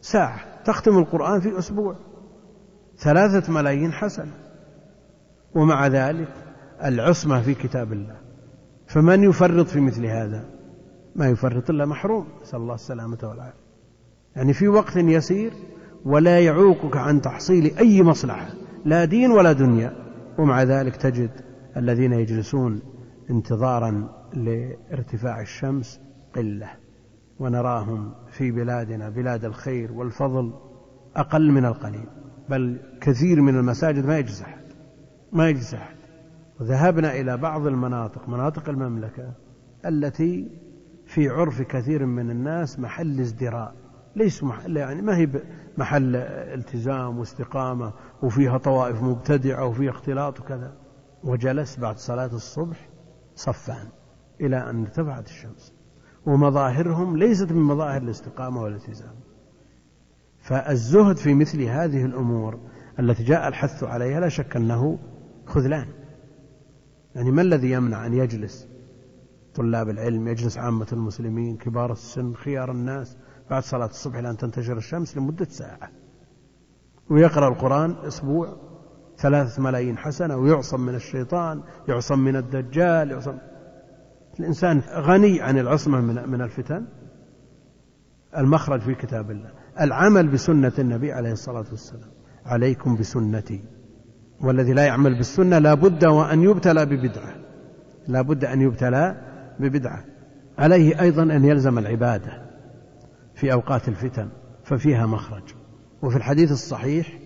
ساعة 0.01 0.63
تختم 0.63 0.97
القرآن 0.97 1.39
في 1.39 1.59
أسبوع. 1.59 1.95
ثلاثة 2.97 3.53
ملايين 3.53 3.91
حسنة 3.91 4.33
ومع 5.55 5.87
ذلك 5.87 6.33
العصمة 6.83 7.41
في 7.41 7.53
كتاب 7.53 7.93
الله. 7.93 8.17
فمن 8.87 9.23
يفرط 9.23 9.67
في 9.67 9.79
مثل 9.79 10.05
هذا؟ 10.05 10.45
ما 11.15 11.27
يفرط 11.27 11.69
إلا 11.69 11.85
محروم. 11.85 12.27
نسأل 12.41 12.59
الله 12.59 12.75
السلامة 12.75 13.17
والعافية. 13.23 13.61
يعني 14.35 14.53
في 14.53 14.67
وقت 14.67 14.95
يسير 14.95 15.53
ولا 16.05 16.39
يعوقك 16.39 16.97
عن 16.97 17.21
تحصيل 17.21 17.77
أي 17.77 18.03
مصلحة. 18.03 18.60
لا 18.85 19.05
دين 19.05 19.31
ولا 19.31 19.53
دنيا 19.53 19.93
ومع 20.37 20.63
ذلك 20.63 20.95
تجد 20.95 21.31
الذين 21.77 22.13
يجلسون 22.13 22.81
انتظارا 23.29 24.09
لارتفاع 24.33 25.41
الشمس 25.41 26.01
قلة 26.35 26.69
ونراهم 27.39 28.13
في 28.31 28.51
بلادنا 28.51 29.09
بلاد 29.09 29.45
الخير 29.45 29.91
والفضل 29.91 30.53
أقل 31.15 31.51
من 31.51 31.65
القليل 31.65 32.07
بل 32.49 32.79
كثير 33.01 33.41
من 33.41 33.55
المساجد 33.55 34.05
ما 34.05 34.17
يجلس 34.17 34.41
أحد 34.41 34.61
ما 35.31 35.49
يجلس 35.49 35.73
أحد. 35.73 35.95
وذهبنا 36.59 37.19
إلى 37.19 37.37
بعض 37.37 37.67
المناطق 37.67 38.29
مناطق 38.29 38.69
المملكة 38.69 39.33
التي 39.85 40.51
في 41.05 41.29
عرف 41.29 41.61
كثير 41.61 42.05
من 42.05 42.31
الناس 42.31 42.79
محل 42.79 43.19
ازدراء. 43.19 43.75
ليس 44.15 44.43
محل 44.43 44.77
يعني 44.77 45.01
ما 45.01 45.17
هي 45.17 45.29
محل 45.77 46.15
التزام 46.15 47.19
واستقامة 47.19 47.93
وفيها 48.23 48.57
طوائف 48.57 49.03
مبتدعة 49.03 49.65
وفيها 49.65 49.91
اختلاط 49.91 50.39
وكذا. 50.39 50.73
وجلس 51.23 51.79
بعد 51.79 51.97
صلاة 51.97 52.33
الصبح 52.33 52.89
صفان 53.35 53.87
إلى 54.41 54.69
أن 54.69 54.81
ارتفعت 54.81 55.27
الشمس. 55.27 55.73
ومظاهرهم 56.25 57.17
ليست 57.17 57.51
من 57.51 57.61
مظاهر 57.61 58.01
الاستقامة 58.01 58.61
والالتزام. 58.61 59.15
فالزهد 60.39 61.17
في 61.17 61.33
مثل 61.33 61.61
هذه 61.61 62.05
الأمور 62.05 62.59
التي 62.99 63.23
جاء 63.23 63.47
الحث 63.47 63.83
عليها 63.83 64.19
لا 64.19 64.29
شك 64.29 64.55
أنه 64.55 64.99
خذلان. 65.45 65.87
يعني 67.15 67.31
ما 67.31 67.41
الذي 67.41 67.71
يمنع 67.71 68.05
أن 68.05 68.13
يجلس 68.13 68.67
طلاب 69.55 69.89
العلم 69.89 70.27
يجلس 70.27 70.57
عامة 70.57 70.87
المسلمين 70.93 71.57
كبار 71.57 71.91
السن 71.91 72.33
خيار 72.33 72.71
الناس 72.71 73.17
بعد 73.51 73.63
صلاة 73.63 73.85
الصبح 73.85 74.17
إلى 74.17 74.29
أن 74.29 74.37
تنتشر 74.37 74.77
الشمس 74.77 75.17
لمدة 75.17 75.45
ساعة. 75.45 75.89
ويقرأ 77.09 77.47
القرآن 77.47 77.95
أسبوع 78.07 78.57
ثلاثة 79.17 79.61
ملايين 79.61 79.97
حسنة 79.97 80.37
ويعصم 80.37 80.81
من 80.81 80.95
الشيطان 80.95 81.61
يعصم 81.87 82.19
من 82.19 82.35
الدجال 82.35 83.11
يعصم. 83.11 83.37
الإنسان 84.39 84.81
غني 84.93 85.41
عن 85.41 85.57
العصمة 85.57 86.01
من 86.01 86.29
من 86.29 86.41
الفتن. 86.41 86.85
المخرج 88.37 88.81
في 88.81 88.95
كتاب 88.95 89.31
الله 89.31 89.51
العمل 89.81 90.27
بسنة 90.27 90.73
النبي 90.79 91.11
عليه 91.11 91.31
الصلاة 91.31 91.65
والسلام. 91.71 92.09
عليكم 92.45 92.97
بسنتي. 92.97 93.63
والذي 94.41 94.73
لا 94.73 94.85
يعمل 94.85 95.17
بالسنة 95.17 95.59
لا 95.59 95.73
بد 95.73 96.05
وأن 96.05 96.43
يبتلى 96.43 96.85
ببدعة. 96.85 97.35
لا 98.07 98.21
بد 98.21 98.45
أن 98.45 98.61
يبتلى 98.61 99.21
ببدعة. 99.59 100.05
عليه 100.57 101.01
أيضا 101.01 101.23
أن 101.23 101.45
يلزم 101.45 101.77
العبادة. 101.77 102.50
في 103.41 103.53
أوقات 103.53 103.87
الفتن 103.87 104.29
ففيها 104.63 105.05
مخرج. 105.05 105.43
وفي 106.01 106.17
الحديث 106.17 106.51
الصحيح 106.51 107.19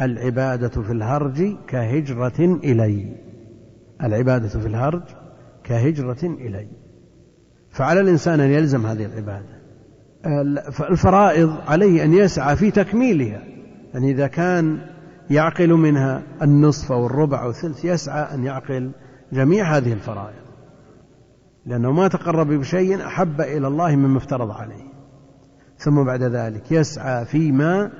العبادة 0.00 0.68
في 0.68 0.92
الهرج 0.92 1.56
كهجرة 1.66 2.58
إلي. 2.64 3.16
العبادة 4.02 4.48
في 4.48 4.66
الهرج 4.66 5.02
كهجرة 5.64 6.18
إلي. 6.22 6.68
فعلى 7.70 8.00
الإنسان 8.00 8.40
أن 8.40 8.50
يلزم 8.50 8.86
هذه 8.86 9.06
العبادة. 9.06 9.60
الفرائض 10.90 11.56
عليه 11.66 12.04
أن 12.04 12.14
يسعى 12.14 12.56
في 12.56 12.70
تكميلها. 12.70 13.42
يعني 13.94 14.10
إذا 14.10 14.26
كان 14.26 14.78
يعقل 15.30 15.72
منها 15.72 16.22
النصف 16.42 16.92
أو 16.92 17.06
الربع 17.06 17.42
أو 17.42 17.50
الثلث 17.50 17.84
يسعى 17.84 18.34
أن 18.34 18.44
يعقل 18.44 18.90
جميع 19.32 19.76
هذه 19.76 19.92
الفرائض. 19.92 20.44
لأنه 21.66 21.92
ما 21.92 22.08
تقرب 22.08 22.48
بشيء 22.52 23.06
أحب 23.06 23.40
إلى 23.40 23.66
الله 23.66 23.96
مما 23.96 24.18
افترض 24.18 24.50
عليه. 24.50 24.89
ثم 25.80 26.04
بعد 26.04 26.22
ذلك 26.22 26.72
يسعى 26.72 27.24
فيما 27.24 27.90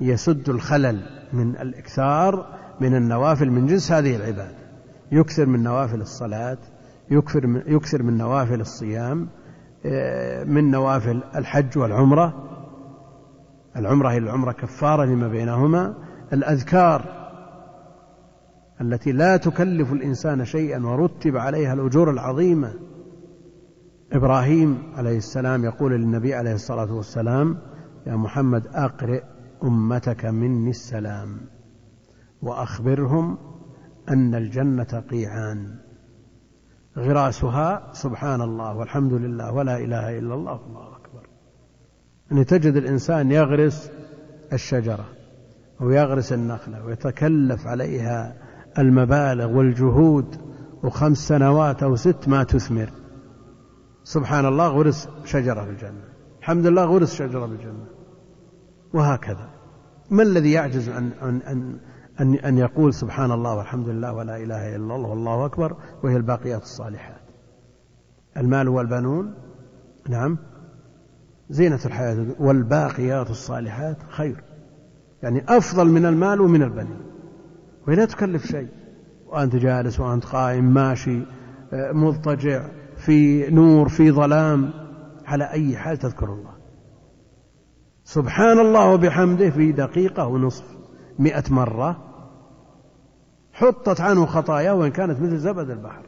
يسد 0.00 0.48
الخلل 0.48 1.00
من 1.32 1.56
الإكثار 1.56 2.46
من 2.80 2.94
النوافل 2.94 3.50
من 3.50 3.66
جنس 3.66 3.92
هذه 3.92 4.16
العبادة 4.16 4.58
يكثر 5.12 5.46
من 5.46 5.62
نوافل 5.62 6.00
الصلاة 6.00 6.58
يكثر 7.10 7.46
من, 7.46 7.62
يكثر 7.66 8.02
من 8.02 8.18
نوافل 8.18 8.60
الصيام 8.60 9.28
آه، 9.86 10.44
من 10.44 10.70
نوافل 10.70 11.22
الحج 11.36 11.78
والعمرة. 11.78 12.50
العمرة 13.76 14.08
هي 14.08 14.18
العمرة 14.18 14.52
كفارة 14.52 15.04
لما 15.04 15.28
بينهما. 15.28 15.94
الأذكار 16.32 17.04
التي 18.80 19.12
لا 19.12 19.36
تكلف 19.36 19.92
الإنسان 19.92 20.44
شيئا 20.44 20.86
ورتب 20.86 21.36
عليها 21.36 21.74
الأجور 21.74 22.10
العظيمة 22.10 22.74
إبراهيم 24.12 24.92
عليه 24.96 25.16
السلام 25.16 25.64
يقول 25.64 25.92
للنبي 25.92 26.34
عليه 26.34 26.54
الصلاة 26.54 26.92
والسلام 26.92 27.58
يا 28.06 28.16
محمد 28.16 28.66
أقرئ 28.66 29.22
أمتك 29.64 30.24
مني 30.24 30.70
السلام 30.70 31.40
وأخبرهم 32.42 33.38
أن 34.08 34.34
الجنة 34.34 35.04
قيعان 35.10 35.74
غراسها 36.98 37.92
سبحان 37.92 38.40
الله 38.40 38.76
والحمد 38.76 39.12
لله 39.12 39.52
ولا 39.52 39.76
إله 39.76 40.18
إلا 40.18 40.34
الله 40.34 40.52
والله 40.62 40.96
أكبر. 40.96 41.26
أن 42.32 42.46
تجد 42.46 42.76
الإنسان 42.76 43.30
يغرس 43.30 43.90
الشجرة 44.52 45.04
أو 45.80 45.90
يغرس 45.90 46.32
النخلة 46.32 46.84
ويتكلف 46.84 47.66
عليها 47.66 48.36
المبالغ 48.78 49.56
والجهود 49.56 50.36
وخمس 50.82 51.18
سنوات 51.18 51.82
أو 51.82 51.96
ست 51.96 52.28
ما 52.28 52.44
تثمر. 52.44 52.90
سبحان 54.04 54.46
الله 54.46 54.68
غرس 54.68 55.08
شجرة 55.24 55.64
في 55.64 55.70
الجنة. 55.70 56.04
الحمد 56.38 56.66
لله 56.66 56.84
غرس 56.84 57.14
شجرة 57.14 57.46
في 57.46 57.52
الجنة. 57.52 57.86
وهكذا. 58.94 59.50
ما 60.10 60.22
الذي 60.22 60.52
يعجز 60.52 60.88
عن 60.88 61.10
أن 61.22 61.42
أن 61.42 61.78
أن 62.20 62.34
أن 62.34 62.58
يقول 62.58 62.94
سبحان 62.94 63.32
الله 63.32 63.54
والحمد 63.56 63.88
لله 63.88 64.12
ولا 64.12 64.36
إله 64.36 64.76
إلا 64.76 64.96
الله 64.96 65.08
والله 65.08 65.46
أكبر 65.46 65.76
وهي 66.02 66.16
الباقيات 66.16 66.62
الصالحات؟ 66.62 67.20
المال 68.36 68.68
والبنون؟ 68.68 69.34
نعم. 70.08 70.38
زينة 71.50 71.80
الحياة 71.86 72.26
والباقيات 72.38 73.30
الصالحات 73.30 73.96
خير. 74.08 74.44
يعني 75.22 75.44
أفضل 75.48 75.88
من 75.88 76.06
المال 76.06 76.40
ومن 76.40 76.62
البنين. 76.62 77.00
وهي 77.86 77.96
لا 77.96 78.04
تكلف 78.04 78.46
شيء. 78.46 78.68
وأنت 79.26 79.56
جالس 79.56 80.00
وأنت 80.00 80.24
قائم 80.24 80.64
ماشي 80.74 81.22
آه، 81.72 81.92
مضطجع. 81.92 82.68
في 83.00 83.50
نور 83.50 83.88
في 83.88 84.10
ظلام 84.10 84.70
على 85.26 85.44
أي 85.50 85.76
حال 85.76 85.96
تذكر 85.96 86.32
الله. 86.32 86.54
سبحان 88.04 88.58
الله 88.58 88.92
وبحمده 88.92 89.50
في 89.50 89.72
دقيقة 89.72 90.26
ونصف 90.26 90.64
مئة 91.18 91.44
مرة 91.50 92.04
حطت 93.52 94.00
عنه 94.00 94.26
خطاياه 94.26 94.74
وإن 94.74 94.90
كانت 94.90 95.20
مثل 95.20 95.38
زبد 95.38 95.70
البحر. 95.70 96.06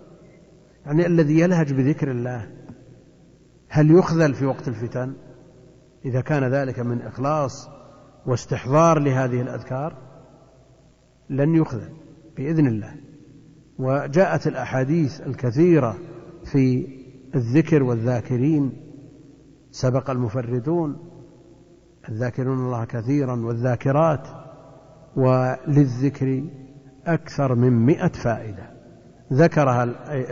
يعني 0.87 1.07
الذي 1.07 1.41
يلهج 1.41 1.73
بذكر 1.73 2.11
الله 2.11 2.51
هل 3.69 3.91
يخذل 3.91 4.35
في 4.35 4.47
وقت 4.47 4.69
الفتن؟ 4.69 5.13
إذا 6.05 6.21
كان 6.21 6.45
ذلك 6.45 6.81
من 6.81 7.03
إخلاص 7.03 7.69
واستحضار 8.27 8.99
لهذه 8.99 9.41
الأذكار 9.43 9.97
لن 11.31 11.55
يخذل 11.55 11.93
بإذن 12.37 12.67
الله. 12.67 12.95
وجاءت 13.79 14.47
الأحاديث 14.47 15.21
الكثيرة 15.21 15.97
في 16.53 16.87
الذكر 17.35 17.83
والذاكرين 17.83 18.73
سبق 19.71 20.11
المفردون 20.11 20.97
الذاكرون 22.09 22.59
الله 22.59 22.85
كثيرا 22.85 23.37
والذاكرات 23.37 24.29
وللذكر 25.17 26.45
أكثر 27.07 27.55
من 27.55 27.87
مئة 27.87 28.09
فائدة. 28.09 28.73
ذكرها 29.33 29.83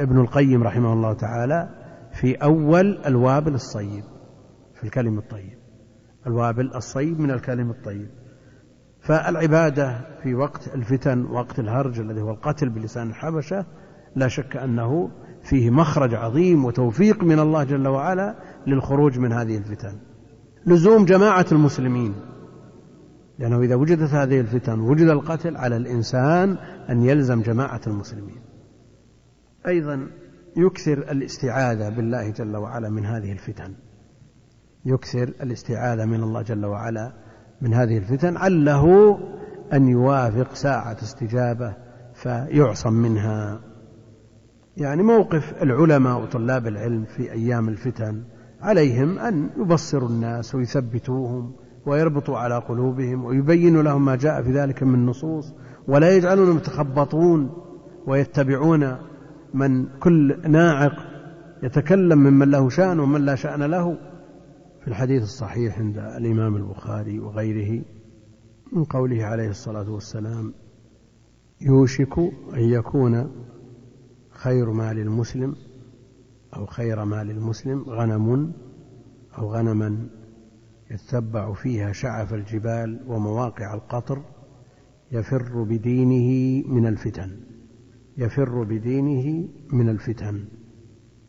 ابن 0.02 0.20
القيم 0.20 0.62
رحمه 0.62 0.92
الله 0.92 1.12
تعالى 1.12 1.68
في 2.12 2.34
أول 2.34 2.98
الوابل 3.06 3.54
الصيب 3.54 4.04
في 4.74 4.84
الكلم 4.84 5.18
الطيب. 5.18 5.58
الوابل 6.26 6.74
الصيب 6.74 7.20
من 7.20 7.30
الكلم 7.30 7.70
الطيب. 7.70 8.08
فالعبادة 9.00 10.00
في 10.22 10.34
وقت 10.34 10.74
الفتن 10.74 11.24
وقت 11.24 11.58
الهرج 11.58 12.00
الذي 12.00 12.20
هو 12.20 12.30
القتل 12.30 12.68
بلسان 12.68 13.08
الحبشة 13.08 13.66
لا 14.16 14.28
شك 14.28 14.56
أنه 14.56 15.10
فيه 15.50 15.70
مخرج 15.70 16.14
عظيم 16.14 16.64
وتوفيق 16.64 17.24
من 17.24 17.38
الله 17.38 17.64
جل 17.64 17.88
وعلا 17.88 18.34
للخروج 18.66 19.18
من 19.18 19.32
هذه 19.32 19.56
الفتن. 19.56 19.96
لزوم 20.66 21.04
جماعة 21.04 21.46
المسلمين. 21.52 22.14
لأنه 23.38 23.60
إذا 23.60 23.74
وجدت 23.74 24.10
هذه 24.10 24.40
الفتن 24.40 24.80
وجد 24.80 25.08
القتل 25.08 25.56
على 25.56 25.76
الإنسان 25.76 26.56
أن 26.90 27.02
يلزم 27.02 27.42
جماعة 27.42 27.80
المسلمين. 27.86 28.40
أيضا 29.66 30.06
يكثر 30.56 30.98
الاستعاذة 30.98 31.88
بالله 31.88 32.30
جل 32.30 32.56
وعلا 32.56 32.88
من 32.88 33.06
هذه 33.06 33.32
الفتن. 33.32 33.74
يكثر 34.84 35.22
الاستعاذة 35.22 36.04
من 36.04 36.22
الله 36.22 36.42
جل 36.42 36.66
وعلا 36.66 37.12
من 37.60 37.74
هذه 37.74 37.98
الفتن. 37.98 38.36
عله 38.36 39.18
أن 39.72 39.88
يوافق 39.88 40.54
ساعة 40.54 40.96
استجابة 41.02 41.74
فيعصم 42.14 42.92
منها. 42.92 43.69
يعني 44.76 45.02
موقف 45.02 45.62
العلماء 45.62 46.22
وطلاب 46.22 46.66
العلم 46.66 47.04
في 47.04 47.32
أيام 47.32 47.68
الفتن 47.68 48.22
عليهم 48.60 49.18
أن 49.18 49.50
يبصروا 49.56 50.08
الناس 50.08 50.54
ويثبتوهم 50.54 51.52
ويربطوا 51.86 52.38
على 52.38 52.58
قلوبهم 52.58 53.24
ويبينوا 53.24 53.82
لهم 53.82 54.04
ما 54.04 54.16
جاء 54.16 54.42
في 54.42 54.52
ذلك 54.52 54.82
من 54.82 55.06
نصوص 55.06 55.54
ولا 55.88 56.16
يجعلونهم 56.16 56.56
يتخبطون 56.56 57.50
ويتبعون 58.06 58.96
من 59.54 59.86
كل 59.98 60.50
ناعق 60.50 60.92
يتكلم 61.62 62.18
ممن 62.18 62.50
له 62.50 62.68
شأن 62.68 63.00
ومن 63.00 63.24
لا 63.24 63.34
شأن 63.34 63.62
له. 63.62 63.98
في 64.80 64.88
الحديث 64.88 65.22
الصحيح 65.22 65.78
عند 65.78 65.98
الإمام 65.98 66.56
البخاري 66.56 67.18
وغيره 67.18 67.84
من 68.72 68.84
قوله 68.84 69.24
عليه 69.24 69.48
الصلاة 69.48 69.90
والسلام 69.90 70.54
يوشك 71.60 72.18
أن 72.54 72.60
يكون 72.60 73.30
خير 74.42 74.70
مال 74.70 74.98
المسلم 74.98 75.56
أو 76.56 76.66
خير 76.66 77.04
مال 77.04 77.30
المسلم 77.30 77.82
غنم 77.82 78.52
أو 79.38 79.52
غنما 79.54 80.08
يتبع 80.90 81.52
فيها 81.52 81.92
شعف 81.92 82.34
الجبال 82.34 83.00
ومواقع 83.06 83.74
القطر 83.74 84.22
يفر 85.12 85.62
بدينه 85.62 86.62
من 86.68 86.86
الفتن 86.86 87.40
يفر 88.16 88.62
بدينه 88.62 89.48
من 89.72 89.88
الفتن. 89.88 90.44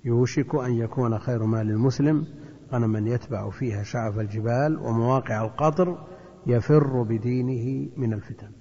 يوشك 0.05 0.55
أن 0.55 0.73
يكون 0.73 1.19
خير 1.19 1.45
مال 1.45 1.69
المسلم 1.69 2.25
غنما 2.71 3.09
يتبع 3.09 3.49
فيها 3.49 3.83
شعف 3.83 4.19
الجبال 4.19 4.79
ومواقع 4.79 5.45
القطر 5.45 6.07
يفر 6.47 7.03
بدينه 7.03 7.89
من 7.97 8.13
الفتن. 8.13 8.51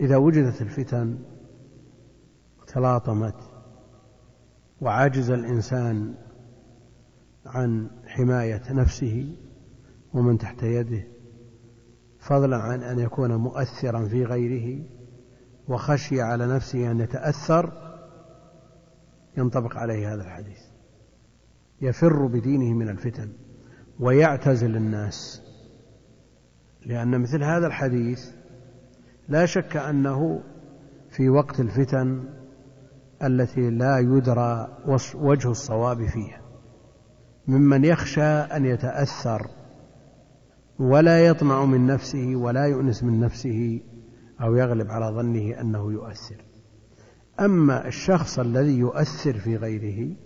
إذا 0.00 0.16
وجدت 0.16 0.62
الفتن 0.62 1.18
تلاطمت 2.66 3.49
وعجز 4.80 5.30
الإنسان 5.30 6.14
عن 7.46 7.90
حماية 8.06 8.62
نفسه 8.72 9.36
ومن 10.14 10.38
تحت 10.38 10.62
يده 10.62 11.06
فضلا 12.18 12.56
عن 12.56 12.82
أن 12.82 12.98
يكون 12.98 13.34
مؤثرا 13.34 14.04
في 14.04 14.24
غيره 14.24 14.84
وخشي 15.68 16.20
على 16.22 16.46
نفسه 16.46 16.90
أن 16.90 17.00
يتأثر 17.00 17.72
ينطبق 19.36 19.76
عليه 19.76 20.14
هذا 20.14 20.22
الحديث. 20.22 20.60
يفر 21.82 22.26
بدينه 22.26 22.74
من 22.74 22.88
الفتن 22.88 23.32
ويعتزل 24.00 24.76
الناس 24.76 25.42
لأن 26.86 27.20
مثل 27.20 27.42
هذا 27.42 27.66
الحديث 27.66 28.30
لا 29.28 29.46
شك 29.46 29.76
أنه 29.76 30.42
في 31.10 31.28
وقت 31.28 31.60
الفتن 31.60 32.24
التي 33.22 33.70
لا 33.70 33.98
يدرى 33.98 34.68
وجه 35.14 35.50
الصواب 35.50 36.06
فيها. 36.06 36.40
ممن 37.46 37.84
يخشى 37.84 38.22
أن 38.22 38.64
يتأثر 38.64 39.46
ولا 40.78 41.26
يطمع 41.26 41.64
من 41.64 41.86
نفسه 41.86 42.36
ولا 42.36 42.64
يؤنس 42.64 43.02
من 43.02 43.20
نفسه 43.20 43.80
أو 44.42 44.56
يغلب 44.56 44.90
على 44.90 45.06
ظنه 45.16 45.60
أنه 45.60 45.92
يؤثر. 45.92 46.44
أما 47.40 47.86
الشخص 47.86 48.38
الذي 48.38 48.78
يؤثر 48.78 49.32
في 49.32 49.56
غيره 49.56 50.16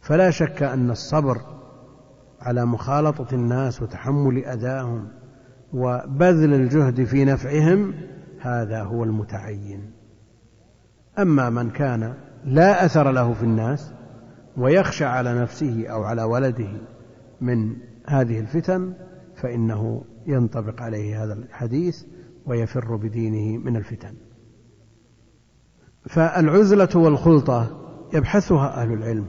فلا 0.00 0.30
شك 0.30 0.62
أن 0.62 0.90
الصبر 0.90 1.40
على 2.40 2.64
مخالطة 2.64 3.34
الناس 3.34 3.82
وتحمل 3.82 4.44
أذاهم 4.44 5.08
وبذل 5.72 6.54
الجهد 6.54 7.04
في 7.04 7.24
نفعهم 7.24 7.94
هذا 8.40 8.82
هو 8.82 9.04
المتعين. 9.04 9.97
أما 11.18 11.50
من 11.50 11.70
كان 11.70 12.14
لا 12.44 12.84
أثر 12.84 13.10
له 13.10 13.32
في 13.32 13.42
الناس 13.42 13.92
ويخشى 14.56 15.04
على 15.04 15.40
نفسه 15.40 15.88
أو 15.88 16.02
على 16.02 16.22
ولده 16.22 16.70
من 17.40 17.76
هذه 18.06 18.40
الفتن 18.40 18.92
فإنه 19.36 20.04
ينطبق 20.26 20.82
عليه 20.82 21.24
هذا 21.24 21.32
الحديث 21.32 22.02
ويفر 22.46 22.96
بدينه 22.96 23.58
من 23.64 23.76
الفتن. 23.76 24.14
فالعزلة 26.08 26.88
والخلطة 26.94 27.84
يبحثها 28.14 28.82
أهل 28.82 28.92
العلم 28.92 29.26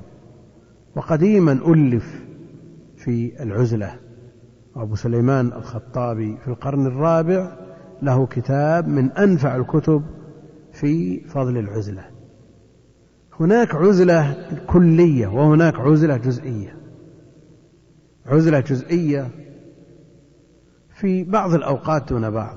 وقديما 0.95 1.51
ألف 1.51 2.23
في 2.97 3.43
العزلة. 3.43 3.95
أبو 4.75 4.95
سليمان 4.95 5.47
الخطابي 5.53 6.37
في 6.37 6.47
القرن 6.47 6.85
الرابع 6.85 7.57
له 8.01 8.25
كتاب 8.25 8.87
من 8.87 9.11
أنفع 9.11 9.55
الكتب 9.55 10.03
في 10.79 11.19
فضل 11.19 11.57
العزلة. 11.57 12.05
هناك 13.39 13.75
عزلة 13.75 14.47
كلية 14.67 15.27
وهناك 15.27 15.75
عزلة 15.75 16.17
جزئية. 16.17 16.75
عزلة 18.25 18.59
جزئية 18.59 19.29
في 20.93 21.23
بعض 21.23 21.53
الأوقات 21.53 22.09
دون 22.09 22.29
بعض. 22.29 22.55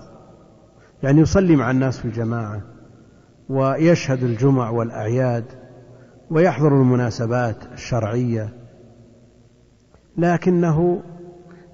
يعني 1.02 1.20
يصلي 1.20 1.56
مع 1.56 1.70
الناس 1.70 1.98
في 1.98 2.10
جماعة 2.10 2.62
ويشهد 3.48 4.22
الجمع 4.22 4.70
والأعياد 4.70 5.44
ويحضر 6.30 6.68
المناسبات 6.68 7.56
الشرعية 7.72 8.54
لكنه 10.16 11.02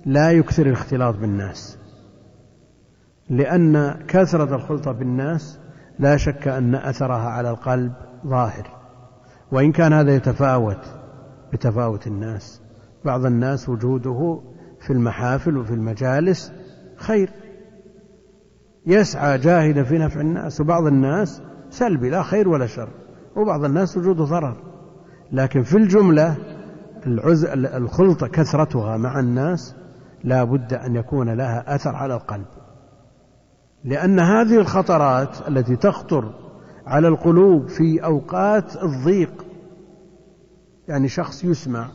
لا 0.06 0.30
يكثر 0.30 0.66
الاختلاط 0.66 1.16
بالناس. 1.16 1.78
لأن 3.30 3.92
كثرة 4.08 4.56
الخلطة 4.56 4.92
بالناس 4.92 5.58
لا 5.98 6.16
شك 6.16 6.48
أن 6.48 6.74
أثرها 6.74 7.28
على 7.28 7.50
القلب 7.50 7.92
ظاهر 8.26 8.70
وإن 9.52 9.72
كان 9.72 9.92
هذا 9.92 10.14
يتفاوت 10.14 10.98
بتفاوت 11.52 12.06
الناس. 12.06 12.62
بعض 13.04 13.26
الناس 13.26 13.68
وجوده 13.68 14.40
في 14.80 14.92
المحافل 14.92 15.56
وفي 15.56 15.74
المجالس 15.74 16.52
خير. 16.96 17.30
يسعى 18.86 19.38
جاهدا 19.38 19.82
في 19.82 19.98
نفع 19.98 20.20
الناس 20.20 20.60
وبعض 20.60 20.86
الناس 20.86 21.42
سلبي 21.70 22.10
لا 22.10 22.22
خير 22.22 22.48
ولا 22.48 22.66
شر 22.66 22.88
وبعض 23.36 23.64
الناس 23.64 23.96
وجوده 23.96 24.24
ضرر. 24.24 24.56
لكن 25.32 25.62
في 25.62 25.76
الجملة 25.76 26.36
العز 27.06 27.44
الخلطة 27.54 28.26
كثرتها 28.26 28.96
مع 28.96 29.20
الناس 29.20 29.76
لا 30.24 30.44
بد 30.44 30.74
أن 30.74 30.96
يكون 30.96 31.30
لها 31.30 31.74
أثر 31.74 31.96
على 31.96 32.14
القلب. 32.14 32.46
لأن 33.88 34.20
هذه 34.20 34.58
الخطرات 34.58 35.48
التي 35.48 35.76
تخطر 35.76 36.34
على 36.86 37.08
القلوب 37.08 37.68
في 37.68 38.04
أوقات 38.04 38.82
الضيق 38.82 39.46
يعني 40.88 41.08
شخص 41.08 41.44
يسمع 41.44 41.88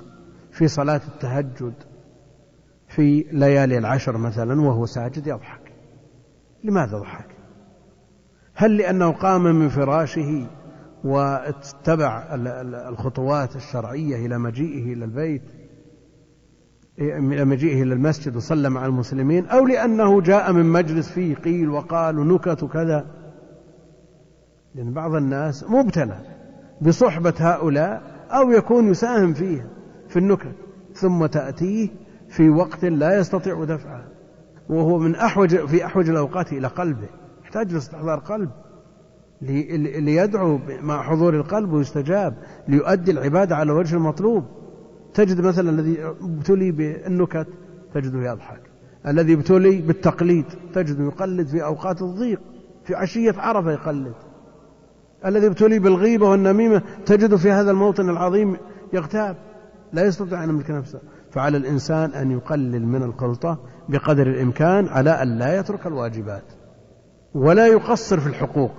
في 0.52 0.68
صلاة 0.68 1.02
التهجد 1.08 1.74
في 2.88 3.26
ليالي 3.32 3.78
العشر 3.78 4.18
مثلا 4.18 4.62
وهو 4.62 4.86
ساجد 4.86 5.28
يضحك. 5.28 5.74
لماذا 6.64 6.98
ضحك 6.98 7.28
هل 8.54 8.78
لأنه 8.78 9.12
قام 9.12 9.44
من 9.44 9.70
فراشه 9.70 10.48
واتبع 11.04 12.28
الخطوات 12.90 13.56
الشرعية 13.56 14.26
إلى 14.26 14.38
مجيئه 14.38 14.94
إلى 14.94 15.06
البيت؟ 15.06 15.42
مجيئه 16.98 17.84
إلى 17.84 17.94
المسجد 17.94 18.36
وصلى 18.36 18.70
مع 18.70 18.86
المسلمين 18.86 19.46
أو 19.46 19.68
لأنه 19.68 20.22
جاء 20.22 20.54
من 20.54 20.66
مجلس 20.66 21.12
فيه 21.12 21.36
قيل 21.36 21.70
وقال 21.70 22.20
ونكت 22.20 22.64
وكذا 22.64 23.06
لأن 24.76 24.94
بعض 24.94 25.16
الناس 25.16 25.66
مبتلى 25.70 26.18
بصحبة 26.82 27.34
هؤلاء 27.40 28.02
أو 28.32 28.52
يكون 28.52 28.90
يساهم 28.90 29.34
فيه 29.34 29.70
في 30.10 30.20
النكت 30.20 30.56
ثم 30.94 31.26
تأتيه 31.26 31.90
في 32.30 32.50
وقت 32.50 32.86
لا 32.86 33.20
يستطيع 33.20 33.64
دفعه 33.64 34.04
وهو 34.70 34.98
من 34.98 35.16
أحوج 35.16 35.56
في 35.56 35.86
أحوج 35.86 36.10
الأوقات 36.10 36.54
إلى 36.54 36.68
قلبه 36.68 37.08
يحتاج 37.44 37.74
لاستحضار 37.74 38.20
قلب 38.20 38.50
ليدعو 39.42 40.60
مع 40.82 41.04
حضور 41.04 41.36
القلب 41.36 41.74
ويستجاب 41.74 42.34
ليؤدي 42.68 43.12
العبادة 43.12 43.56
على 43.56 43.72
وجه 43.72 43.96
المطلوب. 43.96 44.44
تجد 45.14 45.42
مثلا 45.42 45.70
الذي 45.70 46.06
ابتلي 46.06 46.72
بالنكت 46.72 47.48
تجده 47.94 48.32
يضحك. 48.32 48.62
الذي 49.08 49.34
ابتلي 49.34 49.82
بالتقليد 49.82 50.46
تجده 50.74 51.04
يقلد 51.04 51.48
في 51.48 51.64
أوقات 51.64 52.02
الضيق 52.02 52.42
في 52.84 52.96
عشية 52.96 53.34
عرفة 53.38 53.72
يقلد. 53.72 54.14
الذي 55.26 55.48
ابتلي 55.48 55.80
بالغيبة 55.80 56.30
والنميمة 56.30 56.82
تجده 57.06 57.38
في 57.38 57.52
هذا 57.52 57.72
الموطن 57.72 58.10
العظيم 58.10 58.58
يغتاب 58.94 59.36
لا 59.94 60.06
يستطيع 60.06 60.44
أن 60.44 60.50
يملك 60.50 60.72
نفسه. 60.72 61.00
فعلى 61.32 61.58
الإنسان 61.58 62.10
أن 62.10 62.32
يقلل 62.32 62.88
من 62.88 63.04
الخلطة 63.04 63.60
بقدر 63.90 64.28
الإمكان 64.28 64.88
على 64.88 65.10
أن 65.10 65.38
لا 65.38 65.60
يترك 65.60 65.88
الواجبات 65.88 66.44
ولا 67.34 67.68
يقصر 67.68 68.20
في 68.20 68.28
الحقوق 68.28 68.72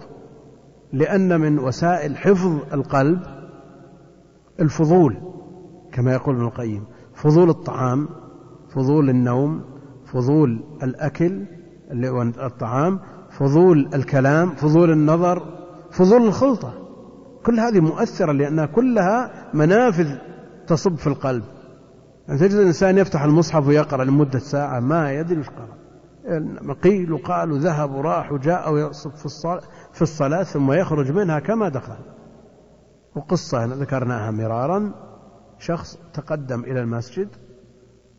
لأن 0.93 1.41
من 1.41 1.59
وسائل 1.59 2.17
حفظ 2.17 2.73
القلب 2.73 3.21
الفضول. 4.61 5.34
كما 5.95 6.13
يقول 6.13 6.35
ابن 6.35 6.45
القيم 6.45 6.85
فضول 7.15 7.49
الطعام 7.49 8.09
فضول 8.69 9.11
النوم 9.11 9.65
فضول 10.13 10.65
الأكل 10.83 11.47
اللي 11.91 12.09
هو 12.09 12.23
الطعام 12.23 13.01
فضول 13.31 13.91
الكلام 13.95 14.51
فضول 14.51 14.91
النظر 14.91 15.43
فضول 15.91 16.23
الخلطة. 16.23 16.75
كل 17.47 17.61
هذه 17.61 17.81
مؤثرة 17.81 18.33
لأنها 18.33 18.67
كلها 18.67 19.51
منافذ 19.55 20.17
تصب 20.67 20.95
في 20.95 21.07
القلب. 21.07 21.45
يعني 22.29 22.41
تجد 22.41 22.53
الإنسان 22.53 22.99
يفتح 22.99 23.23
المصحف 23.23 23.67
ويقرأ 23.67 24.05
لمدة 24.05 24.39
ساعة 24.39 24.81
ما 24.81 25.13
يدري 25.13 25.41
وش 25.41 25.49
قرأ. 25.49 26.75
قيل 26.83 27.13
وقال 27.13 27.53
وذهب 27.53 27.95
وراح 27.95 28.33
وجاء 28.33 28.73
ويصب 28.73 29.11
في 29.11 29.27
الصلاة, 29.27 29.61
في 29.93 30.03
الصلاة 30.03 30.43
ثم 30.43 30.73
يخرج 30.73 31.13
منها 31.13 31.39
كما 31.39 31.69
دخل. 31.69 31.97
وقصة 33.17 33.65
ذكرناها 33.65 34.31
مرارا. 34.31 35.04
شخص 35.65 35.99
تقدم 36.13 36.61
إلى 36.61 36.81
المسجد 36.81 37.29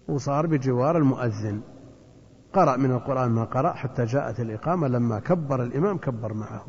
وصار 0.08 0.48
بجوار 0.48 0.98
المؤذن. 0.98 1.62
قرأ 2.54 2.78
من 2.78 2.92
القرآن 2.92 3.32
ما 3.32 3.44
قرأ 3.44 3.74
حتى 3.74 4.06
جاءت 4.06 4.40
الإقامة. 4.40 4.88
لما 4.88 5.20
كبر 5.20 5.64
الإمام 5.64 5.98
كبر 5.98 6.34
معه. 6.34 6.66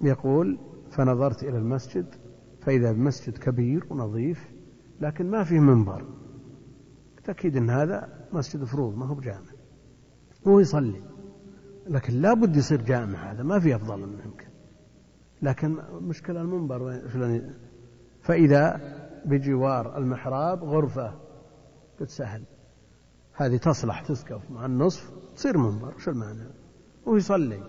يقول 0.00 0.58
فنظرت 0.90 1.42
إلى 1.42 1.58
المسجد 1.58 2.06
فإذا 2.62 2.92
بمسجد 2.92 3.38
كبير 3.38 3.86
ونظيف 3.90 4.50
لكن 5.00 5.30
ما 5.30 5.44
فيه 5.44 5.60
منبر. 5.60 6.04
أكيد 7.28 7.56
أن 7.56 7.70
هذا 7.70 8.26
مسجد 8.32 8.64
فروض 8.64 8.96
ما 8.96 9.06
هو 9.06 9.14
بجامع. 9.14 9.50
هو 10.46 10.60
يصلي 10.60 11.02
لكن 11.86 12.14
لابد 12.14 12.56
يصير 12.56 12.82
جامع 12.82 13.32
هذا 13.32 13.42
ما 13.42 13.58
في 13.58 13.76
أفضل 13.76 13.96
منه 13.96 14.24
يمكن. 14.24 14.46
لكن 15.42 15.76
مشكلة 16.00 16.40
المنبر 16.40 17.00
فإذا 18.22 18.80
بجوار 19.26 19.98
المحراب 19.98 20.64
غرفة 20.64 21.14
قلت 22.00 22.10
سهل 22.10 22.42
هذه 23.32 23.56
تصلح 23.56 24.00
تسقف 24.00 24.50
مع 24.50 24.66
النصف 24.66 25.10
تصير 25.36 25.58
منبر 25.58 25.92
شو 25.98 26.10
المعنى؟ 26.10 26.48
ويصلي 27.06 27.60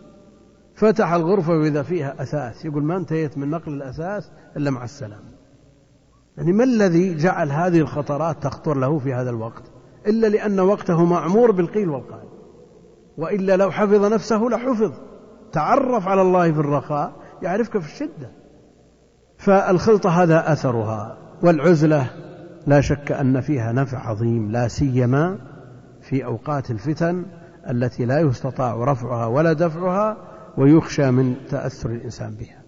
فتح 0.76 1.14
الغرفة 1.14 1.54
وإذا 1.54 1.84
فيها 1.84 2.22
أثاث 2.22 2.66
يقول 2.66 2.84
ما 2.84 2.98
انتهيت 2.98 3.38
من 3.38 3.50
نقل 3.50 3.74
الأثاث 3.74 4.30
إلا 4.58 4.72
مع 4.72 4.84
السلام. 4.84 5.24
يعني 6.38 6.52
ما 6.54 6.64
الذي 6.64 7.16
جعل 7.16 7.52
هذه 7.52 7.80
الخطرات 7.80 8.44
تخطر 8.44 8.78
له 8.78 9.00
في 9.00 9.14
هذا 9.14 9.30
الوقت؟ 9.30 9.64
إلا 10.08 10.28
لأن 10.28 10.60
وقته 10.60 11.06
معمور 11.06 11.52
بالقيل 11.52 11.90
والقال. 11.90 12.28
وإلا 13.18 13.58
لو 13.58 13.72
حفظ 13.72 14.14
نفسه 14.14 14.38
لحفظ. 14.38 14.94
تعرف 15.52 16.08
على 16.08 16.22
الله 16.22 16.52
في 16.52 16.60
الرخاء 16.60 17.14
يعرفك 17.42 17.78
في 17.78 17.94
الشدة. 17.94 18.32
فالخلطة 19.38 20.10
هذا 20.10 20.52
أثرها. 20.52 21.27
والعزلة 21.42 22.10
لا 22.68 22.82
شك 22.82 23.12
أن 23.12 23.42
فيها 23.42 23.72
نفع 23.72 24.10
عظيم 24.10 24.52
لا 24.52 24.68
سيما 24.68 25.38
في 26.02 26.26
أوقات 26.26 26.72
الفتن 26.72 27.26
التي 27.70 28.06
لا 28.06 28.20
يستطاع 28.20 28.76
رفعها 28.76 29.26
ولا 29.26 29.54
دفعها 29.54 30.18
ويخشى 30.58 31.12
من 31.12 31.36
تأثر 31.50 31.90
الإنسان 31.90 32.36
بها. 32.36 32.62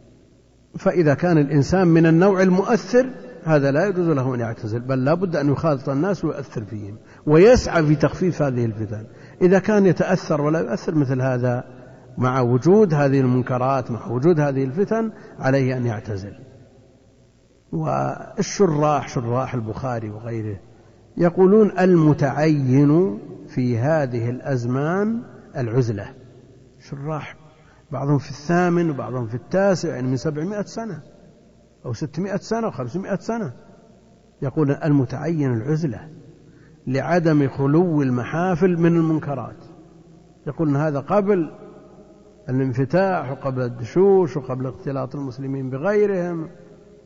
فإذا 0.78 1.14
كان 1.14 1.38
الإنسان 1.38 1.88
من 1.88 2.06
النوع 2.06 2.42
المؤثر 2.42 3.06
هذا 3.44 3.72
لا 3.72 3.86
يجوز 3.86 4.08
له 4.08 4.36
أن 4.36 4.40
يعتزل 4.40 4.80
بل 4.80 5.06
لا 5.06 5.14
بد 5.14 5.36
أن 5.36 5.50
يخالط 5.52 5.90
الناس 5.90 6.26
ويؤثر 6.26 6.64
فيهم 6.64 6.98
ويسعى 7.26 7.86
في 7.86 7.96
تخفيف 7.96 8.42
هذه 8.42 8.66
الفتن. 8.66 9.06
إذا 9.42 9.60
كان 9.60 9.86
يتأثر 9.86 10.42
ولا 10.42 10.60
يؤثر 10.60 10.96
مثل 10.96 11.22
هذا 11.22 11.64
مع 12.18 12.42
وجود 12.42 12.94
هذه 12.94 13.20
المنكرات 13.20 13.92
مع 13.92 14.08
وجود 14.08 14.40
هذه 14.40 14.64
الفتن 14.64 15.12
عليه 15.40 15.78
أن 15.78 15.86
يعتزل. 15.86 16.49
والشراح 17.72 19.08
شراح 19.08 19.54
البخاري 19.54 20.10
وغيره 20.10 20.60
يقولون 21.18 21.80
المتعين 21.80 23.20
في 23.48 23.78
هذه 23.78 24.30
الأزمان 24.30 25.24
العزلة. 25.58 26.14
شراح 26.80 27.36
بعضهم 27.92 28.18
في 28.18 28.30
الثامن 28.30 28.90
وبعضهم 28.90 29.28
في 29.28 29.36
التاسع 29.36 29.90
يعني 29.90 30.08
من 30.08 30.18
سبعمائة 30.18 30.66
سنة 30.66 31.02
أو 31.86 31.94
ستمائة 31.94 32.38
سنة 32.38 32.66
أو 32.66 32.72
خمسمائة 32.72 33.20
سنة. 33.20 33.54
يقول 34.42 34.72
المتعين 34.72 35.54
العزلة 35.54 36.10
لعدم 36.88 37.48
خلو 37.48 38.02
المحافل 38.02 38.78
من 38.78 38.98
المنكرات. 38.98 39.64
يقول 40.48 40.78
هذا 40.78 41.00
قبل 41.00 41.52
الانفتاح 42.50 43.32
وقبل 43.32 43.62
الدشوش 43.62 44.38
وقبل 44.38 44.68
اختلاط 44.68 45.16
المسلمين 45.16 45.70
بغيرهم. 45.70 46.50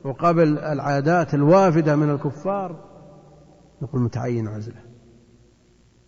وقبل 0.03 0.59
العادات 0.59 1.33
الوافدة 1.33 1.95
من 1.95 2.09
الكفار 2.09 2.93
يقول 3.81 4.01
متعين 4.01 4.47
عزلة 4.47 4.81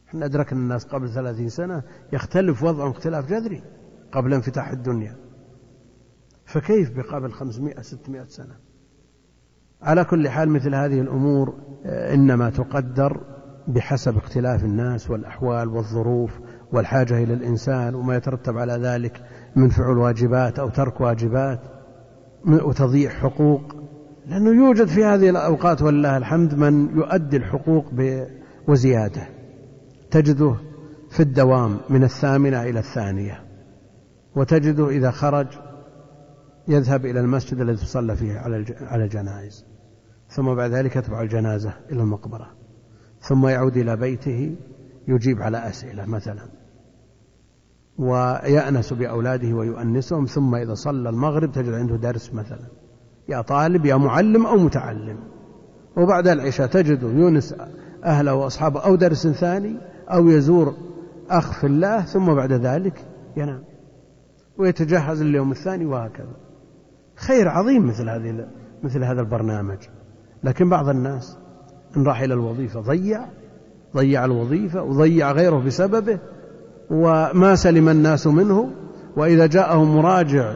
إحنا 0.07 0.25
أدركنا 0.25 0.59
الناس 0.59 0.85
قبل 0.85 1.09
ثلاثين 1.09 1.49
سنة 1.49 1.83
يختلف 2.13 2.63
وضعهم 2.63 2.91
اختلاف 2.91 3.29
جذري 3.29 3.63
قبل 4.11 4.33
انفتاح 4.33 4.69
الدنيا. 4.71 5.15
فكيف 6.45 6.97
بقبل 6.97 7.31
خمسمائة 7.31 7.81
ستمائة 7.81 8.23
سنة؟ 8.23 8.55
على 9.81 10.03
كل 10.03 10.29
حال 10.29 10.49
مثل 10.49 10.75
هذه 10.75 11.01
الأمور 11.01 11.53
آه، 11.85 12.13
إنما 12.13 12.49
تقدر 12.49 13.21
بحسب 13.67 14.17
اختلاف 14.17 14.63
الناس 14.63 15.09
والأحوال 15.09 15.67
والظروف 15.67 16.39
والحاجة 16.71 17.23
إلى 17.23 17.33
الإنسان 17.33 17.95
وما 17.95 18.15
يترتب 18.15 18.57
على 18.57 18.73
ذلك 18.73 19.23
من 19.55 19.69
فعل 19.69 19.97
واجبات 19.97 20.59
أو 20.59 20.69
ترك 20.69 21.01
واجبات 21.01 21.59
وتضييع 22.47 23.09
حقوق. 23.09 23.74
لأنه 24.27 24.65
يوجد 24.65 24.87
في 24.87 25.03
هذه 25.03 25.29
الأوقات 25.29 25.81
ولله 25.81 26.17
الحمد 26.17 26.53
من 26.53 26.97
يؤدي 26.97 27.37
الحقوق 27.37 27.85
وزيادة 28.67 29.27
تجده 30.11 30.55
في 31.09 31.19
الدوام 31.19 31.77
من 31.89 32.03
الثامنة 32.03 32.63
إلى 32.63 32.79
الثانية. 32.79 33.43
وتجده 34.35 34.89
إذا 34.89 35.11
خرج 35.11 35.47
يذهب 36.67 37.05
إلى 37.05 37.19
المسجد 37.19 37.59
الذي 37.59 37.77
تصلى 37.77 38.15
فيه 38.15 38.39
على 38.81 39.03
الجنائز. 39.03 39.65
ثم 40.29 40.55
بعد 40.55 40.71
ذلك 40.71 40.95
يتبع 40.95 41.21
الجنازة 41.21 41.73
إلى 41.91 42.01
المقبرة. 42.01 42.51
ثم 43.21 43.47
يعود 43.47 43.77
إلى 43.77 43.97
بيته 43.97 44.55
يجيب 45.07 45.41
على 45.41 45.57
أسئلة 45.57 46.05
مثلا. 46.05 46.45
ويأنس 47.97 48.93
بأولاده 48.93 49.53
ويؤنسهم. 49.53 50.25
ثم 50.25 50.55
إذا 50.55 50.73
صلى 50.73 51.09
المغرب 51.09 51.51
تجد 51.51 51.73
عنده 51.73 51.95
درس 51.95 52.33
مثلا. 52.33 52.84
يا 53.29 53.41
طالب 53.41 53.85
يا 53.85 53.95
معلم 53.95 54.45
أو 54.45 54.57
متعلم. 54.57 55.17
وبعد 55.97 56.27
العشاء 56.27 56.67
تجده 56.67 57.07
يونس 57.07 57.55
أهله 58.03 58.33
وأصحابه 58.33 58.79
أو 58.79 58.95
درس 58.95 59.27
ثاني 59.27 59.77
أو 60.11 60.29
يزور 60.29 60.73
أخ 61.29 61.51
في 61.51 61.67
الله 61.67 62.01
ثم 62.01 62.33
بعد 62.33 62.53
ذلك 62.53 63.05
ينام. 63.37 63.63
ويتجهز 64.57 65.23
لليوم 65.23 65.51
الثاني 65.51 65.85
وهكذا. 65.85 66.35
خير 67.15 67.49
عظيم 67.49 67.87
مثل 67.87 68.09
هذه 68.09 68.47
مثل 68.83 69.03
هذا 69.03 69.21
البرنامج. 69.21 69.77
لكن 70.43 70.69
بعض 70.69 70.89
الناس 70.89 71.37
إن 71.97 72.03
راح 72.03 72.21
إلى 72.21 72.33
الوظيفة 72.33 72.79
ضيع 72.79 73.25
ضيع 73.95 74.25
الوظيفة 74.25 74.83
وضيع 74.83 75.31
غيره 75.31 75.57
بسببه 75.59 76.19
وما 76.89 77.55
سلم 77.55 77.89
الناس 77.89 78.27
منه 78.27 78.71
وإذا 79.17 79.45
جاءه 79.45 79.83
مراجع 79.83 80.55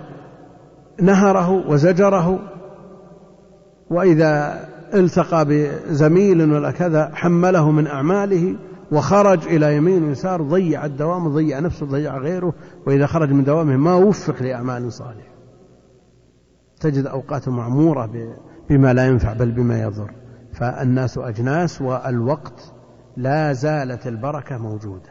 نهره 1.02 1.70
وزجره 1.70 2.40
وإذا 3.90 4.66
التقى 4.94 5.46
بزميل 5.46 6.52
ولا 6.52 6.72
كذا 6.72 7.12
حمله 7.14 7.72
من 7.72 7.88
أعماله 7.88 8.56
وخرج 8.92 9.48
إلى 9.48 9.76
يمين 9.76 10.04
ويسار 10.04 10.42
ضيع 10.42 10.86
الدوام 10.86 11.28
وضيع 11.28 11.60
نفسه 11.60 11.86
وضيع 11.86 12.18
غيره 12.18 12.54
وإذا 12.88 13.06
خرج 13.06 13.32
من 13.32 13.44
دوامه 13.44 13.78
ما 13.78 13.94
وفق 13.94 14.44
لأعمال 14.44 14.94
صالحة 14.94 15.30
تجد 16.80 17.06
أوقاته 17.06 17.52
معمورة 17.52 18.10
بما 18.70 18.94
لا 18.94 19.08
ينفع 19.08 19.34
بل 19.34 19.52
بما 19.52 19.82
يضر. 19.82 20.12
فالناس 20.54 21.18
أجناس 21.18 21.82
والوقت 21.82 22.74
لا 23.18 23.54
زالت 23.54 24.08
البركة 24.08 24.58
موجودة. 24.58 25.10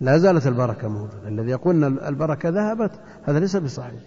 لا 0.00 0.18
زالت 0.18 0.46
البركة 0.46 0.88
موجودة. 0.88 1.28
الذي 1.28 1.50
يقول 1.50 1.84
أن 1.84 1.98
البركة 1.98 2.48
ذهبت 2.48 2.90
هذا 3.24 3.38
ليس 3.38 3.56
بصحيح. 3.56 4.00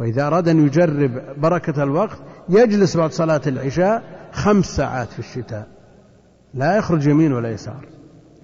وإذا 0.00 0.26
أراد 0.26 0.48
أن 0.48 0.66
يجرب 0.66 1.40
بركة 1.40 1.82
الوقت 1.82 2.18
يجلس 2.48 2.96
بعد 2.96 3.12
صلاة 3.12 3.40
العشاء 3.46 4.02
خمس 4.32 4.64
ساعات 4.64 5.08
في 5.08 5.18
الشتاء. 5.18 5.68
لا 6.54 6.76
يخرج 6.76 7.06
يمين 7.06 7.32
ولا 7.32 7.50
يسار. 7.50 7.88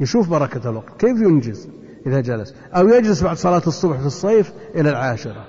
يشوف 0.00 0.28
بركة 0.28 0.70
الوقت. 0.70 1.00
كيف 1.00 1.20
ينجز 1.20 1.68
إذا 2.06 2.20
جلس؟ 2.20 2.54
أو 2.72 2.88
يجلس 2.88 3.22
بعد 3.22 3.36
صلاة 3.36 3.62
الصبح 3.66 4.00
في 4.00 4.06
الصيف 4.06 4.52
إلى 4.74 4.90
العاشرة. 4.90 5.44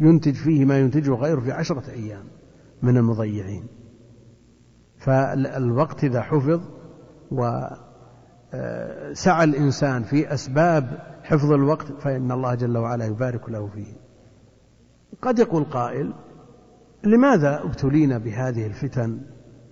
ينتج 0.00 0.34
فيه 0.34 0.64
ما 0.64 0.80
ينتجه 0.80 1.14
غيره 1.14 1.40
في 1.40 1.52
عشرة 1.52 1.90
أيام 1.90 2.24
من 2.82 2.96
المضيعين. 2.96 3.66
فالوقت 4.98 6.04
إذا 6.04 6.22
حفظ 6.22 6.60
وسعى 7.30 7.80
آه، 9.40 9.44
الإنسان 9.44 10.02
في 10.02 10.34
أسباب 10.34 10.98
حفظ 11.22 11.52
الوقت 11.52 11.86
فإن 11.92 12.32
الله 12.32 12.54
جل 12.54 12.78
وعلا 12.78 13.04
يبارك 13.04 13.48
له 13.48 13.66
فيه. 13.66 13.99
قد 15.22 15.38
يقول 15.38 15.64
قائل 15.64 16.12
لماذا 17.04 17.62
ابتلينا 17.64 18.18
بهذه 18.18 18.66
الفتن؟ 18.66 19.20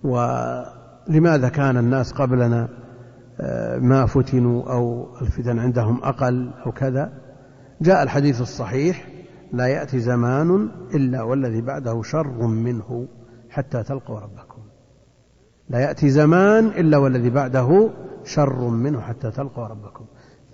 ولماذا 0.03 1.49
كان 1.49 1.77
الناس 1.77 2.11
قبلنا 2.11 2.69
آه، 3.41 3.77
ما 3.77 4.05
فتنوا 4.05 4.71
أو 4.71 5.07
الفتن 5.21 5.59
عندهم 5.59 6.03
أقل 6.03 6.51
أو 6.65 6.71
كذا؟ 6.71 7.13
جاء 7.81 8.03
الحديث 8.03 8.41
الصحيح 8.41 9.07
لا 9.53 9.67
يأتي 9.67 9.99
زمان 9.99 10.69
إلا 10.93 11.21
والذي 11.21 11.61
بعده 11.61 12.01
شر 12.01 12.47
منه 12.47 13.07
حتى 13.49 13.83
تلقوا 13.83 14.19
ربكم. 14.19 14.61
لا 15.69 15.79
يأتي 15.79 16.09
زمان 16.09 16.65
إلا 16.65 16.97
والذي 16.97 17.29
بعده 17.29 17.89
شر 18.23 18.67
منه 18.67 19.01
حتى 19.01 19.31
تلقوا 19.31 19.67
ربكم. 19.67 20.05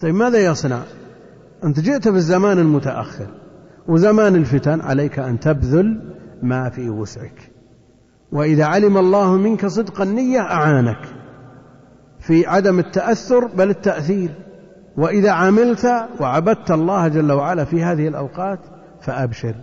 طيب 0.02 0.16
ماذا 0.16 0.46
يصنع؟ 0.46 0.80
أنت 1.64 1.80
جئت 1.80 2.08
بالزمان 2.08 2.60
المتأخر. 2.60 3.45
وزمان 3.88 4.36
الفتن 4.36 4.82
عليك 4.82 5.20
أن 5.20 5.40
تبذل 5.40 6.14
ما 6.44 6.70
في 6.70 6.90
وسعك. 6.90 7.52
وإذا 8.32 8.66
علم 8.66 8.98
الله 8.98 9.38
منك 9.38 9.66
صدق 9.66 10.02
النية 10.02 10.40
أعانك. 10.40 11.02
في 12.20 12.48
عدم 12.48 12.80
التأثر 12.80 13.46
بل 13.46 13.70
التأثير. 13.70 14.30
وإذا 14.98 15.32
عملت 15.32 15.88
وعبدت 16.20 16.72
الله 16.72 17.08
جل 17.08 17.32
وعلا 17.32 17.66
في 17.66 17.84
هذه 17.84 18.08
الأوقات 18.08 18.60
فأبشر. 19.02 19.56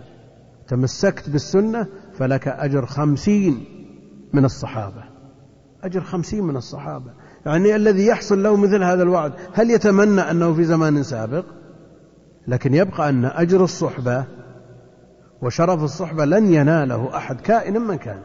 تمسكت 0.67 1.29
بالسنة 1.29 1.87
فلك 2.13 2.47
أجر 2.47 2.85
خمسين 2.85 3.65
من 4.33 4.45
الصحابة. 4.45 5.03
أجر 5.83 6.01
خمسين 6.01 6.43
من 6.43 6.55
الصحابة. 6.55 7.11
يعني 7.45 7.75
الذي 7.75 8.05
يحصل 8.05 8.43
له 8.43 8.55
مثل 8.55 8.83
هذا 8.83 9.03
الوعد 9.03 9.33
هل 9.53 9.71
يتمنى 9.71 10.21
أنه 10.21 10.53
في 10.53 10.63
زمان 10.63 11.03
سابق؟ 11.03 11.45
لكن 12.47 12.73
يبقى 12.73 13.09
أن 13.09 13.25
أجر 13.25 13.63
الصحبة 13.63 14.25
وشرف 15.41 15.83
الصحبة 15.83 16.25
لن 16.25 16.53
يناله 16.53 17.17
أحد 17.17 17.41
كائنا 17.41 17.79
من 17.79 17.95
كان. 17.95 18.21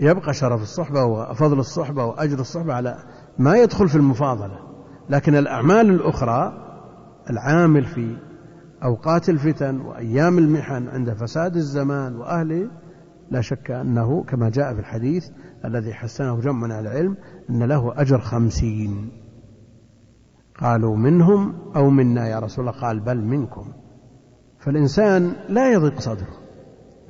يبقى 0.00 0.34
شرف 0.34 0.62
الصحبة 0.62 1.04
وفضل 1.04 1.58
الصحبة 1.58 2.04
وأجر 2.04 2.40
الصحبة 2.40 2.74
على 2.74 2.96
ما 3.38 3.56
يدخل 3.56 3.88
في 3.88 3.96
المفاضلة. 3.96 4.58
لكن 5.10 5.34
الأعمال 5.36 5.90
الأخرى 5.90 6.52
العامل 7.30 7.84
في 7.84 8.16
أوقات 8.84 9.28
الفتن 9.28 9.80
وأيام 9.80 10.38
المحن 10.38 10.88
عند 10.88 11.12
فساد 11.12 11.56
الزمان 11.56 12.16
وأهله 12.16 12.70
لا 13.30 13.40
شك 13.40 13.70
أنه 13.70 14.24
كما 14.24 14.50
جاء 14.50 14.74
في 14.74 14.80
الحديث 14.80 15.28
الذي 15.64 15.94
حسنه 15.94 16.40
جمع 16.40 16.66
من 16.66 16.72
العلم 16.72 17.16
أن 17.50 17.62
له 17.62 18.00
أجر 18.00 18.20
خمسين. 18.20 19.10
قالوا 20.60 20.96
منهم 20.96 21.54
أو 21.76 21.90
منا 21.90 22.28
يا 22.28 22.38
رسول 22.38 22.68
الله؟ 22.68 22.80
قال 22.80 23.00
بل 23.00 23.24
منكم. 23.24 23.64
فالإنسان 24.58 25.32
لا 25.48 25.72
يضيق 25.72 26.00
صدره 26.00 26.40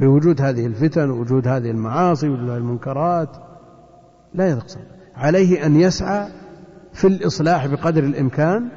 بوجود 0.00 0.42
هذه 0.42 0.66
الفتن 0.66 1.10
ووجود 1.10 1.48
هذه 1.48 1.70
المعاصي 1.70 2.28
ووجود 2.28 2.48
هذه 2.48 2.56
المنكرات. 2.56 3.36
لا 4.34 4.48
يضيق 4.50 4.66
صدره. 4.66 4.86
عليه 5.14 5.66
أن 5.66 5.76
يسعى 5.76 6.28
في 6.92 7.06
الإصلاح 7.06 7.66
بقدر 7.66 8.04
الإمكان 8.04 8.68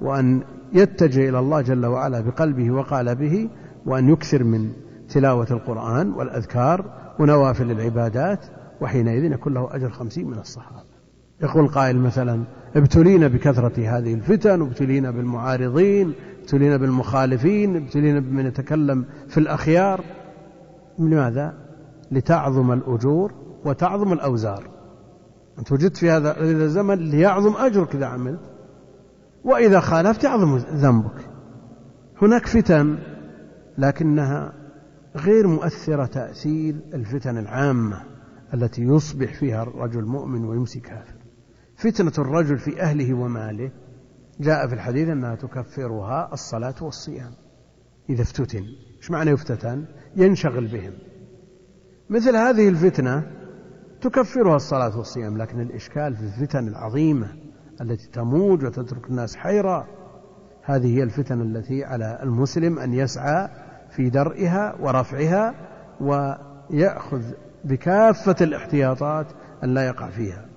وأن 0.00 0.42
يتجه 0.72 1.28
إلى 1.28 1.38
الله 1.38 1.60
جل 1.60 1.86
وعلا 1.86 2.20
بقلبه 2.20 2.70
وقالبه 2.70 3.50
وأن 3.86 4.08
يكثر 4.08 4.44
من 4.44 4.72
تلاوة 5.08 5.46
القرآن 5.50 6.12
والأذكار 6.12 6.84
ونوافل 7.20 7.70
العبادات 7.70 8.46
وحينئذ 8.80 9.32
يكون 9.32 9.54
له 9.54 9.76
أجر 9.76 9.90
خمسين 9.90 10.26
من 10.26 10.38
الصحابة. 10.38 10.91
يقول 11.42 11.68
قائل 11.68 11.98
مثلا 11.98 12.44
ابتلينا 12.76 13.28
بكثرة 13.28 13.98
هذه 13.98 14.14
الفتن 14.14 14.60
وابتلينا 14.60 15.10
بالمعارضين 15.10 16.14
ابتلينا 16.40 16.76
بالمخالفين 16.76 17.76
ابتلينا 17.76 18.20
بمن 18.20 18.46
يتكلم 18.46 19.04
في 19.28 19.38
الأخيار. 19.38 20.04
لماذا؟ 20.98 21.54
لتعظم 22.10 22.72
الأجور 22.72 23.32
وتعظم 23.64 24.12
الأوزار. 24.12 24.68
أنت 25.58 25.72
وجدت 25.72 25.96
في 25.96 26.10
هذا 26.10 26.40
الزمن 26.40 26.94
ليعظم 26.94 27.56
أجرك 27.56 27.94
إذا 27.94 28.06
عملت 28.06 28.40
وإذا 29.44 29.80
خالفت 29.80 30.24
يعظم 30.24 30.56
ذنبك. 30.56 31.28
هناك 32.22 32.46
فتن 32.46 32.98
لكنها 33.78 34.52
غير 35.16 35.46
مؤثرة 35.46 36.04
تأثير 36.04 36.74
الفتن 36.94 37.38
العامة 37.38 38.02
التي 38.54 38.82
يصبح 38.82 39.34
فيها 39.34 39.62
الرجل 39.62 40.04
مؤمن 40.04 40.44
ويمسي 40.44 40.80
كافر 40.80 41.21
فتنة 41.82 42.12
الرجل 42.18 42.58
في 42.58 42.82
أهله 42.82 43.14
وماله. 43.14 43.70
جاء 44.40 44.68
في 44.68 44.74
الحديث 44.74 45.08
أنها 45.08 45.34
تكفرها 45.34 46.30
الصلاة 46.32 46.74
والصيام. 46.80 47.32
إذا 48.10 48.22
افتتن 48.22 48.64
إيش 48.98 49.10
معنى 49.10 49.30
يفتتن؟ 49.30 49.84
ينشغل 50.16 50.66
بهم. 50.66 50.92
مثل 52.10 52.36
هذه 52.36 52.68
الفتنة 52.68 53.22
تكفرها 54.00 54.56
الصلاة 54.56 54.98
والصيام 54.98 55.38
لكن 55.38 55.60
الإشكال 55.60 56.16
في 56.16 56.22
الفتن 56.22 56.68
العظيمة 56.68 57.28
التي 57.80 58.08
تموج 58.08 58.64
وتترك 58.64 59.10
الناس 59.10 59.36
حيرة 59.36 59.86
هذه 60.62 60.96
هي 60.96 61.02
الفتن 61.02 61.40
التي 61.40 61.84
على 61.84 62.18
المسلم 62.22 62.78
أن 62.78 62.94
يسعى 62.94 63.48
في 63.90 64.10
درئها 64.10 64.76
ورفعها 64.80 65.54
ويأخذ 66.00 67.22
بكافة 67.64 68.36
الاحتياطات 68.40 69.26
أن 69.64 69.74
لا 69.74 69.86
يقع 69.86 70.10
فيها. 70.10 70.51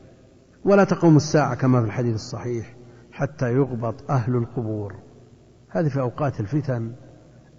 ولا 0.65 0.83
تقوم 0.83 1.15
الساعة 1.15 1.55
كما 1.55 1.81
في 1.81 1.85
الحديث 1.85 2.15
الصحيح 2.15 2.75
حتى 3.11 3.53
يغبط 3.53 4.11
أهل 4.11 4.35
القبور. 4.35 4.95
هذه 5.69 5.87
في 5.87 5.99
أوقات 5.99 6.39
الفتن 6.39 6.95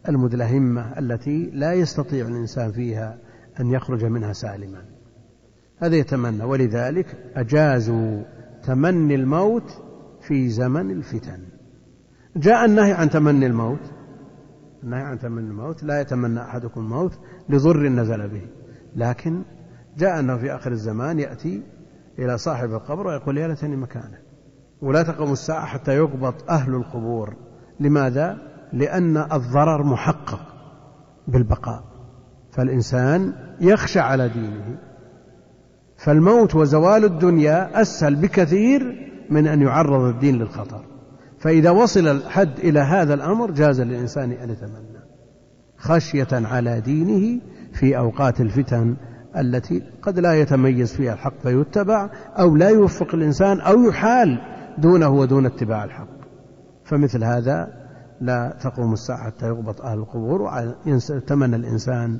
المدلهمة 0.09 0.98
التي 0.98 1.50
لا 1.52 1.72
يستطيع 1.72 2.26
الإنسان 2.26 2.72
فيها 2.72 3.18
أن 3.61 3.70
يخرج 3.70 4.04
منها 4.04 4.32
سالما. 4.32 4.84
هذا 5.78 5.96
يتمنى 5.96 6.44
ولذلك 6.44 7.07
أجازوا 7.34 8.22
تمني 8.62 9.14
الموت 9.14 9.82
في 10.20 10.48
زمن 10.48 10.90
الفتن. 10.90 11.38
جاء 12.36 12.64
النهي 12.64 12.92
عن 12.92 13.11
تمني 13.11 13.46
الموت. 13.46 13.92
النهي 14.82 15.02
عن 15.02 15.18
تمني 15.18 15.48
الموت 15.48 15.82
لا 15.82 16.00
يتمنى 16.00 16.40
أحدكم 16.40 16.80
الموت 16.80 17.18
لضر 17.48 17.88
نزل 17.88 18.28
به. 18.28 18.46
لكن 18.96 19.42
جاء 19.98 20.20
أنه 20.20 20.36
في 20.36 20.54
آخر 20.54 20.72
الزمان 20.72 21.18
يأتي 21.18 21.62
إلى 22.19 22.39
صاحب 22.39 22.75
القبر 22.75 23.07
ويقول 23.07 23.39
يا 23.39 23.49
ليتني 23.49 23.77
مكانه. 23.77 24.19
ولا 24.83 25.03
تقوم 25.03 25.33
الساعة 25.33 25.67
حتى 25.67 25.97
يقبض 25.97 26.35
أهل 26.51 26.75
القبور. 26.75 27.37
لماذا؟ 27.81 28.39
لأن 28.73 29.17
الضرر 29.17 29.83
محقق 29.83 30.41
بالبقاء. 31.29 31.85
فالإنسان 32.51 33.33
يخشى 33.61 34.01
على 34.01 34.29
دينه. 34.29 34.79
فالموت 35.97 36.55
وزوال 36.55 37.05
الدنيا 37.05 37.81
أسهل 37.81 38.17
بكثير 38.17 39.11
من 39.31 39.47
أن 39.47 39.62
يعرض 39.62 40.03
الدين 40.03 40.39
للخطر. 40.39 40.85
فإذا 41.39 41.71
وصل 41.71 42.09
الحد 42.09 42.59
إلى 42.59 42.81
هذا 42.81 43.14
الأمر 43.14 43.51
جاز 43.51 43.81
للإنسان 43.81 44.33
أن 44.33 44.51
يتمنى 44.51 44.97
خشية 45.77 46.29
على 46.33 46.81
دينه 46.81 47.41
في 47.73 47.99
أوقات 47.99 48.41
الفتن 48.41 48.97
التي 49.37 49.82
قد 50.03 50.18
لا 50.18 50.34
يتميز 50.34 50.93
فيها 50.93 51.12
الحق 51.12 51.39
فيتبع 51.43 52.11
أو 52.39 52.57
لا 52.57 52.68
يوفق 52.68 53.14
الإنسان 53.14 53.61
أو 53.61 53.82
يحال 53.82 54.39
دونه 54.78 55.09
ودون 55.09 55.47
اتباع 55.47 55.84
الحق. 55.84 56.16
فمثل 56.84 57.24
هذا 57.24 57.68
لا 58.20 58.57
تقوم 58.61 58.93
الساعة 58.93 59.24
حتى 59.24 59.47
يغبط 59.47 59.80
أهل 59.80 59.99
القبور 59.99 60.51
وتمنى 60.87 61.57
الإنسان 61.57 62.18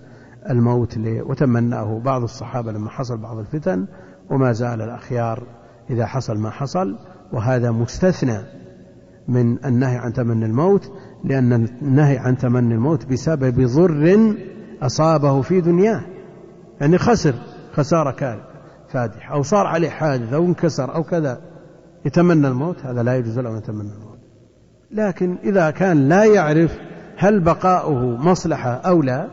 الموت 0.51 0.99
وتمناه 0.99 2.01
بعض 2.05 2.23
الصحابة 2.23 2.73
لما 2.73 2.91
حصل 2.91 3.19
بعض 3.19 3.39
الفتن 3.39 3.87
وما 4.31 4.53
زال 4.53 4.83
الأخيار 4.83 5.43
إذا 5.91 6.07
حصل 6.07 6.39
ما 6.39 6.51
حصل. 6.51 6.97
وهذا 7.33 7.71
مستثنى 7.71 8.39
من 9.29 9.65
النهي 9.65 9.97
عن 9.97 10.13
تمني 10.13 10.47
الموت 10.47 10.93
لأن 11.25 11.53
النهي 11.83 12.19
عن 12.19 12.37
تمني 12.37 12.75
الموت 12.75 13.07
بسبب 13.07 13.67
ضر 13.67 14.35
أصابه 14.83 15.41
في 15.43 15.61
دنياه. 15.61 16.16
يعني 16.81 16.99
خسر 16.99 17.35
خسارة 17.73 18.41
فادحة 18.89 19.35
أو 19.35 19.43
صار 19.43 19.67
عليه 19.67 19.89
حادث 19.89 20.33
أو 20.33 20.45
انكسر 20.45 20.95
أو 20.95 21.03
كذا. 21.03 21.41
يتمنى 22.05 22.49
الموت 22.49 22.85
هذا 22.85 23.03
لا 23.03 23.17
يجوز 23.17 23.39
له 23.39 23.51
أن 23.51 23.57
يتمنى 23.57 23.93
الموت. 23.93 24.19
لكن 24.91 25.39
إذا 25.45 25.71
كان 25.71 26.09
لا 26.09 26.25
يعرف 26.25 26.79
هل 27.17 27.41
بقاؤه 27.41 28.17
مصلحة 28.17 28.71
أو 28.71 29.03
لا 29.03 29.29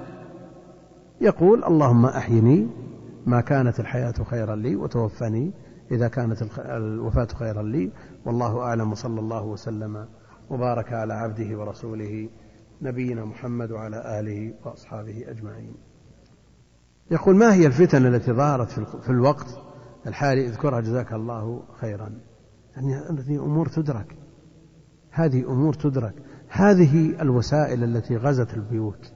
يقول 1.21 1.63
اللهم 1.63 2.05
أحيني 2.05 2.67
ما 3.25 3.41
كانت 3.41 3.79
الحياة 3.79 4.13
خيرا 4.29 4.55
لي 4.55 4.75
وتوفني 4.75 5.51
إذا 5.91 6.07
كانت 6.07 6.43
الوفاة 6.59 7.27
خيرا 7.35 7.63
لي. 7.63 7.91
والله 8.25 8.59
أعلم 8.59 8.91
وصلى 8.91 9.19
الله 9.19 9.43
وسلم 9.43 10.07
وبارك 10.49 10.93
على 10.93 11.13
عبده 11.13 11.57
ورسوله 11.57 12.29
نبينا 12.81 13.25
محمد 13.25 13.71
وعلى 13.71 14.19
آله 14.19 14.53
وأصحابه 14.65 15.25
أجمعين. 15.27 15.75
يقول 17.13 17.35
ما 17.35 17.53
هي 17.53 17.67
الفتن 17.67 18.05
التي 18.05 18.31
ظهرت 18.31 18.71
في 19.01 19.09
الوقت 19.09 19.47
الحالي؟ 20.07 20.47
اذكرها 20.47 20.81
جزاك 20.81 21.13
الله 21.13 21.63
خيرا. 21.81 22.09
يعني 22.75 22.95
هذه 22.95 23.45
أمور 23.45 23.67
تدرك. 23.67 24.15
هذه 25.11 25.51
أمور 25.51 25.73
تدرك. 25.73 26.13
هذه 26.49 27.21
الوسائل 27.21 27.83
التي 27.83 28.17
غزت 28.17 28.53
البيوت. 28.53 29.13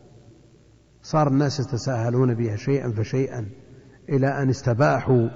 صار 1.02 1.28
الناس 1.28 1.60
يتساهلون 1.60 2.34
بها 2.34 2.56
شيئا 2.56 2.92
فشيئا. 2.92 3.46
إلى 4.10 4.28
أن 4.28 4.50
استباحوا 4.50 5.30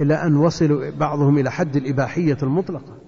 إلى 0.00 0.14
أن 0.14 0.36
وصلوا 0.36 0.90
بعضهم 0.90 1.38
إلى 1.38 1.50
حد 1.50 1.76
الإباحية 1.76 2.38
المطلقة. 2.42 2.98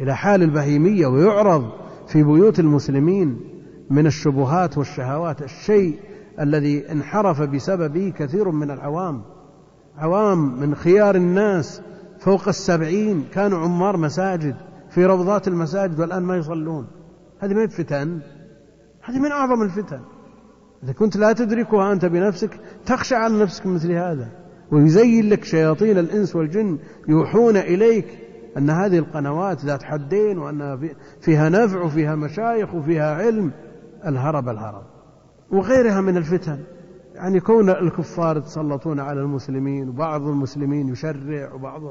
إلى 0.00 0.16
حال 0.16 0.42
البهيمية 0.42 1.06
ويعرض 1.06 1.72
في 2.06 2.22
بيوت 2.22 2.60
المسلمين 2.60 3.40
من 3.90 4.06
الشبهات 4.06 4.78
والشهوات 4.78 5.42
الشيء 5.42 6.13
الذي 6.40 6.92
انحرف 6.92 7.42
بسببه 7.42 8.12
كثير 8.16 8.50
من 8.50 8.70
العوام. 8.70 9.22
عوام 9.98 10.60
من 10.60 10.74
خيار 10.74 11.14
الناس 11.14 11.82
فوق 12.18 12.48
السبعين 12.48 13.24
كانوا 13.32 13.58
عمار 13.58 13.96
مساجد 13.96 14.56
في 14.90 15.04
روضات 15.04 15.48
المساجد 15.48 16.00
والآن 16.00 16.22
ما 16.22 16.36
يصلون. 16.36 16.86
هذه 17.40 17.54
ما 17.54 17.62
هي 17.62 17.68
فتن؟ 17.68 18.20
هذه 19.02 19.18
من 19.18 19.32
أعظم 19.32 19.62
الفتن. 19.62 20.00
إذا 20.84 20.92
كنت 20.92 21.16
لا 21.16 21.32
تدركها 21.32 21.92
أنت 21.92 22.04
بنفسك 22.04 22.60
تخشى 22.86 23.14
على 23.14 23.42
نفسك 23.42 23.66
مثل 23.66 23.92
هذا. 23.92 24.28
ويزين 24.72 25.28
لك 25.28 25.44
شياطين 25.44 25.98
الإنس 25.98 26.36
والجن 26.36 26.78
يوحون 27.08 27.56
إليك 27.56 28.06
أن 28.58 28.70
هذه 28.70 28.98
القنوات 28.98 29.64
ذات 29.64 29.82
حدين 29.82 30.38
وأنها 30.38 30.78
فيها 31.20 31.48
نفع 31.48 31.82
وفيها 31.82 32.14
مشايخ 32.14 32.74
وفيها 32.74 33.14
علم. 33.14 33.50
الهرب 34.06 34.48
الهرب. 34.48 34.93
وغيرها 35.54 36.00
من 36.00 36.16
الفتن. 36.16 36.58
يعني 37.14 37.40
كون 37.40 37.70
الكفار 37.70 38.36
يتسلطون 38.36 39.00
على 39.00 39.20
المسلمين 39.20 39.88
وبعض 39.88 40.28
المسلمين 40.28 40.88
يشرع 40.88 41.52
وبعض 41.52 41.82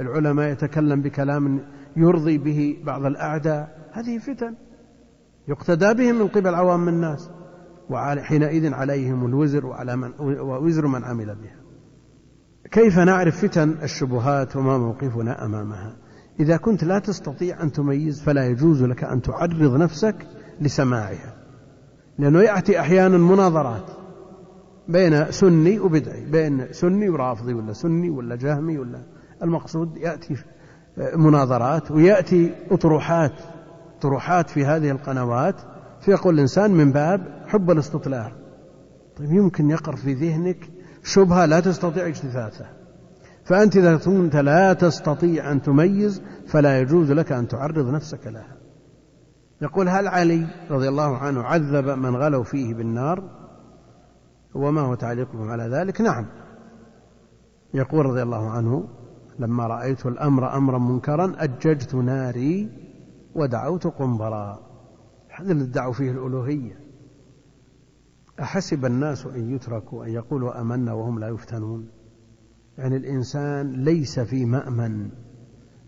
العلماء 0.00 0.52
يتكلم 0.52 1.02
بكلام 1.02 1.60
يرضي 1.96 2.38
به 2.38 2.82
بعض 2.84 3.04
الأعداء 3.04 3.88
هذه 3.92 4.18
فتن. 4.18 4.54
يقتدى 5.48 5.94
بهم 5.94 6.18
من 6.18 6.28
قبل 6.28 6.54
عوام 6.54 6.88
الناس. 6.88 7.30
وحينئذ 7.90 8.74
عليهم 8.74 9.26
الوزر 9.26 9.66
وعلى 9.66 9.96
من 9.96 10.10
ووزر 10.20 10.86
من 10.86 11.04
عمل 11.04 11.26
بها. 11.26 11.62
كيف 12.70 12.98
نعرف 12.98 13.44
فتن 13.44 13.74
الشبهات 13.82 14.56
وما 14.56 14.78
موقفنا 14.78 15.44
أمامها؟ 15.44 15.96
إذا 16.40 16.56
كنت 16.56 16.84
لا 16.84 16.98
تستطيع 16.98 17.62
أن 17.62 17.72
تميز 17.72 18.22
فلا 18.22 18.46
يجوز 18.46 18.82
لك 18.82 19.04
أن 19.04 19.22
تعرض 19.22 19.76
نفسك 19.76 20.26
لسماعها. 20.60 21.41
لأنه 22.22 22.42
يأتي 22.42 22.80
أحيانا 22.80 23.18
مناظرات 23.18 23.90
بين 24.88 25.32
سني 25.32 25.78
وبدعي 25.78 26.24
بين 26.24 26.72
سني 26.72 27.08
ورافضي 27.08 27.54
ولا 27.54 27.72
سني 27.72 28.10
ولا 28.10 28.36
جهمي 28.36 28.78
ولا 28.78 29.02
المقصود 29.42 29.96
يأتي 29.96 30.36
مناظرات 31.16 31.90
ويأتي 31.90 32.54
أطروحات 32.70 33.32
طروحات 34.00 34.50
في 34.50 34.64
هذه 34.64 34.90
القنوات 34.90 35.54
فيقول 36.00 36.34
الإنسان 36.34 36.70
من 36.70 36.92
باب 36.92 37.42
حب 37.46 37.70
الاستطلاع. 37.70 38.32
طيب 39.16 39.32
يمكن 39.32 39.70
يقر 39.70 39.96
في 39.96 40.12
ذهنك 40.12 40.70
شبهة 41.04 41.46
لا 41.46 41.60
تستطيع 41.60 42.06
اجتثاثها. 42.06 42.70
فأنت 43.44 43.76
إذا 43.76 43.96
كنت 43.96 44.36
لا 44.36 44.72
تستطيع 44.72 45.52
أن 45.52 45.62
تميز 45.62 46.22
فلا 46.46 46.80
يجوز 46.80 47.12
لك 47.12 47.32
أن 47.32 47.48
تعرض 47.48 47.88
نفسك 47.88 48.26
لها. 48.26 48.51
يقول 49.62 49.88
هل 49.88 50.08
علي 50.08 50.46
رضي 50.70 50.88
الله 50.88 51.16
عنه 51.16 51.42
عذب 51.42 51.88
من 51.88 52.16
غلوا 52.16 52.44
فيه 52.44 52.74
بالنار؟ 52.74 53.22
وما 54.54 54.80
هو 54.80 54.94
تعليقكم 54.94 55.50
على 55.50 55.62
ذلك؟ 55.62 56.00
نعم. 56.00 56.26
يقول 57.74 58.06
رضي 58.06 58.22
الله 58.22 58.50
عنه 58.50 58.88
لما 59.38 59.66
رأيت 59.66 60.06
الأمر 60.06 60.56
أمرا 60.56 60.78
منكرا 60.78 61.34
أججت 61.38 61.94
ناري 61.94 62.70
ودعوت 63.34 63.86
قنبرا. 63.86 64.60
هذا 65.28 65.52
اللي 65.52 65.64
ادعوا 65.64 65.92
فيه 65.92 66.10
الألوهية. 66.10 66.78
أحسب 68.40 68.84
الناس 68.84 69.26
أن 69.26 69.54
يتركوا 69.54 70.04
أن 70.04 70.10
يقولوا 70.10 70.60
أمنا 70.60 70.92
وهم 70.92 71.18
لا 71.18 71.28
يفتنون. 71.28 71.88
يعني 72.78 72.96
الإنسان 72.96 73.72
ليس 73.72 74.20
في 74.20 74.44
مأمن 74.44 75.10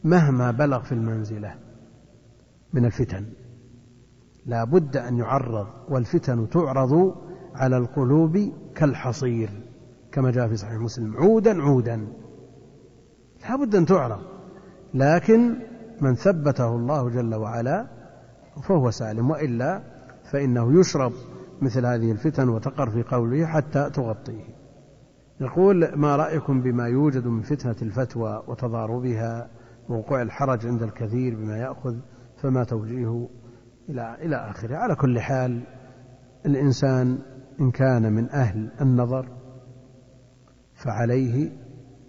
مهما 0.05 0.51
بلغ 0.51 0.83
في 0.83 0.93
المنزلة 0.93 1.55
من 2.72 2.85
الفتن. 2.85 3.27
لا 4.47 4.64
بد 4.64 4.97
أن 4.97 5.18
يعرض 5.18 5.66
والفتن 5.88 6.49
تعرض 6.51 7.14
على 7.55 7.76
القلوب 7.76 8.53
كالحصير 8.74 9.51
كما 10.12 10.30
جاء 10.30 10.49
في 10.49 10.57
صحيح 10.57 10.80
مسلم 10.80 11.16
عودا 11.16 11.62
عودا. 11.62 12.07
لا 13.49 13.57
بد 13.57 13.74
أن 13.74 13.86
تعرض. 13.86 14.20
لكن 14.95 15.55
من 16.01 16.14
ثبته 16.14 16.76
الله 16.76 17.09
جل 17.09 17.34
وعلا 17.34 17.86
فهو 18.62 18.90
سالم 18.90 19.30
وإلا 19.30 19.82
فإنه 20.32 20.80
يشرب 20.80 21.12
مثل 21.62 21.86
هذه 21.86 22.12
الفتن 22.12 22.49
وتقر 22.49 22.90
في 22.90 23.03
قوله 23.03 23.47
حتى 23.47 23.90
تغطيه. 23.90 24.45
يقول 25.40 25.95
ما 25.97 26.16
رأيكم 26.16 26.61
بما 26.61 26.88
يوجد 26.88 27.26
من 27.26 27.42
فتنة 27.42 27.76
الفتوى 27.82 28.42
وتضاربها 28.49 29.51
ووقوع 29.88 30.22
الحرج 30.22 30.66
عند 30.66 30.82
الكثير 30.82 31.34
بما 31.34 31.59
يأخذ 31.59 31.97
فما 32.42 32.64
توجيهه؟ 32.64 33.28
إلى 33.89 34.16
إلى 34.20 34.37
آخره. 34.37 34.76
على 34.76 34.95
كل 34.95 35.20
حال 35.20 35.62
الإنسان 36.47 37.18
إن 37.61 37.70
كان 37.70 38.12
من 38.12 38.30
أهل 38.30 38.70
النظر 38.80 39.28
فعليه 40.74 41.53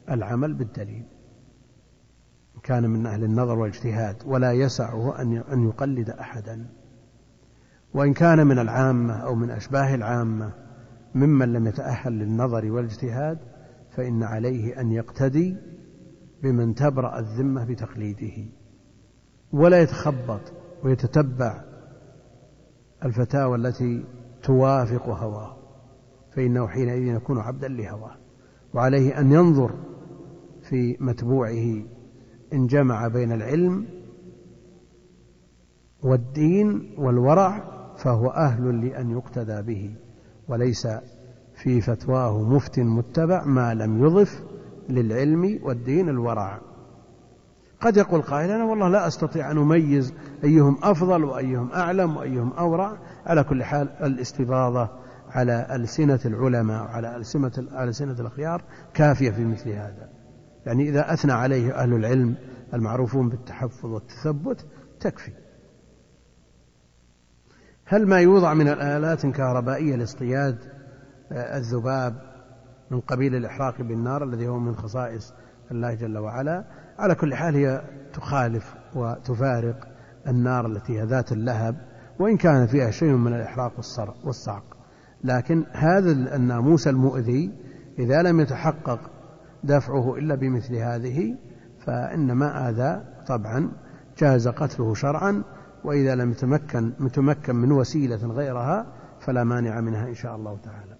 العمل 0.09 0.53
بالدليل. 0.53 1.05
إن 2.55 2.61
كان 2.63 2.89
من 2.89 3.05
أهل 3.05 3.23
النظر 3.23 3.59
والاجتهاد 3.59 4.15
ولا 4.25 4.51
يسعه 4.51 5.21
أن 5.21 5.37
أن 5.37 5.67
يقلد 5.67 6.09
أحدا. 6.09 6.65
وإن 7.93 8.13
كان 8.13 8.47
من 8.47 8.59
العامة 8.59 9.13
أو 9.13 9.35
من 9.35 9.49
أشباه 9.49 9.95
العامة 9.95 10.51
ممن 11.15 11.53
لم 11.53 11.67
يتأهل 11.67 12.13
للنظر 12.13 12.71
والاجتهاد 12.71 13.37
فإن 13.91 14.23
عليه 14.23 14.81
أن 14.81 14.91
يقتدي 14.91 15.57
بمن 16.43 16.75
تبرأ 16.75 17.19
الذمة 17.19 17.65
بتقليده. 17.65 18.45
ولا 19.51 19.81
يتخبط 19.81 20.41
ويتتبع 20.85 21.61
الفتاوى 23.05 23.57
التي 23.57 24.05
توافق 24.43 25.09
هواه 25.09 25.57
فإنه 26.35 26.67
حينئذ 26.67 27.15
يكون 27.15 27.37
عبدا 27.37 27.67
لهواه. 27.67 28.15
وعليه 28.73 29.19
أن 29.19 29.31
ينظر 29.31 29.71
في 30.69 30.97
متبوعه 30.99 31.83
إن 32.53 32.67
جمع 32.67 33.07
بين 33.07 33.31
العلم 33.31 33.85
والدين 36.03 36.95
والورع 36.97 37.63
فهو 37.97 38.29
أهل 38.29 38.85
لأن 38.85 39.11
يقتدى 39.11 39.61
به. 39.61 39.95
وليس 40.47 40.87
في 41.63 41.81
فتواه 41.81 42.43
مفت 42.43 42.79
متبع 42.79 43.45
ما 43.45 43.73
لم 43.73 44.05
يضف 44.05 44.43
للعلم 44.89 45.59
والدين 45.63 46.09
الورع. 46.09 46.61
قد 47.81 47.97
يقول 47.97 48.21
قائل 48.21 48.51
أنا 48.51 48.65
والله 48.65 48.87
لا 48.87 49.07
أستطيع 49.07 49.51
أن 49.51 49.57
أميز 49.57 50.13
أيهم 50.45 50.77
أفضل 50.83 51.23
وأيهم 51.23 51.71
أعلم 51.71 52.17
وأيهم 52.17 52.53
أورع. 52.53 52.97
على 53.25 53.43
كل 53.43 53.63
حال 53.63 53.89
الاستفاضة 54.03 54.89
على 55.29 55.67
ألسنة 55.71 56.19
العلماء 56.25 56.83
وعلى 56.83 57.15
ألسنة 57.15 57.51
ألسنة 57.57 58.19
الأخيار 58.19 58.61
كافية 58.93 59.31
في 59.31 59.45
مثل 59.45 59.69
هذا. 59.69 60.09
يعني 60.65 60.89
إذا 60.89 61.13
أثنى 61.13 61.31
عليه 61.31 61.73
أهل 61.73 61.93
العلم 61.93 62.35
المعروفون 62.73 63.29
بالتحفظ 63.29 63.85
والتثبت 63.85 64.65
تكفي. 64.99 65.31
هل 67.85 68.07
ما 68.07 68.19
يوضع 68.19 68.53
من 68.53 68.67
الآلات 68.67 69.25
الكهربائية 69.25 69.95
لاصطياد 69.95 70.57
آه، 71.31 71.57
الذباب 71.57 72.15
من 72.91 72.99
قبيل 72.99 73.35
الإحراق 73.35 73.81
بالنار 73.81 74.23
الذي 74.23 74.47
هو 74.47 74.59
من 74.59 74.75
خصائص 74.75 75.33
الله 75.71 75.93
جل 75.93 76.17
وعلا؟ 76.17 76.63
على 76.99 77.15
كل 77.15 77.35
حال 77.35 77.55
هي 77.55 77.81
تخالف 78.13 78.75
وتفارق 78.95 79.94
النار 80.27 80.65
التي 80.65 80.99
هي 80.99 81.03
ذات 81.03 81.31
اللهب 81.31 81.75
وإن 82.19 82.37
كان 82.37 82.67
فيها 82.67 82.91
شيء 82.91 83.11
من 83.11 83.33
الإحراق 83.33 83.73
والصعق. 84.23 84.63
لكن 85.23 85.65
هذا 85.71 86.11
الناموس 86.11 86.87
المؤذي 86.87 87.51
إذا 87.99 88.21
لم 88.21 88.39
يتحقق 88.39 88.99
دفعه 89.63 90.15
إلا 90.15 90.35
بمثل 90.35 90.75
هذه 90.75 91.35
فإن 91.85 92.31
ما 92.31 92.69
آذى 92.69 93.03
طبعا 93.27 93.71
جاز 94.17 94.47
قتله 94.47 94.93
شرعا 94.93 95.43
وإذا 95.83 96.15
لم 96.15 96.31
يتمكن 96.31 96.93
متمكن 96.99 97.55
من 97.55 97.71
وسيلة 97.71 98.27
غيرها 98.27 98.85
فلا 99.19 99.43
مانع 99.43 99.81
منها 99.81 100.07
إن 100.07 100.15
شاء 100.15 100.35
الله 100.35 100.57
تعالى. 100.63 100.97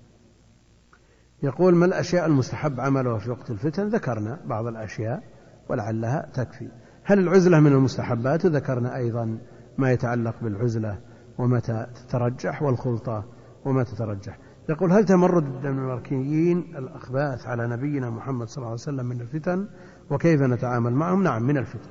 يقول 1.44 1.76
ما 1.76 1.86
الأشياء 1.86 2.26
المستحب 2.26 2.80
عملها 2.80 3.18
في 3.18 3.30
وقت 3.30 3.52
الفتن؟ 3.52 3.88
ذكرنا 3.88 4.40
بعض 4.46 4.68
الأشياء 4.68 5.24
ولعلها 5.70 6.30
تكفي. 6.34 6.70
هل 7.08 7.20
العزلة 7.20 7.60
من 7.60 7.72
المستحبات؟ 7.72 8.46
ذكرنا 8.46 8.96
أيضا 8.96 9.38
ما 9.78 9.92
يتعلق 9.92 10.36
بالعزلة 10.42 11.00
ومتى 11.38 11.88
تترجح 11.96 12.64
والخلطة 12.64 13.24
وما 13.66 13.84
تترجح. 13.84 14.38
يقول 14.70 14.92
هل 14.92 15.06
تمرد 15.06 15.46
الدنماركيين 15.46 16.76
الأخباث 16.78 17.48
على 17.48 17.68
نبينا 17.68 18.10
محمد 18.10 18.48
صلى 18.48 18.58
الله 18.58 18.68
عليه 18.68 18.82
وسلم 18.82 19.06
من 19.06 19.22
الفتن؟ 19.22 19.68
وكيف 20.10 20.42
نتعامل 20.42 20.94
معهم؟ 20.94 21.24
نعم 21.24 21.44
من 21.44 21.58
الفتن. 21.58 21.90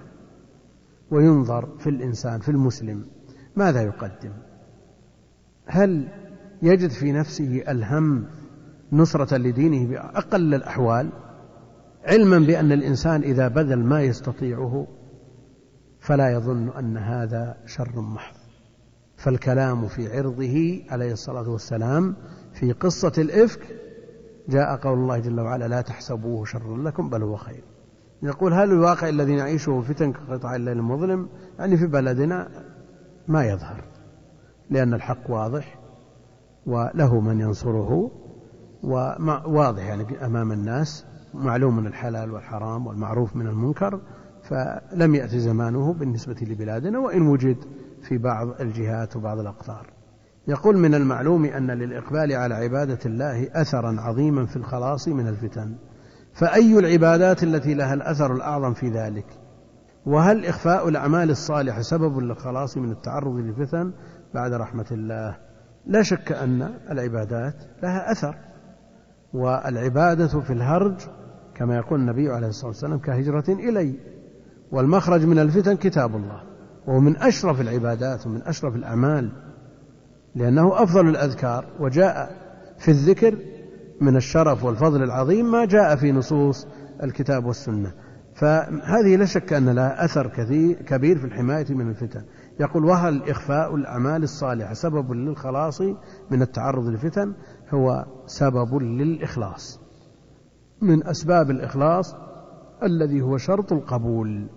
وينظر 1.11 1.69
في 1.79 1.91
الإنسان 1.91 2.41
في 2.41 2.49
المسلم 2.49 3.07
ماذا 3.57 3.83
يقدم؟ 3.83 4.33
هل 5.67 6.09
يجد 6.63 6.91
في 6.91 7.13
نفسه 7.13 7.63
ألهم 7.69 8.27
نصرة 8.93 9.37
لدينه 9.37 9.87
بأقل 9.87 10.55
الأحوال؟ 10.55 11.13
علما 12.05 12.39
بأن 12.39 12.73
الإنسان 12.73 13.23
إذا 13.23 13.49
بذل 13.49 13.85
ما 13.85 14.03
يستطيعه 14.03 14.87
فلا 16.05 16.31
يظن 16.31 16.69
أن 16.69 16.97
هذا 16.97 17.57
شر 17.67 18.01
محض. 18.01 18.35
فالكلام 19.17 19.87
في 19.87 20.17
عرضه 20.17 20.85
عليه 20.91 21.13
الصلاة 21.13 21.51
والسلام 21.51 22.17
في 22.53 22.73
قصة 22.73 23.13
الإفك 23.19 23.61
جاء 24.49 24.77
قول 24.77 24.99
الله 24.99 25.19
جل 25.19 25.41
وعلا 25.41 25.69
لا 25.69 25.81
تحسبوه 25.81 26.45
شرا 26.45 26.77
لكم 26.77 27.11
بل 27.11 27.23
هو 27.23 27.37
خير. 27.37 27.65
يقول 28.23 28.53
هل 28.53 28.73
الواقع 28.73 29.09
الذي 29.09 29.37
نعيشه 29.37 29.81
فتن 29.81 30.13
كقطع 30.13 30.57
الليل 30.57 30.79
المظلم؟ 30.79 31.29
يعني 31.59 31.77
في 31.77 31.87
بلدنا 31.87 32.49
ما 33.29 33.45
يظهر 33.45 33.85
لأن 34.71 34.95
الحق 34.95 35.31
واضح 35.31 35.79
وله 36.67 37.21
من 37.21 37.41
ينصره 37.41 38.11
وواضح 38.83 39.83
يعني 39.83 40.27
أمام 40.27 40.53
الناس 40.53 41.07
معلوم 41.35 41.77
من 41.77 41.87
الحلال 41.87 42.31
والحرام 42.31 42.87
والمعروف 42.87 43.37
من 43.37 43.47
المنكر 43.47 44.01
فلم 44.45 45.15
يأتي 45.15 45.39
زمانه 45.39 45.93
بالنسبة 45.93 46.37
لبلادنا 46.43 46.99
وإن 46.99 47.27
وجد 47.27 47.57
في 48.09 48.19
بعض 48.19 48.61
الجهات 48.61 49.17
وبعض 49.17 49.39
الأقطار. 49.39 49.87
يقول 50.49 50.79
من 50.79 50.95
المعلوم 50.95 51.45
أن 51.45 51.71
للإقبال 51.71 52.33
على 52.33 52.55
عبادة 52.55 52.99
الله 53.07 53.49
أثرا 53.53 54.01
عظيما 54.01 54.47
في 54.47 54.57
الخلاص 54.57 55.09
من 55.09 55.29
الفتن. 55.29 55.75
فأي 56.33 56.79
العبادات 56.79 57.43
التي 57.43 57.75
لها 57.75 57.95
الأثر 57.95 58.35
الأعظم 58.35 58.75
في 58.75 58.89
ذلك؟ 58.89 59.27
وهل 60.07 60.47
إخفاء 60.47 60.89
الأعمال 60.89 61.31
الصالحة 61.31 61.81
سبب 61.81 62.19
للخلاص 62.19 62.77
من 62.77 62.91
التعرض 62.91 63.37
للفتن؟ 63.37 63.93
بعد 64.35 64.53
رحمة 64.53 64.87
الله. 64.91 65.37
لا 65.87 66.03
شك 66.03 66.33
أن 66.33 66.75
العبادات 66.91 67.55
لها 67.83 68.13
أثر 68.13 68.37
والعبادة 69.35 70.41
في 70.41 70.53
الهرج 70.53 71.01
كما 71.55 71.77
يقول 71.77 72.01
النبي 72.01 72.31
عليه 72.31 72.49
الصلاة 72.49 72.69
والسلام 72.69 72.99
كهجرة 72.99 73.45
إلي. 73.49 74.14
والمخرج 74.75 75.27
من 75.27 75.39
الفتن 75.39 75.77
كتاب 75.77 76.17
الله 76.17 76.43
وهو 76.87 77.01
من 77.01 77.17
أشرف 77.17 77.61
العبادات 77.61 78.27
ومن 78.27 78.43
أشرف 78.43 78.77
الأعمال 78.77 79.33
لأنه 80.35 80.83
أفضل 80.83 81.09
الأذكار 81.09 81.67
وجاء 81.81 82.31
في 82.79 82.91
الذكر 82.91 83.39
من 84.01 84.17
الشرف 84.17 84.65
والفضل 84.65 85.03
العظيم 85.03 85.51
ما 85.51 85.65
جاء 85.65 85.97
في 85.97 86.13
نصوص 86.13 86.67
الكتاب 87.03 87.45
والسنة. 87.45 87.93
فهذه 88.35 89.17
لا 89.17 89.25
شك 89.25 89.53
أن 89.53 89.69
لها 89.69 90.05
أثر 90.05 90.27
كثير 90.27 90.83
كبير 90.83 91.19
في 91.19 91.25
الحماية 91.25 91.67
من 91.71 91.89
الفتن. 91.89 92.25
يقول 92.61 92.85
وهل 92.85 93.31
إخفاء 93.31 93.75
الأعمال 93.75 94.23
الصالحة 94.23 94.75
سبب 94.75 95.13
للخلاص 95.13 95.81
من 96.31 96.43
التعرض 96.43 96.87
للفتن؟ 96.87 97.35
هو 97.75 98.07
سبب 98.27 98.75
للإخلاص. 98.83 99.81
من 100.83 101.07
أسباب 101.07 101.51
الإخلاص 101.51 102.15
الذي 102.83 103.23
هو 103.23 103.37
شرط 103.37 103.73
القبول. 103.73 104.49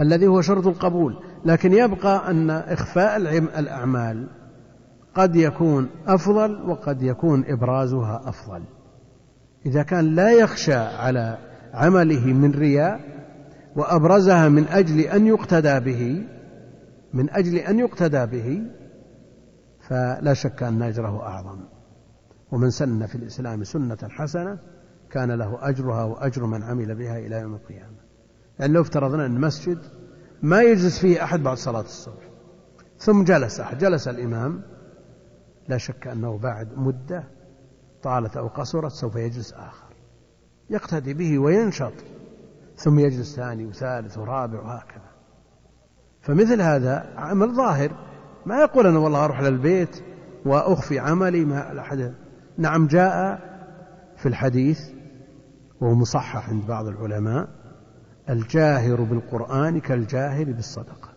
الذي 0.00 0.26
هو 0.26 0.40
شرط 0.40 0.66
القبول 0.66 1.16
لكن 1.44 1.72
يبقى 1.72 2.30
أن 2.30 2.50
إخفاء 2.50 3.16
الأعمال 3.58 4.28
قد 5.14 5.36
يكون 5.36 5.88
أفضل 6.06 6.70
وقد 6.70 7.02
يكون 7.02 7.44
إبرازها 7.46 8.22
أفضل. 8.24 8.62
إذا 9.66 9.82
كان 9.82 10.14
لا 10.14 10.30
يخشى 10.32 10.74
على 10.74 11.38
عمله 11.74 12.26
من 12.26 12.50
رياء 12.50 13.00
وأبرزها 13.76 14.48
من 14.48 14.68
أجل 14.68 15.00
أن 15.00 15.26
يقتدى 15.26 15.80
به 15.80 16.26
من 17.14 17.30
أجل 17.30 17.56
أن 17.56 17.78
يقتدى 17.78 18.26
به 18.26 18.62
فلا 19.88 20.34
شك 20.34 20.62
أن 20.62 20.82
أجره 20.82 21.22
أعظم. 21.22 21.60
ومن 22.52 22.70
سن 22.70 23.06
في 23.06 23.14
الإسلام 23.14 23.64
سنة 23.64 23.98
حسنة 24.08 24.58
كان 25.10 25.32
له 25.32 25.68
أجرها 25.68 26.04
وأجر 26.04 26.46
من 26.46 26.62
عمل 26.62 26.94
بها 26.94 27.18
إلى 27.18 27.36
يوم 27.36 27.54
القيامة. 27.54 27.99
يعني 28.60 28.72
لو 28.72 28.80
افترضنا 28.80 29.26
أن 29.26 29.40
مسجد 29.40 29.78
ما 30.42 30.62
يجلس 30.62 30.98
فيه 30.98 31.24
أحد 31.24 31.42
بعد 31.42 31.56
صلاة 31.56 31.80
الصبح 31.80 32.30
ثم 32.98 33.24
جلس 33.24 33.60
أحد 33.60 33.78
جلس 33.78 34.08
الإمام 34.08 34.62
لا 35.68 35.78
شك 35.78 36.06
أنه 36.06 36.38
بعد 36.38 36.78
مدة 36.78 37.24
طالت 38.02 38.36
أو 38.36 38.48
قصرت 38.48 38.92
سوف 38.92 39.16
يجلس 39.16 39.52
آخر 39.52 39.94
يقتدي 40.70 41.14
به 41.14 41.38
وينشط 41.38 41.92
ثم 42.76 42.98
يجلس 42.98 43.36
ثاني 43.36 43.66
وثالث 43.66 44.18
ورابع 44.18 44.60
وهكذا. 44.60 45.10
فمثل 46.20 46.62
هذا 46.62 47.12
عمل 47.16 47.54
ظاهر 47.54 47.90
ما 48.46 48.60
يقول 48.60 48.86
أنا 48.86 48.98
والله 48.98 49.24
أروح 49.24 49.40
للبيت 49.40 50.02
وأخفي 50.44 50.98
عملي 50.98 51.44
ما 51.44 51.80
أحد 51.80 52.14
نعم 52.58 52.86
جاء 52.86 53.40
في 54.16 54.28
الحديث 54.28 54.80
وهو 55.80 55.94
مصحح 55.94 56.50
عند 56.50 56.66
بعض 56.66 56.86
العلماء 56.86 57.59
الجاهر 58.30 59.00
بالقرآن 59.00 59.80
كالجاهر 59.80 60.44
بالصدقة 60.44 61.08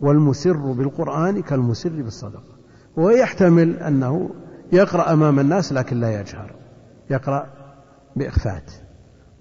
والمسر 0.00 0.72
بالقرآن 0.72 1.42
كالمسر 1.42 2.02
بالصدقة. 2.02 2.52
ويحتمل 2.96 3.76
أنه 3.76 4.30
يقرأ 4.72 5.12
أمام 5.12 5.38
الناس 5.40 5.72
لكن 5.72 6.00
لا 6.00 6.20
يجهر 6.20 6.54
يقرأ 7.10 7.46
بإخفات 8.16 8.70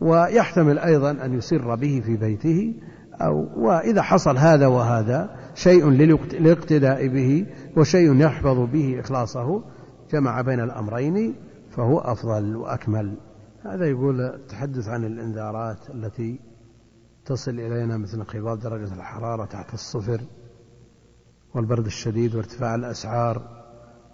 ويحتمل 0.01 0.79
أيضا 0.79 1.11
أن 1.11 1.33
يسر 1.33 1.75
به 1.75 2.01
في 2.05 2.17
بيته 2.17 2.73
أو 3.21 3.47
وإذا 3.55 4.01
حصل 4.01 4.37
هذا 4.37 4.67
وهذا 4.67 5.29
شيء 5.55 5.89
للاقتداء 5.89 7.07
به 7.07 7.45
وشيء 7.77 8.15
يحفظ 8.15 8.57
به 8.59 8.99
إخلاصه 8.99 9.63
جمع 10.11 10.41
بين 10.41 10.59
الأمرين 10.59 11.35
فهو 11.71 11.99
أفضل 11.99 12.55
وأكمل. 12.55 13.17
هذا 13.63 13.85
يقول 13.85 14.21
التحدث 14.21 14.87
عن 14.87 15.05
الإنذارات 15.05 15.89
التي 15.93 16.39
تصل 17.31 17.59
إلينا 17.59 17.97
مثل 17.97 18.17
انخفاض 18.17 18.59
درجة 18.59 18.93
الحرارة 18.93 19.45
تحت 19.45 19.73
الصفر 19.73 20.21
والبرد 21.55 21.85
الشديد 21.85 22.35
وارتفاع 22.35 22.75
الأسعار 22.75 23.63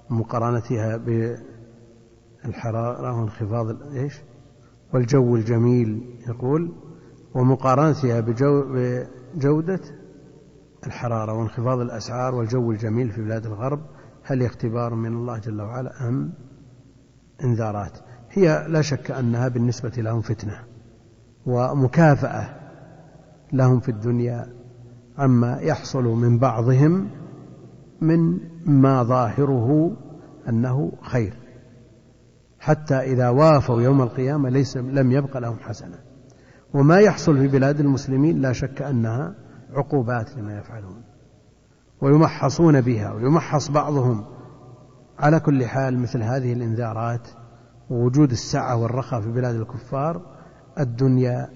مقارنتها 0.09 0.97
بالحرارة 2.43 3.19
وانخفاض 3.19 3.93
إيش؟ 3.93 4.13
والجو 4.93 5.35
الجميل 5.35 6.19
يقول 6.27 6.73
ومقارنتها 7.35 8.19
بجو 8.19 8.63
بجودة 8.67 9.79
الحرارة 10.87 11.33
وانخفاض 11.33 11.79
الأسعار 11.79 12.35
والجو 12.35 12.71
الجميل 12.71 13.11
في 13.11 13.21
بلاد 13.21 13.45
الغرب 13.45 13.81
هل 14.23 14.43
اختبار 14.43 14.95
من 14.95 15.13
الله 15.13 15.37
جل 15.37 15.61
وعلا 15.61 16.07
أم 16.07 16.33
انذارات 17.43 17.97
هي 18.31 18.65
لا 18.69 18.81
شك 18.81 19.11
أنها 19.11 19.47
بالنسبة 19.47 19.93
لهم 19.97 20.21
فتنة 20.21 20.63
ومكافأة 21.45 22.66
لهم 23.53 23.79
في 23.79 23.89
الدنيا 23.89 24.45
عما 25.17 25.59
يحصل 25.61 26.03
من 26.03 26.37
بعضهم 26.37 27.09
من 28.01 28.39
ما 28.65 29.03
ظاهره 29.03 29.91
أنه 30.49 30.91
خير. 31.01 31.33
حتى 32.59 32.95
إذا 32.95 33.29
وافوا 33.29 33.81
يوم 33.81 34.01
القيامة 34.01 34.49
ليس 34.49 34.77
لم 34.77 35.11
يبق 35.11 35.37
لهم 35.37 35.59
حسنة. 35.59 35.99
وما 36.73 36.99
يحصل 36.99 37.37
في 37.37 37.47
بلاد 37.47 37.79
المسلمين 37.79 38.41
لا 38.41 38.53
شك 38.53 38.81
أنها 38.81 39.35
عقوبات 39.73 40.37
لما 40.37 40.57
يفعلون. 40.57 41.03
ويمحصون 42.01 42.81
بها 42.81 43.13
ويمحص 43.13 43.71
بعضهم. 43.71 44.25
على 45.19 45.39
كل 45.39 45.65
حال 45.65 45.99
مثل 45.99 46.23
هذه 46.23 46.53
الإنذارات 46.53 47.27
ووجود 47.89 48.31
السعة 48.31 48.75
والرخاء 48.75 49.21
في 49.21 49.31
بلاد 49.31 49.55
الكفار 49.55 50.21
الدنيا 50.79 51.49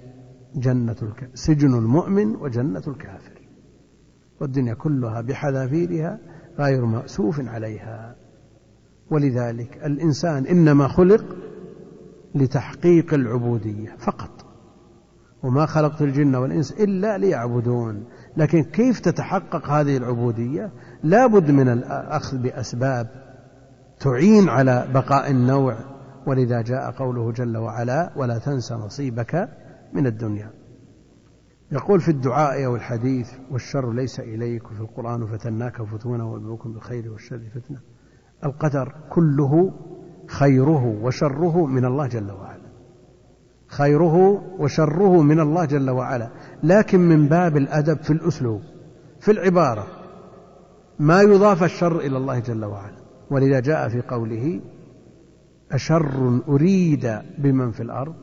جنة 0.54 0.96
الك... 1.02 1.30
سجن 1.34 1.74
المؤمن 1.74 2.36
وجنة 2.36 2.82
الكافر. 2.86 3.42
والدنيا 4.40 4.74
كلها 4.74 5.20
بحذافيرها 5.20 6.18
غير 6.58 6.84
مأسوف 6.84 7.40
عليها. 7.48 8.16
ولذلك 9.10 9.80
الإنسان 9.84 10.46
إنما 10.46 10.88
خلق 10.88 11.24
لتحقيق 12.34 13.14
العبودية 13.14 13.96
فقط. 13.98 14.30
وما 15.42 15.66
خلقت 15.66 16.02
الجن 16.02 16.34
والإنس 16.34 16.72
إلا 16.72 17.18
ليعبدون. 17.18 18.04
لكن 18.36 18.62
كيف 18.62 19.00
تتحقق 19.00 19.70
هذه 19.70 19.96
العبودية؟ 19.96 20.72
لا 21.02 21.26
بد 21.26 21.50
من 21.50 21.68
الأخذ 21.68 22.38
بأسباب 22.38 23.08
تعين 24.00 24.48
على 24.48 24.88
بقاء 24.94 25.30
النوع. 25.30 25.76
ولذا 26.26 26.62
جاء 26.62 26.90
قوله 26.90 27.32
جل 27.32 27.56
وعلا 27.56 28.12
ولا 28.16 28.38
تنس 28.38 28.72
نصيبك 28.72 29.48
من 29.94 30.06
الدنيا. 30.06 30.50
يقول 31.72 32.00
في 32.00 32.10
الدعاء 32.10 32.66
والحديث 32.66 33.32
والشر 33.50 33.92
ليس 33.92 34.20
إليك 34.20 34.70
وفي 34.70 34.80
القرآن 34.80 35.26
فتناك 35.26 35.82
فتونا 35.82 36.24
ونبلوكم 36.24 36.72
بالخير 36.72 37.12
والشر 37.12 37.40
فتنة. 37.54 37.80
القدر 38.44 38.94
كله 39.10 39.72
خيره 40.26 40.98
وشره 41.02 41.66
من 41.66 41.84
الله 41.84 42.06
جل 42.06 42.32
وعلا. 42.32 42.72
خيره 43.66 44.16
وشره 44.58 45.22
من 45.22 45.40
الله 45.40 45.64
جل 45.64 45.90
وعلا. 45.90 46.30
لكن 46.62 47.00
من 47.00 47.28
باب 47.28 47.56
الأدب 47.56 48.02
في 48.02 48.12
الأسلوب 48.12 48.62
في 49.20 49.30
العبارة 49.30 49.86
ما 50.98 51.22
يضاف 51.22 51.64
الشر 51.64 52.00
إلى 52.00 52.16
الله 52.16 52.38
جل 52.38 52.64
وعلا. 52.64 52.96
ولذا 53.30 53.60
جاء 53.60 53.88
في 53.88 54.00
قوله 54.00 54.60
أشر 55.72 56.40
أريد 56.48 57.18
بمن 57.38 57.70
في 57.70 57.82
الأرض؟ 57.82 58.14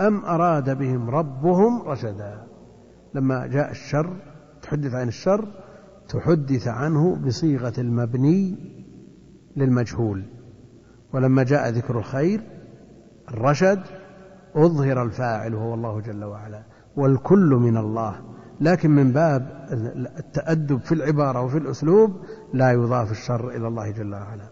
أم 0.00 0.24
أراد 0.24 0.78
بهم 0.78 1.10
ربهم 1.10 1.82
رشدا. 1.82 2.46
لما 3.14 3.46
جاء 3.46 3.70
الشر 3.70 4.16
تحدث 4.62 4.94
عن 4.94 5.08
الشر 5.08 5.48
تحدث 6.08 6.68
عنه 6.68 7.16
بصيغة 7.16 7.72
المبني 7.78 8.56
للمجهول. 9.56 10.24
ولما 11.12 11.42
جاء 11.42 11.68
ذكر 11.68 11.98
الخير 11.98 12.40
الرشد 13.30 13.80
أظهر 14.54 15.02
الفاعل 15.02 15.54
وهو 15.54 15.74
الله 15.74 16.00
جل 16.00 16.24
وعلا. 16.24 16.62
والكل 16.96 17.50
من 17.50 17.76
الله. 17.76 18.20
لكن 18.60 18.90
من 18.90 19.12
باب 19.12 19.68
التأدب 20.18 20.80
في 20.80 20.92
العبارة 20.92 21.42
وفي 21.42 21.58
الأسلوب 21.58 22.16
لا 22.54 22.72
يضاف 22.72 23.10
الشر 23.10 23.50
إلى 23.50 23.68
الله 23.68 23.90
جل 23.90 24.14
وعلا. 24.14 24.48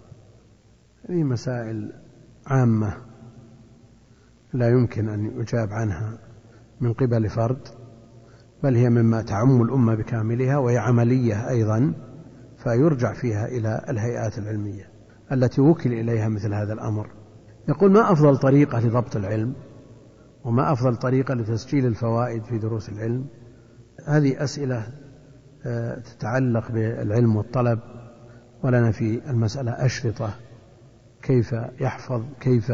هذه 1.09 1.23
مسائل 1.23 1.93
عامة. 2.47 2.97
لا 4.57 4.69
يمكن 4.69 5.09
أن 5.09 5.41
يجاب 5.41 5.73
عنها 5.73 6.19
من 6.81 6.93
قبل 6.93 7.29
فرد 7.29 7.69
بل 8.63 8.77
هي 8.77 8.91
مما 8.91 9.23
تعم 9.23 9.63
الأمة 9.63 9.95
بكاملها 9.95 10.57
وهي 10.57 10.79
عملية 10.79 11.49
أيضا 11.49 11.95
فيرجع 12.57 13.13
فيها 13.13 13.47
إلى 13.47 13.85
الهيئات 13.89 14.39
العلمية 14.39 14.91
التي 15.33 15.61
وكل 15.61 15.93
إليها 15.93 16.29
مثل 16.29 16.55
هذا 16.55 16.73
الأمر. 16.73 17.11
يقول 17.69 17.93
ما 17.93 18.13
أفضل 18.13 18.37
طريقة 18.37 18.81
لضبط 18.81 19.17
العلم؟ 19.17 19.55
وما 20.45 20.73
أفضل 20.73 20.97
طريقة 20.97 21.35
لتسجيل 21.35 21.87
الفوائد 21.87 22.45
في 22.45 22.59
دروس 22.59 22.89
العلم؟ 22.89 23.27
هذه 24.07 24.45
أسئلة 24.45 24.87
آه، 25.67 25.99
تتعلق 25.99 26.73
بالعلم 26.73 27.37
والطلب 27.37 27.79
ولنا 28.65 28.91
في 28.91 29.31
المسألة 29.31 29.71
أشرطة 29.71 30.31
كيف 31.23 31.55
يحفظ 31.81 32.23
كيف 32.41 32.73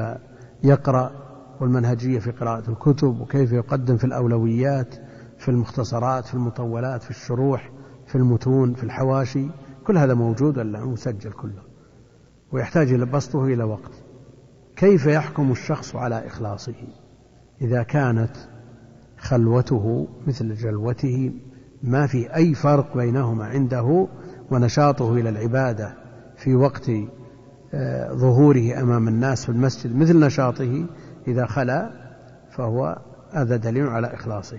يقرأ 0.64 1.31
والمنهجية 1.62 2.18
في 2.18 2.30
قراءة 2.30 2.70
الكتب 2.70 3.20
وكيف 3.20 3.52
يقدم 3.52 3.96
في 3.96 4.04
الأولويات 4.04 4.94
في 5.38 5.48
المختصرات 5.48 6.24
في 6.24 6.34
المطولات 6.34 7.02
في 7.02 7.10
الشروح 7.10 7.70
في 8.06 8.14
المتون 8.14 8.74
في 8.74 8.84
الحواشي. 8.84 9.46
كل 9.86 9.98
هذا 9.98 10.14
موجود 10.14 10.58
ولا 10.58 10.84
مسجل 10.84 11.32
كله؟ 11.32 11.62
ويحتاج 12.52 12.92
إلى 12.92 13.06
بسطه 13.06 13.44
إلى 13.44 13.64
وقت. 13.64 13.92
كيف 14.76 15.06
يحكم 15.06 15.52
الشخص 15.52 15.96
على 15.96 16.26
إخلاصه؟ 16.26 16.74
إذا 17.60 17.82
كانت 17.82 18.36
خلوته 19.18 20.08
مثل 20.26 20.54
جلوته 20.54 21.32
ما 21.82 22.06
في 22.06 22.34
أي 22.36 22.54
فرق 22.54 22.96
بينهما 22.96 23.44
عنده 23.44 24.08
ونشاطه 24.50 25.14
إلى 25.14 25.28
العبادة 25.28 25.94
في 26.36 26.54
وقت 26.54 26.90
آه، 27.74 28.12
ظهوره 28.12 28.80
أمام 28.80 29.08
الناس 29.08 29.44
في 29.44 29.48
المسجد 29.48 29.96
مثل 29.96 30.18
نشاطه 30.20 30.86
إذا 31.28 31.46
خلا 31.46 31.90
فهو 32.50 32.98
هذا 33.32 33.56
دليل 33.56 33.86
على 33.86 34.14
إخلاصه. 34.14 34.58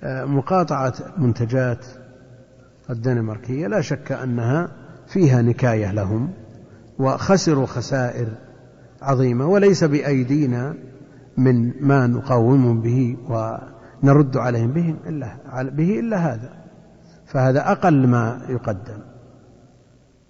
آه، 0.00 0.24
مقاطعة 0.24 0.94
منتجات 1.18 1.86
الدنماركية 2.90 3.66
لا 3.66 3.80
شك 3.80 4.12
أنها 4.12 4.68
فيها 5.06 5.42
نكاية 5.42 5.92
لهم 5.92 6.32
وخسروا 6.98 7.66
خسائر 7.66 8.28
عظيمة 9.02 9.46
وليس 9.46 9.84
بأيدينا 9.84 10.74
من 11.36 11.72
ما 11.80 12.06
نقاومهم 12.06 12.80
به 12.80 13.16
ونرد 13.28 14.36
عليهم 14.36 14.72
به 14.72 14.96
إلا 15.06 15.36
به 15.62 16.00
إلا 16.00 16.16
هذا. 16.16 16.50
فهذا 17.26 17.70
أقل 17.70 18.06
ما 18.06 18.46
يقدم. 18.48 19.00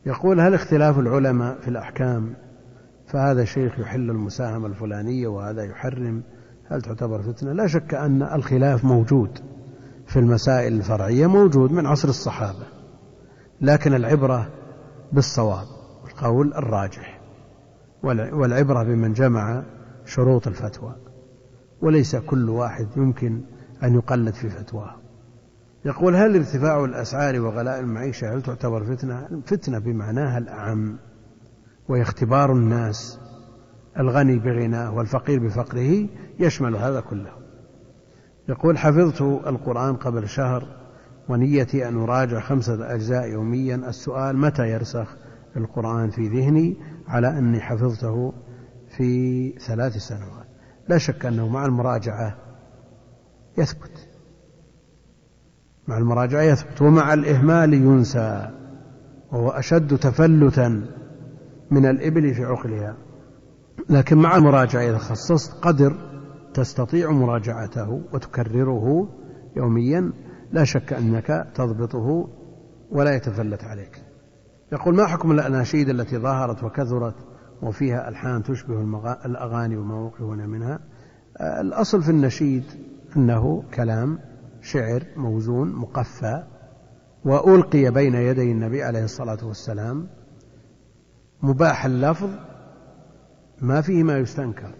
يقول 0.06 0.40
هل 0.40 0.54
اختلاف 0.54 0.98
العلماء 0.98 1.60
في 1.60 1.68
الأحكام 1.68 2.34
فهذا 3.06 3.44
شيخ 3.44 3.78
يحل 3.78 4.10
المساهمة 4.10 4.66
الفلانية 4.66 5.28
وهذا 5.28 5.64
يحرم. 5.64 6.22
هل 6.66 6.82
تعتبر 6.82 7.22
فتنة؟ 7.22 7.52
لا 7.52 7.66
شك 7.66 7.94
أن 7.94 8.22
الخلاف 8.22 8.84
موجود 8.84 9.38
في 10.06 10.18
المسائل 10.18 10.72
الفرعية 10.72 11.26
موجود 11.26 11.72
من 11.72 11.86
عصر 11.86 12.08
الصحابة 12.08 12.66
لكن 13.60 13.94
العبرة 13.94 14.50
بالصواب 15.12 15.66
القول 16.04 16.54
الراجح 16.54 17.20
والعبرة 18.32 18.82
بمن 18.82 19.12
جمع 19.12 19.62
شروط 20.04 20.46
الفتوى. 20.46 20.96
وليس 21.82 22.16
كل 22.16 22.50
واحد 22.50 22.86
يمكن 22.96 23.40
أن 23.82 23.94
يقلد 23.94 24.34
في 24.34 24.48
فتواه. 24.48 24.94
يقول 25.84 26.16
هل 26.16 26.36
ارتفاع 26.36 26.84
الأسعار 26.84 27.40
وغلاء 27.40 27.80
المعيشة 27.80 28.34
هل 28.34 28.42
تعتبر 28.42 28.84
فتنة؟ 28.84 29.42
فتنة 29.46 29.78
بمعناها 29.78 30.38
الأعم. 30.38 30.98
وهي 31.88 32.02
اختبار 32.02 32.52
الناس 32.52 33.20
الغني 33.98 34.38
بغناه 34.38 34.94
والفقير 34.94 35.38
بفقره 35.38 36.08
يشمل 36.40 36.76
هذا 36.76 37.00
كله. 37.00 37.32
يقول 38.48 38.78
حفظت 38.78 39.20
القرآن 39.22 39.96
قبل 39.96 40.28
شهر 40.28 40.66
ونيتي 41.28 41.88
أن 41.88 41.96
أراجع 41.96 42.40
خمسة 42.40 42.94
أجزاء 42.94 43.28
يوميا. 43.28 43.76
السؤال 43.76 44.36
متى 44.36 44.70
يرسخ 44.70 45.16
القرآن 45.56 46.10
في 46.10 46.28
ذهني 46.28 46.76
على 47.08 47.38
أني 47.38 47.60
حفظته 47.60 48.32
في 48.96 49.50
ثلاث 49.58 49.96
سنوات؟ 49.96 50.46
لا 50.88 50.98
شك 50.98 51.26
أنه 51.26 51.48
مع 51.48 51.66
المراجعة 51.66 52.36
يثبت. 53.58 54.08
مع 55.88 55.98
المراجعة 55.98 56.42
يثبت 56.42 56.82
ومع 56.82 57.14
الإهمال 57.14 57.74
ينسى 57.74 58.50
وهو 59.32 59.50
أشد 59.50 59.98
تفلتا 59.98 60.86
من 61.70 61.86
الإبل 61.86 62.34
في 62.34 62.44
عقلها. 62.44 62.96
لكن 63.90 64.18
مع 64.18 64.36
المراجعة 64.36 64.82
إذا 64.82 64.98
خصصت 64.98 65.52
قدر 65.62 65.96
تستطيع 66.54 67.10
مراجعته 67.10 68.02
وتكرره 68.12 69.08
يوميا. 69.56 70.12
لا 70.52 70.64
شك 70.64 70.92
أنك 70.92 71.46
تضبطه 71.54 72.28
ولا 72.90 73.14
يتفلت 73.14 73.64
عليك. 73.64 74.02
يقول 74.72 74.96
ما 74.96 75.06
حكم 75.06 75.30
الأناشيد 75.30 75.88
التي 75.88 76.18
ظهرت 76.18 76.64
وكثرت 76.64 77.14
وفيها 77.62 78.08
ألحان 78.08 78.42
تشبه 78.42 78.80
الأغاني 79.26 79.76
وما 79.76 79.94
وقعون 79.94 80.46
منها؟ 80.46 80.78
الأصل 81.60 82.02
في 82.02 82.10
النشيد 82.10 82.64
أنه 83.16 83.62
كلام 83.74 84.18
شعر 84.62 85.02
موزون 85.16 85.72
مقفى 85.72 86.42
وألقي 87.24 87.90
بين 87.90 88.14
يدي 88.14 88.52
النبي 88.52 88.82
عليه 88.82 89.04
الصلاة 89.04 89.46
والسلام 89.46 90.06
مباح 91.44 91.84
اللفظ 91.84 92.30
ما 93.60 93.80
فيه 93.80 94.02
ما 94.02 94.18
يستنكر. 94.18 94.74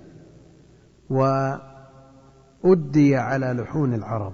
وأدي 1.10 3.16
على 3.16 3.46
لحون 3.46 3.94
العرب. 3.94 4.32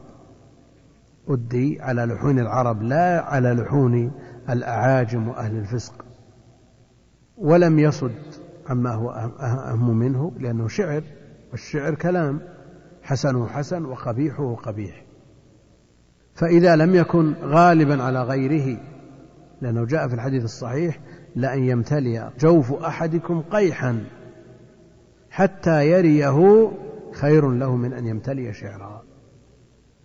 أدي 1.29 1.83
على 1.83 2.05
لحون 2.05 2.39
العرب 2.39 2.83
لا 2.83 3.21
على 3.21 3.53
لحون 3.53 4.13
الأعاجم 4.51 5.29
وأهل 5.29 5.57
الفسق. 5.57 6.05
ولم 7.37 7.79
يصد 7.79 8.23
عما 8.69 8.95
هو 8.95 9.11
أهم 9.41 9.99
منه 9.99 10.33
لأنه 10.39 10.69
شعر 10.69 11.03
والشعر 11.53 11.95
كلام. 11.95 12.41
حسنه 13.03 13.47
حسن 13.47 13.85
وقبيحه 13.85 14.55
قبيح 14.55 15.05
فإذا 16.35 16.77
لم 16.77 16.95
يكن 16.95 17.35
غالبا 17.43 18.03
على 18.03 18.23
غيره 18.23 18.81
لأنه 19.61 19.85
جاء 19.85 20.09
في 20.09 20.15
الحديث 20.15 20.45
الصحيح 20.45 21.01
لأن 21.37 21.63
يمتلئ 21.63 22.23
جوف 22.39 22.73
أحدكم 22.73 23.43
قيحا 23.43 24.05
حتى 25.31 25.91
يريه 25.91 26.71
خير 27.13 27.51
له 27.51 27.77
من 27.77 27.93
أن 27.93 28.07
يمتلئ 28.07 28.53
شعرا. 28.53 29.03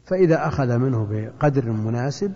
فإذا 0.06 0.48
أخذ 0.48 0.78
منه 0.78 1.08
بقدر 1.10 1.72
مناسب 1.72 2.34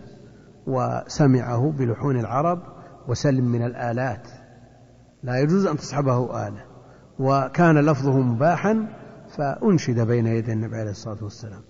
وسمعه 0.68 1.72
بلحون 1.72 2.20
العرب 2.20 2.62
وسلم 3.08 3.46
من 3.46 3.66
الآلات 3.66 4.28
لا 5.24 5.40
يجوز 5.40 5.66
أن 5.66 5.78
تصحبه 5.78 6.48
آلة 6.48 6.66
وكان 7.20 7.78
لفظه 7.78 8.20
مباحا 8.20 8.88
فأنشد 9.38 10.00
بين 10.00 10.28
يدي 10.28 10.54
النبي 10.54 10.78
عليه 10.78 10.92
الصلاة 10.92 11.24
والسلام. 11.24 11.62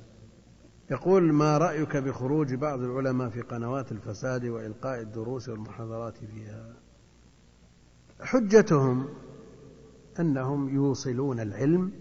يقول 0.92 1.34
ما 1.34 1.58
رأيك 1.58 1.98
بخروج 1.98 2.54
بعض 2.54 2.80
العلماء 2.80 3.30
في 3.30 3.42
قنوات 3.42 3.92
الفساد 3.92 4.46
وإلقاء 4.46 5.02
الدروس 5.02 5.50
والمحاضرات 5.50 6.18
فيها؟ 6.18 6.89
حجتهم 8.22 9.06
أنهم 10.20 10.76
يوصلون 10.76 11.40
العلم 11.40 11.92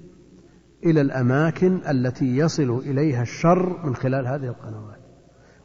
إلى 0.84 1.00
الأماكن 1.00 1.80
التي 1.88 2.36
يصل 2.36 2.78
إليها 2.78 3.22
الشر 3.22 3.86
من 3.86 3.96
خلال 3.96 4.26
هذه 4.26 4.46
القنوات 4.46 4.98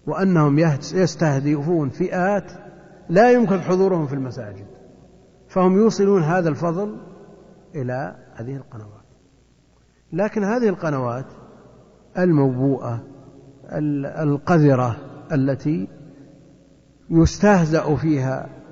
وأنهم 0.07 0.59
يستهدفون 0.93 1.89
فئات 1.89 2.51
لا 3.09 3.31
يمكن 3.31 3.59
حضورهم 3.61 4.07
في 4.07 4.13
المساجد 4.13 4.65
فهم 5.47 5.77
يوصلون 5.77 6.23
هذا 6.23 6.49
الفضل 6.49 6.97
إلى 7.75 8.15
هذه 8.33 8.55
القنوات. 8.55 9.03
لكن 10.13 10.43
هذه 10.43 10.69
القنوات 10.69 11.25
الموبوءة 12.17 13.03
القذرة 14.23 14.97
التي 15.31 15.87
يستهزأ 17.09 17.95
فيها 17.95 18.62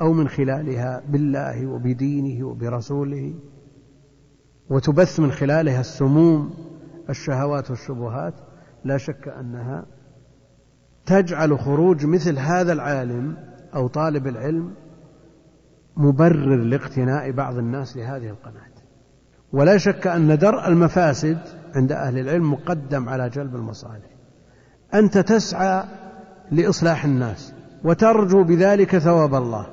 أو 0.00 0.12
من 0.12 0.28
خلالها 0.28 1.02
بالله 1.08 1.66
وبدينه 1.66 2.46
وبرسوله 2.46 3.34
وتبث 4.70 5.20
من 5.20 5.32
خلالها 5.32 5.80
السموم 5.80 6.54
الشهوات 7.10 7.70
والشبهات 7.70 8.34
لا 8.84 8.96
شك 8.96 9.28
أنها 9.28 9.86
تجعل 11.06 11.58
خروج 11.58 12.06
مثل 12.06 12.38
هذا 12.38 12.72
العالم 12.72 13.36
أو 13.74 13.88
طالب 13.88 14.26
العلم 14.26 14.74
مبرر 15.96 16.56
لاقتناء 16.56 17.30
بعض 17.30 17.58
الناس 17.58 17.96
لهذه 17.96 18.28
القناة 18.28 18.74
ولا 19.54 19.76
شك 19.76 20.06
أن 20.06 20.38
درء 20.38 20.68
المفاسد 20.68 21.38
عند 21.74 21.92
أهل 21.92 22.18
العلم 22.18 22.52
مقدم 22.52 23.08
على 23.08 23.28
جلب 23.28 23.56
المصالح. 23.56 24.10
أنت 24.94 25.18
تسعى 25.18 25.84
لإصلاح 26.50 27.04
الناس 27.04 27.54
وترجو 27.84 28.42
بذلك 28.42 28.98
ثواب 28.98 29.34
الله. 29.34 29.66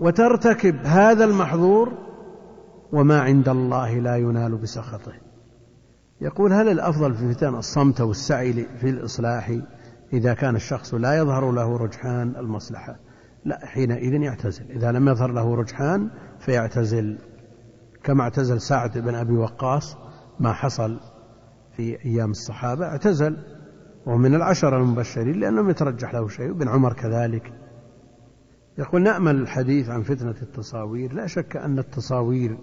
وترتكب 0.00 0.76
هذا 0.84 1.24
المحظور 1.24 1.92
وما 2.92 3.20
عند 3.20 3.48
الله 3.48 3.98
لا 3.98 4.16
ينال 4.16 4.56
بسخطه. 4.56 5.12
يقول 6.20 6.52
هل 6.52 6.68
الأفضل 6.68 7.14
في 7.14 7.34
فتن 7.34 7.54
الصمت 7.54 8.00
والسعي 8.00 8.52
في 8.52 8.90
الإصلاح 8.90 9.58
إذا 10.12 10.34
كان 10.34 10.56
الشخص 10.56 10.94
لا 10.94 11.18
يظهر 11.18 11.52
له 11.52 11.76
رجحان 11.76 12.36
المصلحة؟ 12.36 12.96
لا 13.44 13.66
حينئذ 13.66 14.12
يعتزل. 14.12 14.70
إذا 14.70 14.92
لم 14.92 15.08
يظهر 15.08 15.32
له 15.32 15.54
رجحان 15.54 16.10
فيعتزل. 16.38 17.18
كما 18.04 18.22
اعتزل 18.22 18.60
سعد 18.60 18.98
بن 18.98 19.14
أبي 19.14 19.32
وقاص 19.32 19.96
ما 20.40 20.52
حصل 20.52 21.00
في 21.76 22.04
أيام 22.04 22.30
الصحابة 22.30 22.86
اعتزل. 22.86 23.36
ومن 24.06 24.34
العشرة 24.34 24.76
المبشرين 24.76 25.40
لأنه 25.40 25.70
يترجح 25.70 26.14
له 26.14 26.28
شيء. 26.28 26.50
ابن 26.50 26.68
عمر 26.68 26.92
كذلك. 26.92 27.59
يقول 28.80 29.02
نأمل 29.02 29.36
الحديث 29.36 29.88
عن 29.88 30.02
فتنة 30.02 30.34
التصاوير. 30.42 31.12
لا 31.12 31.26
شك 31.26 31.56
أن 31.56 31.78
التصاوير 31.78 32.58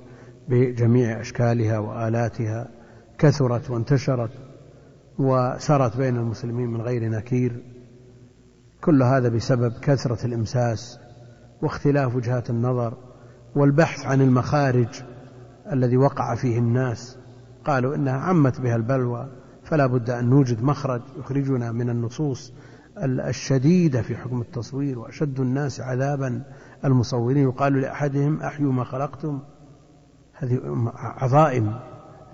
بجميع 0.50 1.22
أشكالها 1.22 1.80
وآلاتها 1.80 2.68
كثرت 3.18 3.70
وانتشرت 3.70 4.32
وسرت 5.20 5.98
بين 5.98 6.18
المسلمين 6.18 6.68
من 6.68 6.82
غير 6.82 7.10
نكير. 7.10 7.64
كل 8.82 9.04
هذا 9.04 9.30
بسبب 9.30 9.74
كثرة 9.82 10.26
الإمساس 10.26 11.00
واختلاف 11.62 12.16
وجهات 12.16 12.50
النظر 12.50 12.98
والبحث 13.56 14.06
عن 14.06 14.22
المخارج 14.22 15.04
الذي 15.72 15.98
وقع 15.98 16.36
فيه 16.36 16.60
الناس. 16.60 17.18
قالوا 17.66 17.96
إنها 17.96 18.18
عمت 18.18 18.62
بها 18.62 18.76
البلوى 18.76 19.30
فلا 19.64 19.88
بد 19.88 20.10
أن 20.10 20.30
نوجد 20.30 20.64
مخرج 20.64 21.02
يخرجنا 21.20 21.72
من 21.72 21.90
النصوص 21.90 22.54
الشديدة 23.06 24.02
في 24.02 24.18
حكم 24.18 24.42
التصوير 24.42 25.00
وأشد 25.00 25.40
الناس 25.40 25.82
عذابا 25.82 26.44
المصورين. 26.86 27.38
يقال 27.38 27.82
لأحدهم 27.82 28.42
أحيوا 28.42 28.74
ما 28.74 28.84
خلقتم. 28.84 29.40
هذه 30.34 30.60
عظائم. 30.96 31.80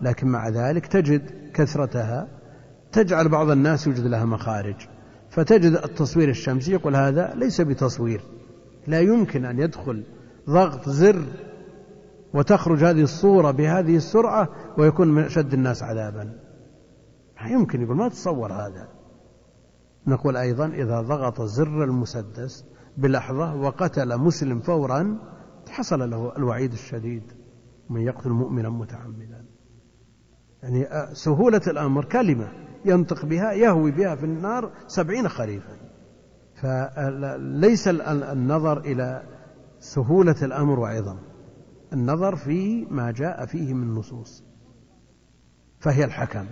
لكن 0.02 0.28
مع 0.28 0.50
ذلك 0.50 0.86
تجد 0.86 1.52
كثرتها. 1.54 2.28
تجعل 2.92 3.30
بعض 3.30 3.50
الناس 3.50 3.88
يوجد 3.88 4.06
لها 4.06 4.26
مخارج. 4.26 4.76
فتجد 5.30 5.74
التصوير 5.74 6.30
الشمسي 6.30 6.72
يقول 6.72 6.96
هذا 6.96 7.34
ليس 7.36 7.62
بتصوير. 7.62 8.22
لا 8.88 9.00
يمكن 9.00 9.46
أن 9.46 9.60
يدخل 9.60 10.04
ضغط 10.50 10.90
زر 10.90 11.26
وتخرج 12.34 12.84
هذه 12.84 13.02
الصورة 13.02 13.52
بهذه 13.52 13.96
السرعة 13.96 14.50
ويكون 14.78 15.08
من 15.08 15.24
أشد 15.24 15.54
الناس 15.54 15.84
عذابا. 15.84 16.24
ما 17.42 17.50
يمكن. 17.50 17.82
يقول 17.82 17.98
ما 17.98 18.10
تتصور 18.10 18.54
هذا. 18.54 19.03
نقول 20.08 20.38
أيضا 20.38 20.68
إذا 20.68 21.02
ضغط 21.02 21.42
زر 21.42 21.84
المسدس 21.84 22.66
بلحظة 22.98 23.56
وقتل 23.56 24.18
مسلم 24.18 24.60
فورا 24.60 25.20
حصل 25.70 26.10
له 26.10 26.38
الوعيد 26.38 26.72
الشديد 26.72 27.24
من 27.90 28.02
يقتل 28.02 28.30
مؤمنا 28.30 28.70
متعمدا. 28.70 29.46
يعني 30.64 30.88
سهولة 31.14 31.62
الأمر 31.68 32.06
كلمة 32.06 32.52
ينطق 32.86 33.26
بها 33.26 33.54
يهوي 33.54 33.92
بها 33.92 34.16
في 34.16 34.26
النار 34.26 34.72
سبعين 34.88 35.30
خريفا. 35.30 35.78
فليس 36.62 37.88
النظر 37.88 38.80
إلى 38.80 39.24
سهولة 39.80 40.36
الأمر 40.42 40.80
وعظم 40.80 41.18
النظر 41.94 42.36
في 42.36 42.86
ما 42.86 43.12
جاء 43.12 43.46
فيه 43.46 43.74
من 43.74 43.94
نصوص 43.94 44.44
فهي 45.80 46.04
الحكم. 46.04 46.46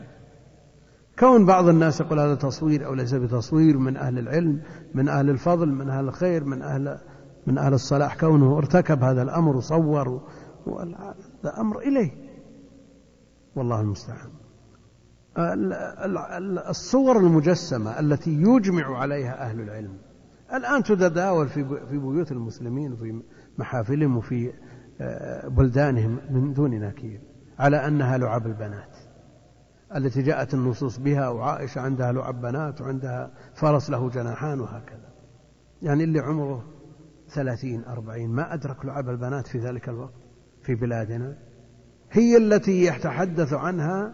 كون 1.22 1.46
بعض 1.46 1.68
الناس 1.68 2.02
يقول 2.02 2.20
هذا 2.20 2.36
تصوير 2.36 2.86
أو 2.86 2.94
ليس 2.94 3.14
بتصوير 3.14 3.78
من 3.78 3.98
أهل 3.98 4.20
العلم 4.20 4.62
من 4.94 5.10
أهل 5.10 5.30
الفضل 5.30 5.70
من 5.70 5.90
أهل 5.90 6.08
الخير 6.08 6.44
من 6.44 6.62
أهل 6.62 6.98
من 7.48 7.58
أهل 7.58 7.74
الصلاح 7.74 8.20
كونه 8.20 8.58
ارتكب 8.58 9.04
هذا 9.04 9.22
الأمر 9.22 9.56
وصور 9.56 10.22
هذا 10.68 11.60
أمر 11.60 11.80
إليه. 11.80 12.12
والله 13.56 13.82
المستعان. 13.82 14.30
الصور 16.70 17.18
المجسمة 17.18 18.00
التي 18.00 18.32
يجمع 18.32 18.98
عليها 18.98 19.50
أهل 19.50 19.62
العلم. 19.62 19.98
الآن 20.54 20.84
تتداول 20.84 21.50
في 21.50 21.64
بيوت 21.92 22.32
المسلمين 22.32 22.94
وفي 22.94 23.22
محافلهم 23.58 24.18
وفي 24.18 24.54
آه، 25.02 25.48
بلدانهم 25.48 26.20
من 26.30 26.54
دون 26.54 26.72
نكير 26.72 27.22
على 27.60 27.88
أنها 27.88 28.18
لعب 28.18 28.46
البنات. 28.46 29.01
التي 29.96 30.22
جاءت 30.22 30.54
النصوص 30.54 31.00
بها 31.00 31.30
وعائشة 31.30 31.82
عندها 31.82 32.12
لعب 32.12 32.42
بنات 32.42 32.82
وعندها 32.82 33.32
فرس 33.56 33.90
له 33.90 34.10
جناحان 34.10 34.60
وهكذا. 34.60 35.12
يعني 35.82 36.04
اللي 36.04 36.20
عمره 36.20 36.66
ثلاثين 37.30 37.84
أربعين 37.86 38.30
ما 38.30 38.54
أدرك 38.54 38.86
لعب 38.86 39.10
البنات 39.10 39.48
في 39.48 39.58
ذلك 39.58 39.90
الوقت 39.90 40.14
في 40.64 40.76
بلادنا. 40.76 41.38
هي 42.12 42.38
التي 42.38 42.86
يتحدث 42.86 43.54
عنها 43.54 44.14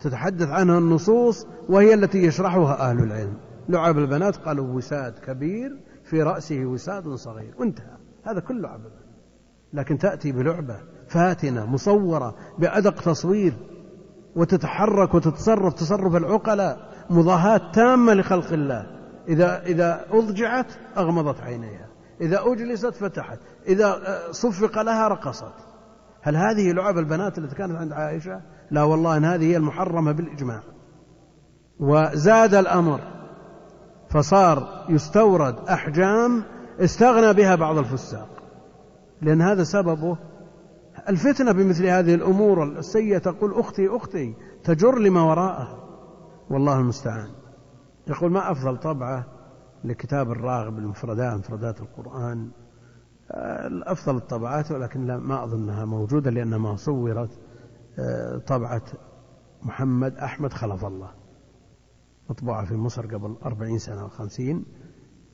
تتحدث 0.00 0.48
عنها 0.48 0.78
النصوص 0.78 1.46
وهي 1.68 1.94
التي 1.94 2.18
يشرحها 2.18 2.90
أهل 2.90 2.98
العلم. 2.98 3.36
لعب 3.68 3.98
البنات 3.98 4.36
قالوا 4.36 4.66
وساد 4.66 5.18
كبير 5.18 5.80
في 6.04 6.22
رأسه 6.22 6.64
وساد 6.64 7.08
صغير. 7.08 7.54
وانتهى 7.58 7.96
هذا 8.24 8.40
كل 8.40 8.62
لعب 8.62 8.80
لكن 9.72 9.98
تأتي 9.98 10.32
بلعبة 10.32 10.76
فاتنة 11.08 11.66
مصورة 11.66 12.36
بأدق 12.58 13.02
تصوير 13.02 13.54
وتتحرك 14.38 15.14
وتتصرف 15.14 15.74
تصرف 15.74 16.16
العقلاء 16.16 16.78
مضاهاة 17.10 17.60
تامة 17.72 18.14
لخلق 18.14 18.52
الله. 18.52 18.86
إذا 19.28 19.62
إذا 19.62 20.04
أضجعت 20.10 20.66
أغمضت 20.96 21.40
عينيها. 21.40 21.88
إذا 22.20 22.40
أجلست 22.44 22.94
فتحت. 22.94 23.38
إذا 23.66 23.98
صفق 24.30 24.82
لها 24.82 25.08
رقصت. 25.08 25.52
هل 26.22 26.36
هذه 26.36 26.72
لعب 26.72 26.98
البنات 26.98 27.38
التي 27.38 27.56
كانت 27.56 27.76
عند 27.76 27.92
عائشة؟ 27.92 28.40
لا 28.70 28.82
والله 28.82 29.16
إن 29.16 29.24
هذه 29.24 29.44
هي 29.44 29.56
المحرمة 29.56 30.12
بالإجماع. 30.12 30.60
وزاد 31.80 32.54
الأمر. 32.54 33.00
فصار 34.10 34.84
يستورد 34.88 35.54
أحجام 35.68 36.44
استغنى 36.80 37.32
بها 37.32 37.54
بعض 37.54 37.78
الفساق. 37.78 38.28
لأن 39.22 39.42
هذا 39.42 39.64
سببه 39.64 40.18
الفتنة 41.08 41.52
بمثل 41.52 41.86
هذه 41.86 42.14
الأمور 42.14 42.64
السيئة. 42.64 43.18
تقول 43.18 43.54
أختي 43.54 43.88
أختي 43.88 44.34
تجر 44.64 44.98
لما 44.98 45.22
وراءها. 45.22 45.84
والله 46.50 46.80
المستعان. 46.80 47.28
يقول 48.06 48.32
ما 48.32 48.50
أفضل 48.50 48.76
طبعة 48.76 49.26
لكتاب 49.84 50.30
الراغب 50.30 50.78
المفردات 50.78 51.38
مفردات 51.38 51.80
القرآن. 51.80 52.50
الأفضل 53.66 54.16
الطبعات 54.16 54.72
ولكن 54.72 55.06
لا 55.06 55.16
ما 55.16 55.44
أظنها 55.44 55.84
موجودة 55.84 56.30
لأنها 56.30 56.76
صورت 56.76 57.40
آه، 57.98 58.38
طبعة 58.38 58.82
محمد 59.62 60.16
أحمد 60.16 60.52
خلف 60.52 60.84
الله. 60.84 61.10
مطبوعة 62.30 62.64
في 62.64 62.74
مصر 62.74 63.06
قبل 63.06 63.36
أربعين 63.44 63.78
سنة 63.78 64.00
أو 64.00 64.08
خمسين. 64.08 64.64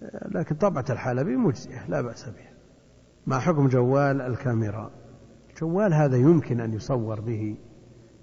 آه، 0.03 0.29
لكن 0.29 0.55
طبعة 0.57 0.85
الحلبي 0.91 1.37
مجزئة 1.37 1.87
لا 1.89 2.01
بأس 2.01 2.25
بها. 2.29 2.53
مع 3.27 3.39
حكم 3.39 3.69
جوال 3.69 4.21
الكاميرا. 4.21 4.91
جوال 5.61 5.95
هذا 5.95 6.17
يمكن 6.17 6.61
أن 6.61 6.73
يصور 6.73 7.21
به 7.21 7.57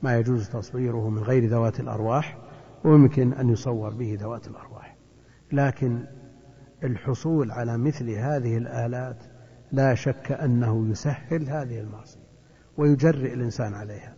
ما 0.04 0.18
يجوز 0.18 0.50
تصويره 0.50 1.10
من 1.10 1.24
غير 1.24 1.46
ذوات 1.46 1.80
الأرواح 1.80 2.38
ويمكن 2.84 3.34
أن 3.34 3.50
يصور 3.50 3.94
به 3.94 4.18
ذوات 4.22 4.48
الأرواح. 4.48 4.98
لكن 5.52 6.06
الحصول 6.84 7.52
على 7.52 7.78
مثل 7.78 8.10
هذه 8.10 8.58
الآلات 8.58 9.24
لا 9.72 9.96
شك 9.96 10.32
أنه 10.32 10.90
يسهل 10.90 11.50
هذه 11.50 11.80
المعصية 11.80 12.32
ويجرئ 12.78 13.34
الإنسان 13.34 13.74
عليها. 13.74 14.16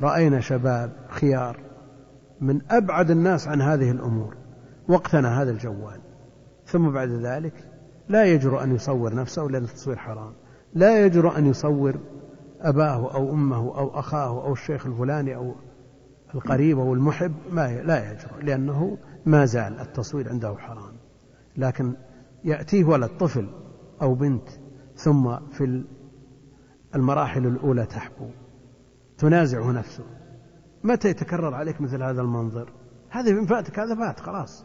رأينا 0.00 0.40
شباب 0.40 0.92
خيار 1.08 1.60
من 2.40 2.60
أبعد 2.70 3.10
الناس 3.10 3.48
عن 3.48 3.62
هذه 3.62 3.90
الأمور 3.90 4.36
وقتنا 4.88 5.42
هذا 5.42 5.50
الجوال. 5.50 6.00
ثم 6.66 6.90
بعد 6.90 7.08
ذلك 7.08 7.52
لا 8.08 8.24
يجرؤ 8.24 8.62
أن 8.62 8.74
يصور 8.74 9.14
نفسه 9.14 9.42
لأن 9.42 9.64
التصوير 9.64 9.96
حرام 9.96 10.32
لا 10.74 11.04
يجرؤ 11.06 11.38
أن 11.38 11.46
يصور 11.46 11.96
أباه 12.68 13.14
أو 13.14 13.32
أمه 13.32 13.56
أو 13.56 13.98
أخاه 13.98 14.28
أو 14.28 14.52
الشيخ 14.52 14.86
الفلاني 14.86 15.36
أو 15.36 15.54
القريب 16.34 16.78
أو 16.78 16.94
المحب 16.94 17.34
ما 17.50 17.82
لا 17.82 18.12
يجرؤ 18.12 18.40
لأنه 18.42 18.98
ما 19.26 19.44
زال 19.44 19.80
التصوير 19.80 20.28
عنده 20.28 20.54
حرام. 20.54 20.96
لكن 21.56 21.96
يأتيه 22.44 22.84
ولد 22.84 23.10
طفل 23.10 23.48
أو 24.02 24.14
بنت 24.14 24.48
ثم 24.94 25.36
في 25.36 25.84
المراحل 26.94 27.46
الأولى 27.46 27.86
تحبو 27.86 28.30
تنازعه 29.18 29.72
نفسه. 29.72 30.04
متى 30.84 31.08
يتكرر 31.08 31.54
عليك 31.54 31.80
مثل 31.80 32.02
هذا 32.02 32.22
المنظر؟ 32.22 32.72
هذا 33.10 33.32
من 33.32 33.46
فاتك 33.46 33.78
هذا 33.78 33.94
فات 33.94 34.20
خلاص. 34.20 34.64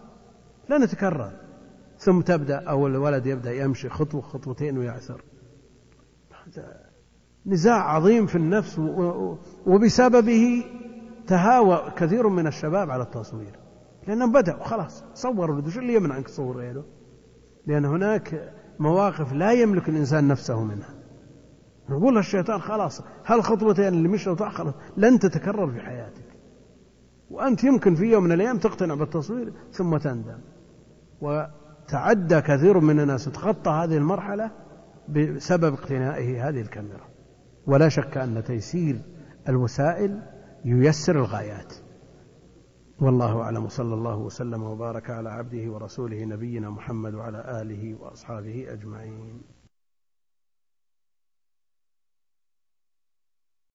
لا 0.70 0.78
نتكرر. 0.78 1.32
ثم 1.98 2.22
تبدأ 2.22 2.70
أو 2.70 2.88
الولد 2.88 3.26
يبدأ 3.26 3.52
يمشي 3.52 3.90
خطوة 3.90 4.22
خطوتين 4.22 4.78
ويعثر. 4.78 5.24
هذا 6.48 6.81
نزاع 7.46 7.96
عظيم 7.96 8.26
في 8.26 8.36
النفس 8.36 8.80
وبسببه 9.66 10.64
تهاوى 11.28 11.92
كثير 11.96 12.30
من 12.30 12.48
الشباب 12.48 12.92
على 12.92 13.04
التصوير. 13.04 13.60
لأنهم 14.08 14.32
بدأوا 14.32 14.64
خلاص 14.64 15.04
صوروا 15.14 15.62
وش 15.62 15.78
اللي 15.78 15.94
يمنع 15.94 16.18
أنك 16.18 16.28
تصور 16.28 16.58
غيره؟ 16.58 16.86
لأن 17.68 17.86
هناك 17.86 18.54
مواقف 18.80 19.34
لا 19.34 19.52
يملك 19.52 19.90
الإنسان 19.90 20.28
نفسه 20.28 20.64
منها. 20.64 20.90
نقول 21.90 22.16
للشيطان 22.16 22.60
خلاص 22.60 23.02
هالخطوتين 23.26 23.88
اللي 23.88 24.08
مشوا 24.08 24.36
تأخرت 24.36 24.76
لن 24.98 25.20
تتكرر 25.20 25.72
في 25.72 25.80
حياتك. 25.80 26.26
وأنت 27.30 27.64
يمكن 27.64 27.96
في 27.96 28.06
يوم 28.06 28.24
من 28.24 28.32
الأيام 28.32 28.58
تقتنع 28.58 28.96
بالتصوير 28.96 29.54
ثم 29.72 29.98
تندم. 29.98 30.40
وتعدى 31.22 32.42
كثير 32.42 32.80
من 32.80 33.00
الناس 33.00 33.26
تخطى 33.26 33.72
هذه 33.72 33.98
المرحلة 33.98 34.52
بسبب 35.10 35.74
اقتنائه 35.74 36.50
هذه 36.50 36.62
الكاميرا. 36.62 37.11
ولا 37.68 37.90
شك 37.90 38.18
أن 38.18 38.44
تيسير 38.44 39.02
الوسائل 39.50 40.22
ييسر 40.66 41.16
الغايات. 41.16 41.74
والله 43.02 43.42
أعلم. 43.42 43.68
صلى 43.68 43.94
الله 43.94 44.18
وسلم 44.18 44.64
وبارك 44.64 45.10
على 45.10 45.30
عبده 45.30 45.72
ورسوله 45.72 46.26
نبينا 46.26 46.70
محمد 46.70 47.14
وعلى 47.14 47.62
آله 47.62 47.96
وأصحابه 48.02 48.74
أجمعين. 48.74 49.61